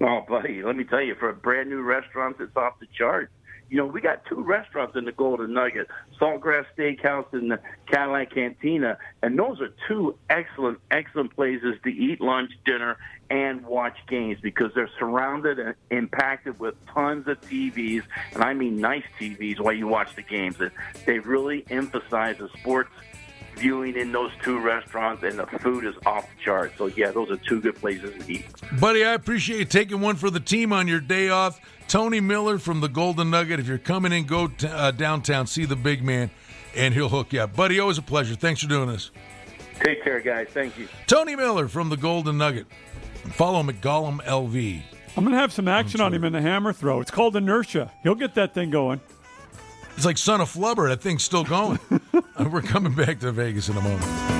Oh, 0.00 0.24
buddy, 0.28 0.62
let 0.62 0.76
me 0.76 0.84
tell 0.84 1.00
you, 1.02 1.14
for 1.14 1.28
a 1.28 1.34
brand 1.34 1.70
new 1.70 1.80
restaurant, 1.80 2.36
it's 2.40 2.56
off 2.56 2.78
the 2.80 2.86
chart. 2.96 3.30
You 3.70 3.78
know, 3.78 3.86
we 3.86 4.00
got 4.00 4.24
two 4.26 4.42
restaurants 4.42 4.94
in 4.94 5.04
the 5.04 5.12
Golden 5.12 5.54
Nugget, 5.54 5.88
Saltgrass 6.20 6.66
Steakhouse 6.76 7.32
and 7.32 7.50
the 7.50 7.58
Cadillac 7.86 8.34
Cantina, 8.34 8.98
and 9.22 9.38
those 9.38 9.60
are 9.60 9.70
two 9.88 10.16
excellent, 10.28 10.78
excellent 10.90 11.34
places 11.34 11.76
to 11.82 11.88
eat 11.88 12.20
lunch, 12.20 12.50
dinner, 12.66 12.98
and 13.30 13.64
watch 13.64 13.96
games 14.06 14.38
because 14.42 14.70
they're 14.74 14.90
surrounded 14.98 15.58
and 15.58 15.74
impacted 15.90 16.60
with 16.60 16.74
tons 16.86 17.26
of 17.26 17.40
TVs, 17.40 18.02
and 18.34 18.44
I 18.44 18.52
mean 18.52 18.80
nice 18.80 19.04
TVs 19.18 19.58
while 19.60 19.72
you 19.72 19.88
watch 19.88 20.14
the 20.14 20.22
games. 20.22 20.56
They 21.06 21.18
really 21.20 21.64
emphasize 21.70 22.38
the 22.38 22.50
sports 22.60 22.90
viewing 23.56 23.96
in 23.96 24.12
those 24.12 24.30
two 24.42 24.58
restaurants, 24.58 25.22
and 25.22 25.38
the 25.38 25.46
food 25.46 25.84
is 25.84 25.94
off 26.06 26.28
the 26.28 26.42
chart. 26.42 26.72
So, 26.76 26.86
yeah, 26.86 27.10
those 27.10 27.30
are 27.30 27.36
two 27.36 27.60
good 27.60 27.76
places 27.76 28.12
to 28.24 28.32
eat. 28.32 28.46
Buddy, 28.80 29.04
I 29.04 29.14
appreciate 29.14 29.58
you 29.58 29.64
taking 29.64 30.00
one 30.00 30.16
for 30.16 30.30
the 30.30 30.40
team 30.40 30.72
on 30.72 30.88
your 30.88 31.00
day 31.00 31.28
off. 31.28 31.60
Tony 31.88 32.20
Miller 32.20 32.58
from 32.58 32.80
the 32.80 32.88
Golden 32.88 33.30
Nugget. 33.30 33.60
If 33.60 33.66
you're 33.66 33.78
coming 33.78 34.12
in, 34.12 34.24
go 34.26 34.48
t- 34.48 34.66
uh, 34.66 34.90
downtown, 34.90 35.46
see 35.46 35.64
the 35.64 35.76
big 35.76 36.02
man, 36.02 36.30
and 36.74 36.94
he'll 36.94 37.08
hook 37.08 37.32
you 37.32 37.40
up. 37.40 37.54
Buddy, 37.54 37.78
always 37.78 37.98
a 37.98 38.02
pleasure. 38.02 38.34
Thanks 38.34 38.62
for 38.62 38.68
doing 38.68 38.88
this. 38.88 39.10
Take 39.82 40.02
care, 40.02 40.20
guys. 40.20 40.48
Thank 40.50 40.78
you. 40.78 40.88
Tony 41.06 41.36
Miller 41.36 41.68
from 41.68 41.90
the 41.90 41.96
Golden 41.96 42.38
Nugget. 42.38 42.66
Follow 43.32 43.62
McGollum 43.62 44.22
LV. 44.24 44.82
I'm 45.16 45.24
going 45.24 45.32
to 45.34 45.40
have 45.40 45.52
some 45.52 45.68
action 45.68 46.00
on 46.00 46.12
him 46.12 46.24
in 46.24 46.32
the 46.32 46.40
hammer 46.40 46.72
throw. 46.72 47.00
It's 47.00 47.10
called 47.10 47.36
inertia. 47.36 47.92
He'll 48.02 48.14
get 48.16 48.34
that 48.34 48.52
thing 48.52 48.70
going. 48.70 49.00
It's 49.96 50.04
like 50.04 50.18
Son 50.18 50.40
of 50.40 50.52
Flubber. 50.52 50.88
That 50.88 51.00
thing's 51.00 51.24
still 51.24 51.44
going. 51.44 51.78
Uh, 52.36 52.48
we're 52.50 52.62
coming 52.62 52.92
back 52.92 53.20
to 53.20 53.30
Vegas 53.30 53.68
in 53.68 53.76
a 53.76 53.80
moment. 53.80 54.33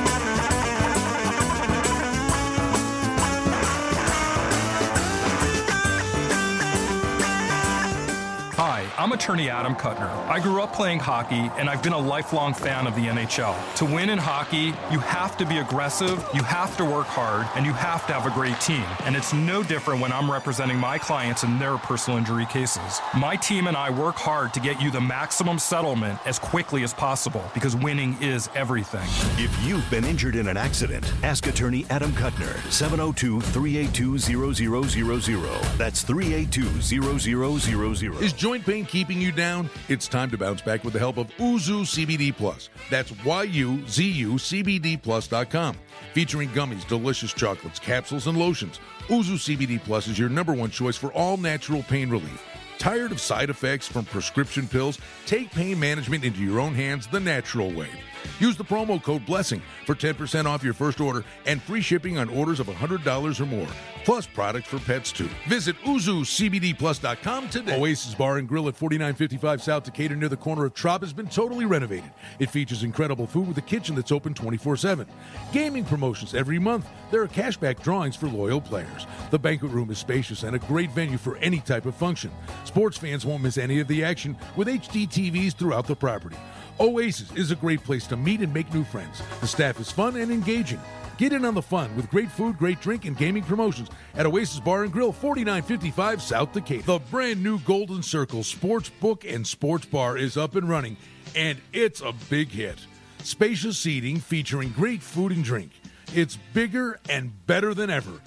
I'm 9.04 9.12
attorney 9.12 9.50
Adam 9.50 9.74
Kutner. 9.74 10.08
I 10.28 10.40
grew 10.40 10.62
up 10.62 10.72
playing 10.72 10.98
hockey, 10.98 11.50
and 11.58 11.68
I've 11.68 11.82
been 11.82 11.92
a 11.92 11.98
lifelong 11.98 12.54
fan 12.54 12.86
of 12.86 12.94
the 12.94 13.02
NHL. 13.02 13.54
To 13.74 13.84
win 13.84 14.08
in 14.08 14.16
hockey, 14.16 14.72
you 14.90 14.98
have 14.98 15.36
to 15.36 15.44
be 15.44 15.58
aggressive, 15.58 16.26
you 16.32 16.42
have 16.42 16.74
to 16.78 16.86
work 16.86 17.04
hard, 17.04 17.46
and 17.54 17.66
you 17.66 17.74
have 17.74 18.06
to 18.06 18.14
have 18.14 18.24
a 18.24 18.30
great 18.30 18.58
team. 18.62 18.82
And 19.00 19.14
it's 19.14 19.34
no 19.34 19.62
different 19.62 20.00
when 20.00 20.10
I'm 20.10 20.30
representing 20.30 20.78
my 20.78 20.96
clients 20.96 21.42
in 21.42 21.58
their 21.58 21.76
personal 21.76 22.18
injury 22.18 22.46
cases. 22.46 23.02
My 23.14 23.36
team 23.36 23.66
and 23.66 23.76
I 23.76 23.90
work 23.90 24.16
hard 24.16 24.54
to 24.54 24.60
get 24.60 24.80
you 24.80 24.90
the 24.90 25.02
maximum 25.02 25.58
settlement 25.58 26.18
as 26.24 26.38
quickly 26.38 26.82
as 26.82 26.94
possible 26.94 27.44
because 27.52 27.76
winning 27.76 28.16
is 28.22 28.48
everything. 28.54 29.06
If 29.36 29.54
you've 29.66 29.84
been 29.90 30.06
injured 30.06 30.34
in 30.34 30.48
an 30.48 30.56
accident, 30.56 31.12
ask 31.22 31.46
attorney 31.46 31.84
Adam 31.90 32.12
Kutner, 32.12 32.56
702 32.72 33.42
382 33.42 34.18
0000. 34.18 35.76
That's 35.76 36.00
382 36.00 36.80
0000. 36.80 38.22
Is 38.22 38.32
joint 38.32 38.64
pain 38.64 38.86
keeping 38.94 39.20
you 39.20 39.32
down? 39.32 39.68
It's 39.88 40.06
time 40.06 40.30
to 40.30 40.38
bounce 40.38 40.62
back 40.62 40.84
with 40.84 40.92
the 40.92 41.00
help 41.00 41.16
of 41.16 41.26
Yuzu 41.32 41.82
CBD 41.82 42.32
Plus. 42.34 42.70
That's 42.90 43.12
Y-U-Z-U-C-B-D-Plus.com. 43.24 45.76
Featuring 46.12 46.48
gummies, 46.50 46.86
delicious 46.86 47.32
chocolates, 47.32 47.80
capsules, 47.80 48.28
and 48.28 48.38
lotions, 48.38 48.78
Yuzu 49.08 49.56
CBD 49.56 49.82
Plus 49.82 50.06
is 50.06 50.16
your 50.16 50.28
number 50.28 50.52
one 50.52 50.70
choice 50.70 50.96
for 50.96 51.12
all 51.12 51.36
natural 51.36 51.82
pain 51.82 52.08
relief. 52.08 52.40
Tired 52.78 53.10
of 53.10 53.20
side 53.20 53.50
effects 53.50 53.88
from 53.88 54.04
prescription 54.04 54.68
pills? 54.68 55.00
Take 55.26 55.50
pain 55.50 55.80
management 55.80 56.22
into 56.22 56.38
your 56.38 56.60
own 56.60 56.72
hands 56.72 57.08
the 57.08 57.18
natural 57.18 57.72
way. 57.72 57.90
Use 58.38 58.56
the 58.56 58.64
promo 58.64 59.02
code 59.02 59.24
BLESSING 59.26 59.62
for 59.86 59.94
10% 59.94 60.46
off 60.46 60.62
your 60.62 60.74
first 60.74 61.00
order 61.00 61.24
and 61.46 61.62
free 61.62 61.80
shipping 61.80 62.18
on 62.18 62.28
orders 62.28 62.60
of 62.60 62.66
$100 62.66 63.40
or 63.40 63.46
more, 63.46 63.68
plus 64.04 64.26
products 64.26 64.68
for 64.68 64.78
pets 64.80 65.12
too. 65.12 65.28
Visit 65.48 65.76
YuzuCBDPlus.com 65.84 67.48
today. 67.48 67.78
Oasis 67.78 68.14
Bar 68.14 68.38
and 68.38 68.48
Grill 68.48 68.68
at 68.68 68.76
4955 68.76 69.62
South 69.62 69.84
Decatur 69.84 70.16
near 70.16 70.28
the 70.28 70.36
corner 70.36 70.64
of 70.64 70.74
Trop 70.74 71.02
has 71.02 71.12
been 71.12 71.28
totally 71.28 71.64
renovated. 71.64 72.10
It 72.38 72.50
features 72.50 72.82
incredible 72.82 73.26
food 73.26 73.48
with 73.48 73.58
a 73.58 73.62
kitchen 73.62 73.94
that's 73.94 74.12
open 74.12 74.34
24 74.34 74.76
7. 74.76 75.06
Gaming 75.52 75.84
promotions 75.84 76.34
every 76.34 76.58
month. 76.58 76.86
There 77.10 77.22
are 77.22 77.28
cashback 77.28 77.82
drawings 77.82 78.16
for 78.16 78.28
loyal 78.28 78.60
players. 78.60 79.06
The 79.30 79.38
banquet 79.38 79.72
room 79.72 79.90
is 79.90 79.98
spacious 79.98 80.42
and 80.42 80.56
a 80.56 80.58
great 80.58 80.90
venue 80.90 81.18
for 81.18 81.36
any 81.38 81.60
type 81.60 81.86
of 81.86 81.94
function. 81.94 82.30
Sports 82.64 82.98
fans 82.98 83.24
won't 83.24 83.42
miss 83.42 83.58
any 83.58 83.80
of 83.80 83.88
the 83.88 84.04
action 84.04 84.36
with 84.56 84.68
HD 84.68 85.08
TVs 85.08 85.54
throughout 85.54 85.86
the 85.86 85.96
property. 85.96 86.36
Oasis 86.80 87.30
is 87.32 87.52
a 87.52 87.56
great 87.56 87.84
place 87.84 88.06
to 88.08 88.16
meet 88.16 88.40
and 88.40 88.52
make 88.52 88.72
new 88.74 88.82
friends. 88.82 89.22
The 89.40 89.46
staff 89.46 89.78
is 89.78 89.92
fun 89.92 90.16
and 90.16 90.32
engaging. 90.32 90.80
Get 91.18 91.32
in 91.32 91.44
on 91.44 91.54
the 91.54 91.62
fun 91.62 91.94
with 91.94 92.10
great 92.10 92.30
food, 92.30 92.58
great 92.58 92.80
drink, 92.80 93.04
and 93.04 93.16
gaming 93.16 93.44
promotions 93.44 93.88
at 94.16 94.26
Oasis 94.26 94.58
Bar 94.58 94.82
and 94.82 94.92
Grill, 94.92 95.12
4955 95.12 96.20
South 96.20 96.52
Decatur. 96.52 96.82
The 96.82 96.98
brand 96.98 97.42
new 97.44 97.60
Golden 97.60 98.02
Circle 98.02 98.42
Sports 98.42 98.88
Book 99.00 99.24
and 99.24 99.46
Sports 99.46 99.86
Bar 99.86 100.18
is 100.18 100.36
up 100.36 100.56
and 100.56 100.68
running, 100.68 100.96
and 101.36 101.60
it's 101.72 102.00
a 102.00 102.12
big 102.28 102.48
hit. 102.48 102.78
Spacious 103.22 103.78
seating 103.78 104.18
featuring 104.18 104.70
great 104.70 105.00
food 105.00 105.30
and 105.30 105.44
drink. 105.44 105.70
It's 106.12 106.36
bigger 106.52 106.98
and 107.08 107.46
better 107.46 107.72
than 107.72 107.88
ever. 107.88 108.20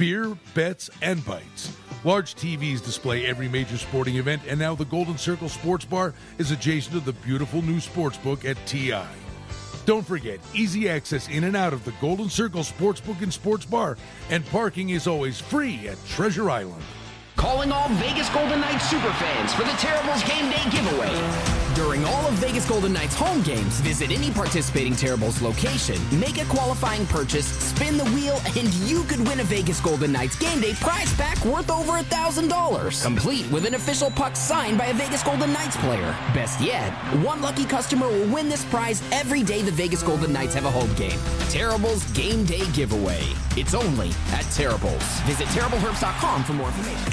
Beer, 0.00 0.34
bets, 0.54 0.88
and 1.02 1.22
bites. 1.26 1.76
Large 2.04 2.34
TVs 2.36 2.82
display 2.82 3.26
every 3.26 3.50
major 3.50 3.76
sporting 3.76 4.16
event, 4.16 4.40
and 4.48 4.58
now 4.58 4.74
the 4.74 4.86
Golden 4.86 5.18
Circle 5.18 5.50
Sports 5.50 5.84
Bar 5.84 6.14
is 6.38 6.50
adjacent 6.50 6.94
to 6.94 7.00
the 7.00 7.12
beautiful 7.12 7.60
new 7.60 7.80
sports 7.80 8.16
book 8.16 8.46
at 8.46 8.56
TI. 8.64 9.04
Don't 9.84 10.06
forget, 10.06 10.40
easy 10.54 10.88
access 10.88 11.28
in 11.28 11.44
and 11.44 11.54
out 11.54 11.74
of 11.74 11.84
the 11.84 11.92
Golden 12.00 12.30
Circle 12.30 12.62
Sportsbook 12.62 13.20
and 13.20 13.30
Sports 13.30 13.66
Bar, 13.66 13.98
and 14.30 14.42
parking 14.46 14.88
is 14.88 15.06
always 15.06 15.38
free 15.38 15.86
at 15.86 16.02
Treasure 16.06 16.48
Island. 16.48 16.82
Calling 17.40 17.72
all 17.72 17.88
Vegas 17.94 18.28
Golden 18.28 18.60
Knights 18.60 18.92
superfans 18.92 19.52
for 19.52 19.62
the 19.62 19.72
Terribles 19.78 20.22
Game 20.24 20.50
Day 20.50 20.62
giveaway. 20.70 21.70
During 21.74 22.04
all 22.04 22.26
of 22.26 22.34
Vegas 22.34 22.68
Golden 22.68 22.92
Knights 22.92 23.14
home 23.14 23.40
games, 23.40 23.80
visit 23.80 24.10
any 24.10 24.30
participating 24.30 24.94
Terribles 24.94 25.40
location, 25.40 25.96
make 26.20 26.36
a 26.36 26.44
qualifying 26.44 27.06
purchase, 27.06 27.46
spin 27.46 27.96
the 27.96 28.04
wheel, 28.10 28.38
and 28.58 28.74
you 28.86 29.04
could 29.04 29.26
win 29.26 29.40
a 29.40 29.44
Vegas 29.44 29.80
Golden 29.80 30.12
Knights 30.12 30.36
Game 30.36 30.60
Day 30.60 30.74
prize 30.74 31.14
pack 31.14 31.42
worth 31.46 31.70
over 31.70 31.96
a 31.96 32.02
$1,000. 32.02 33.02
Complete 33.02 33.50
with 33.50 33.64
an 33.64 33.74
official 33.74 34.10
puck 34.10 34.36
signed 34.36 34.76
by 34.76 34.86
a 34.86 34.94
Vegas 34.94 35.22
Golden 35.22 35.50
Knights 35.50 35.78
player. 35.78 36.14
Best 36.34 36.60
yet, 36.60 36.92
one 37.24 37.40
lucky 37.40 37.64
customer 37.64 38.08
will 38.08 38.28
win 38.28 38.50
this 38.50 38.66
prize 38.66 39.02
every 39.12 39.42
day 39.42 39.62
the 39.62 39.70
Vegas 39.70 40.02
Golden 40.02 40.30
Knights 40.30 40.52
have 40.52 40.66
a 40.66 40.70
home 40.70 40.92
game. 40.94 41.18
Terribles 41.48 42.04
Game 42.12 42.44
Day 42.44 42.70
giveaway. 42.72 43.22
It's 43.56 43.74
only 43.74 44.10
at 44.32 44.42
Terribles. 44.52 45.02
Visit 45.20 45.46
TerribleHerbst.com 45.48 46.44
for 46.44 46.52
more 46.52 46.68
information. 46.68 47.12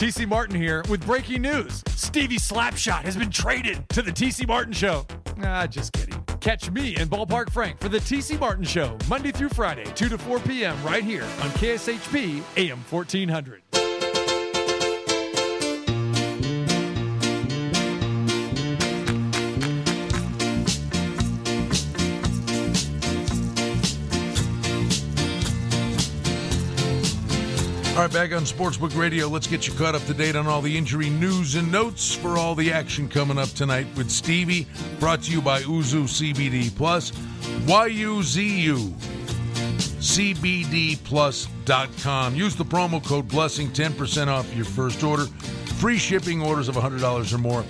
TC 0.00 0.26
Martin 0.26 0.56
here 0.56 0.82
with 0.88 1.04
breaking 1.04 1.42
news. 1.42 1.82
Stevie 1.88 2.38
Slapshot 2.38 3.02
has 3.02 3.18
been 3.18 3.28
traded 3.28 3.86
to 3.90 4.00
the 4.00 4.10
TC 4.10 4.48
Martin 4.48 4.72
Show. 4.72 5.06
Ah, 5.44 5.66
just 5.66 5.92
kidding. 5.92 6.18
Catch 6.40 6.70
me 6.70 6.96
and 6.96 7.10
Ballpark 7.10 7.50
Frank 7.50 7.78
for 7.80 7.90
the 7.90 7.98
TC 7.98 8.40
Martin 8.40 8.64
Show, 8.64 8.96
Monday 9.10 9.30
through 9.30 9.50
Friday, 9.50 9.84
2 9.84 10.08
to 10.08 10.16
4 10.16 10.38
p.m., 10.40 10.82
right 10.82 11.04
here 11.04 11.24
on 11.24 11.50
KSHP 11.50 12.42
AM 12.56 12.78
1400. 12.88 13.60
Right, 28.10 28.28
back 28.28 28.36
on 28.36 28.42
Sportsbook 28.42 28.98
Radio. 28.98 29.28
Let's 29.28 29.46
get 29.46 29.68
you 29.68 29.74
caught 29.74 29.94
up 29.94 30.04
to 30.06 30.14
date 30.14 30.34
on 30.34 30.48
all 30.48 30.60
the 30.60 30.76
injury 30.76 31.10
news 31.10 31.54
and 31.54 31.70
notes 31.70 32.12
for 32.12 32.38
all 32.38 32.56
the 32.56 32.72
action 32.72 33.08
coming 33.08 33.38
up 33.38 33.48
tonight 33.50 33.86
with 33.96 34.10
Stevie. 34.10 34.66
Brought 34.98 35.22
to 35.22 35.30
you 35.30 35.40
by 35.40 35.62
Yuzu 35.62 36.08
CBD 36.08 36.74
Plus, 36.74 37.12
YUZU, 37.66 38.90
CBDPlus.com. 40.00 42.34
Use 42.34 42.56
the 42.56 42.64
promo 42.64 43.04
code 43.04 43.28
BLESSING, 43.28 43.68
10% 43.68 44.26
off 44.26 44.52
your 44.56 44.64
first 44.64 45.04
order. 45.04 45.26
Free 45.78 45.98
shipping 45.98 46.42
orders 46.42 46.68
of 46.68 46.74
$100 46.74 47.32
or 47.32 47.38
more. 47.38 47.64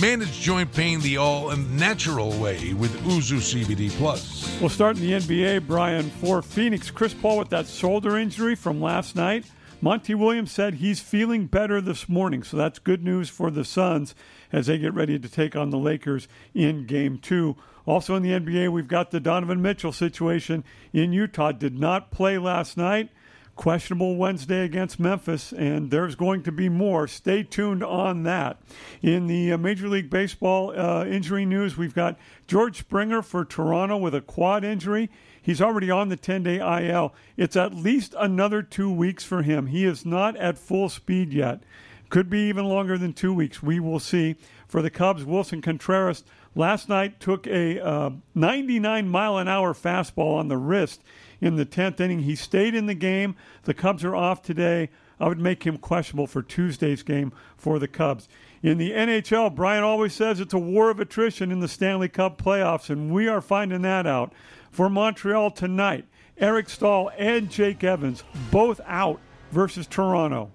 Manage 0.00 0.40
joint 0.40 0.72
pain 0.72 1.00
the 1.00 1.16
all 1.16 1.50
natural 1.56 2.30
way 2.38 2.74
with 2.74 2.92
Yuzu 3.00 3.64
CBD 3.64 3.90
Plus. 3.90 4.56
We'll 4.60 4.70
start 4.70 4.98
in 4.98 5.02
the 5.02 5.14
NBA, 5.14 5.66
Brian. 5.66 6.10
For 6.10 6.42
Phoenix, 6.42 6.92
Chris 6.92 7.12
Paul 7.12 7.38
with 7.38 7.48
that 7.48 7.66
shoulder 7.66 8.18
injury 8.18 8.54
from 8.54 8.80
last 8.80 9.16
night. 9.16 9.44
Monty 9.84 10.14
Williams 10.14 10.50
said 10.50 10.76
he's 10.76 11.00
feeling 11.00 11.44
better 11.44 11.78
this 11.78 12.08
morning, 12.08 12.42
so 12.42 12.56
that's 12.56 12.78
good 12.78 13.04
news 13.04 13.28
for 13.28 13.50
the 13.50 13.66
Suns 13.66 14.14
as 14.50 14.66
they 14.66 14.78
get 14.78 14.94
ready 14.94 15.18
to 15.18 15.28
take 15.28 15.54
on 15.54 15.68
the 15.68 15.76
Lakers 15.76 16.26
in 16.54 16.86
game 16.86 17.18
two. 17.18 17.54
Also 17.84 18.14
in 18.16 18.22
the 18.22 18.30
NBA, 18.30 18.72
we've 18.72 18.88
got 18.88 19.10
the 19.10 19.20
Donovan 19.20 19.60
Mitchell 19.60 19.92
situation 19.92 20.64
in 20.94 21.12
Utah. 21.12 21.52
Did 21.52 21.78
not 21.78 22.10
play 22.10 22.38
last 22.38 22.78
night. 22.78 23.10
Questionable 23.56 24.16
Wednesday 24.16 24.64
against 24.64 24.98
Memphis, 24.98 25.52
and 25.52 25.90
there's 25.90 26.14
going 26.14 26.42
to 26.44 26.50
be 26.50 26.70
more. 26.70 27.06
Stay 27.06 27.42
tuned 27.42 27.84
on 27.84 28.22
that. 28.22 28.56
In 29.02 29.26
the 29.26 29.52
uh, 29.52 29.58
Major 29.58 29.88
League 29.88 30.08
Baseball 30.08 30.70
uh, 30.70 31.04
injury 31.04 31.44
news, 31.44 31.76
we've 31.76 31.94
got 31.94 32.18
George 32.46 32.78
Springer 32.78 33.20
for 33.20 33.44
Toronto 33.44 33.98
with 33.98 34.14
a 34.14 34.22
quad 34.22 34.64
injury. 34.64 35.10
He's 35.44 35.60
already 35.60 35.90
on 35.90 36.08
the 36.08 36.16
10 36.16 36.42
day 36.42 36.56
IL. 36.56 37.14
It's 37.36 37.54
at 37.54 37.74
least 37.74 38.14
another 38.18 38.62
two 38.62 38.90
weeks 38.90 39.24
for 39.24 39.42
him. 39.42 39.66
He 39.66 39.84
is 39.84 40.06
not 40.06 40.38
at 40.38 40.56
full 40.56 40.88
speed 40.88 41.34
yet. 41.34 41.62
Could 42.08 42.30
be 42.30 42.48
even 42.48 42.64
longer 42.64 42.96
than 42.96 43.12
two 43.12 43.34
weeks. 43.34 43.62
We 43.62 43.78
will 43.78 44.00
see. 44.00 44.36
For 44.66 44.80
the 44.80 44.88
Cubs, 44.88 45.22
Wilson 45.22 45.60
Contreras 45.60 46.24
last 46.54 46.88
night 46.88 47.20
took 47.20 47.46
a 47.46 47.78
uh, 47.78 48.10
99 48.34 49.06
mile 49.06 49.36
an 49.36 49.46
hour 49.46 49.74
fastball 49.74 50.38
on 50.38 50.48
the 50.48 50.56
wrist 50.56 51.02
in 51.42 51.56
the 51.56 51.66
10th 51.66 52.00
inning. 52.00 52.20
He 52.20 52.36
stayed 52.36 52.74
in 52.74 52.86
the 52.86 52.94
game. 52.94 53.36
The 53.64 53.74
Cubs 53.74 54.02
are 54.02 54.16
off 54.16 54.40
today. 54.40 54.88
I 55.20 55.28
would 55.28 55.38
make 55.38 55.64
him 55.64 55.76
questionable 55.76 56.26
for 56.26 56.42
Tuesday's 56.42 57.02
game 57.02 57.34
for 57.58 57.78
the 57.78 57.86
Cubs. 57.86 58.28
In 58.62 58.78
the 58.78 58.92
NHL, 58.92 59.54
Brian 59.54 59.84
always 59.84 60.14
says 60.14 60.40
it's 60.40 60.54
a 60.54 60.58
war 60.58 60.88
of 60.88 61.00
attrition 61.00 61.52
in 61.52 61.60
the 61.60 61.68
Stanley 61.68 62.08
Cup 62.08 62.40
playoffs, 62.42 62.88
and 62.88 63.12
we 63.12 63.28
are 63.28 63.42
finding 63.42 63.82
that 63.82 64.06
out. 64.06 64.32
For 64.74 64.90
Montreal 64.90 65.52
tonight, 65.52 66.04
Eric 66.36 66.68
Staal 66.68 67.12
and 67.16 67.48
Jake 67.48 67.84
Evans 67.84 68.24
both 68.50 68.80
out 68.86 69.20
versus 69.52 69.86
Toronto. 69.86 70.50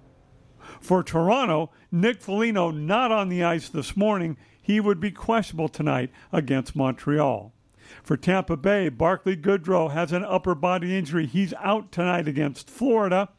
For 0.82 1.04
Toronto, 1.04 1.72
Nick 1.90 2.20
Foligno 2.20 2.70
not 2.70 3.14
on 3.14 3.30
the 3.30 3.46
ice 3.46 3.70
this 3.70 3.96
morning. 3.96 4.36
He 4.62 4.82
would 4.82 5.00
be 5.00 5.12
questionable 5.12 5.70
tonight 5.70 6.12
against 6.34 6.76
Montreal. 6.76 7.54
For 8.04 8.18
Tampa 8.18 8.58
Bay, 8.58 8.90
Barclay 8.90 9.38
Goodrow 9.38 9.94
has 9.94 10.12
an 10.12 10.26
upper 10.26 10.54
body 10.54 10.98
injury. 10.98 11.26
He's 11.26 11.54
out 11.54 11.94
tonight 11.94 12.28
against 12.28 12.70
Florida. 12.70 13.30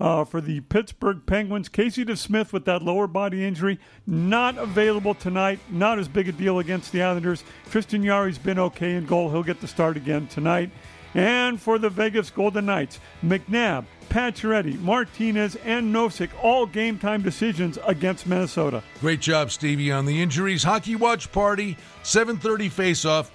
Uh, 0.00 0.24
for 0.24 0.40
the 0.40 0.60
Pittsburgh 0.60 1.22
Penguins, 1.26 1.68
Casey 1.68 2.04
DeSmith 2.04 2.52
with 2.52 2.64
that 2.66 2.82
lower 2.82 3.08
body 3.08 3.44
injury, 3.44 3.80
not 4.06 4.56
available 4.56 5.14
tonight. 5.14 5.58
Not 5.70 5.98
as 5.98 6.06
big 6.06 6.28
a 6.28 6.32
deal 6.32 6.60
against 6.60 6.92
the 6.92 7.02
Islanders. 7.02 7.42
Tristan 7.70 8.04
Jarry's 8.04 8.38
been 8.38 8.58
okay 8.60 8.94
in 8.94 9.06
goal. 9.06 9.30
He'll 9.30 9.42
get 9.42 9.60
the 9.60 9.66
start 9.66 9.96
again 9.96 10.28
tonight. 10.28 10.70
And 11.14 11.60
for 11.60 11.78
the 11.78 11.90
Vegas 11.90 12.30
Golden 12.30 12.66
Knights, 12.66 13.00
McNabb, 13.24 13.86
Pacioretty, 14.10 14.78
Martinez, 14.80 15.56
and 15.64 15.94
Nosek, 15.94 16.30
all 16.42 16.66
game 16.66 16.98
time 16.98 17.22
decisions 17.22 17.78
against 17.86 18.26
Minnesota. 18.26 18.82
Great 19.00 19.20
job, 19.20 19.50
Stevie, 19.50 19.90
on 19.90 20.06
the 20.06 20.22
injuries. 20.22 20.62
Hockey 20.62 20.96
watch 20.96 21.32
party, 21.32 21.76
7:30 22.02 22.68
face-off. 22.70 23.30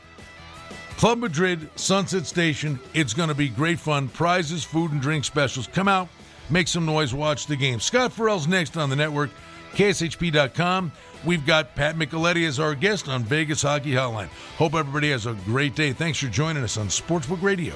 Club 0.98 1.18
Madrid, 1.20 1.70
Sunset 1.76 2.26
Station. 2.26 2.80
It's 2.94 3.14
going 3.14 3.30
to 3.30 3.36
be 3.36 3.50
great 3.50 3.80
fun. 3.80 4.08
Prizes, 4.08 4.64
food, 4.64 4.92
and 4.92 5.02
drink 5.02 5.26
specials. 5.26 5.68
Come 5.68 5.88
out, 5.88 6.08
make 6.50 6.68
some 6.68 6.86
noise, 6.86 7.14
watch 7.14 7.48
the 7.48 7.56
game. 7.56 7.80
Scott 7.80 8.12
Ferrall's 8.14 8.48
next 8.48 8.78
on 8.78 8.90
the 8.90 8.96
network, 8.96 9.30
KSHP.com. 9.74 10.92
We've 11.26 11.46
got 11.46 11.76
Pat 11.76 11.96
Micheletti 11.96 12.46
as 12.48 12.60
our 12.60 12.76
guest 12.76 13.08
on 13.08 13.24
Vegas 13.24 13.62
Hockey 13.62 13.92
Hotline. 13.92 14.28
Hope 14.58 14.76
everybody 14.76 15.12
has 15.12 15.26
a 15.26 15.34
great 15.46 15.76
day. 15.76 15.94
Thanks 15.94 16.20
for 16.20 16.28
joining 16.28 16.64
us 16.64 16.78
on 16.78 16.88
Sportsbook 16.88 17.42
Radio. 17.42 17.74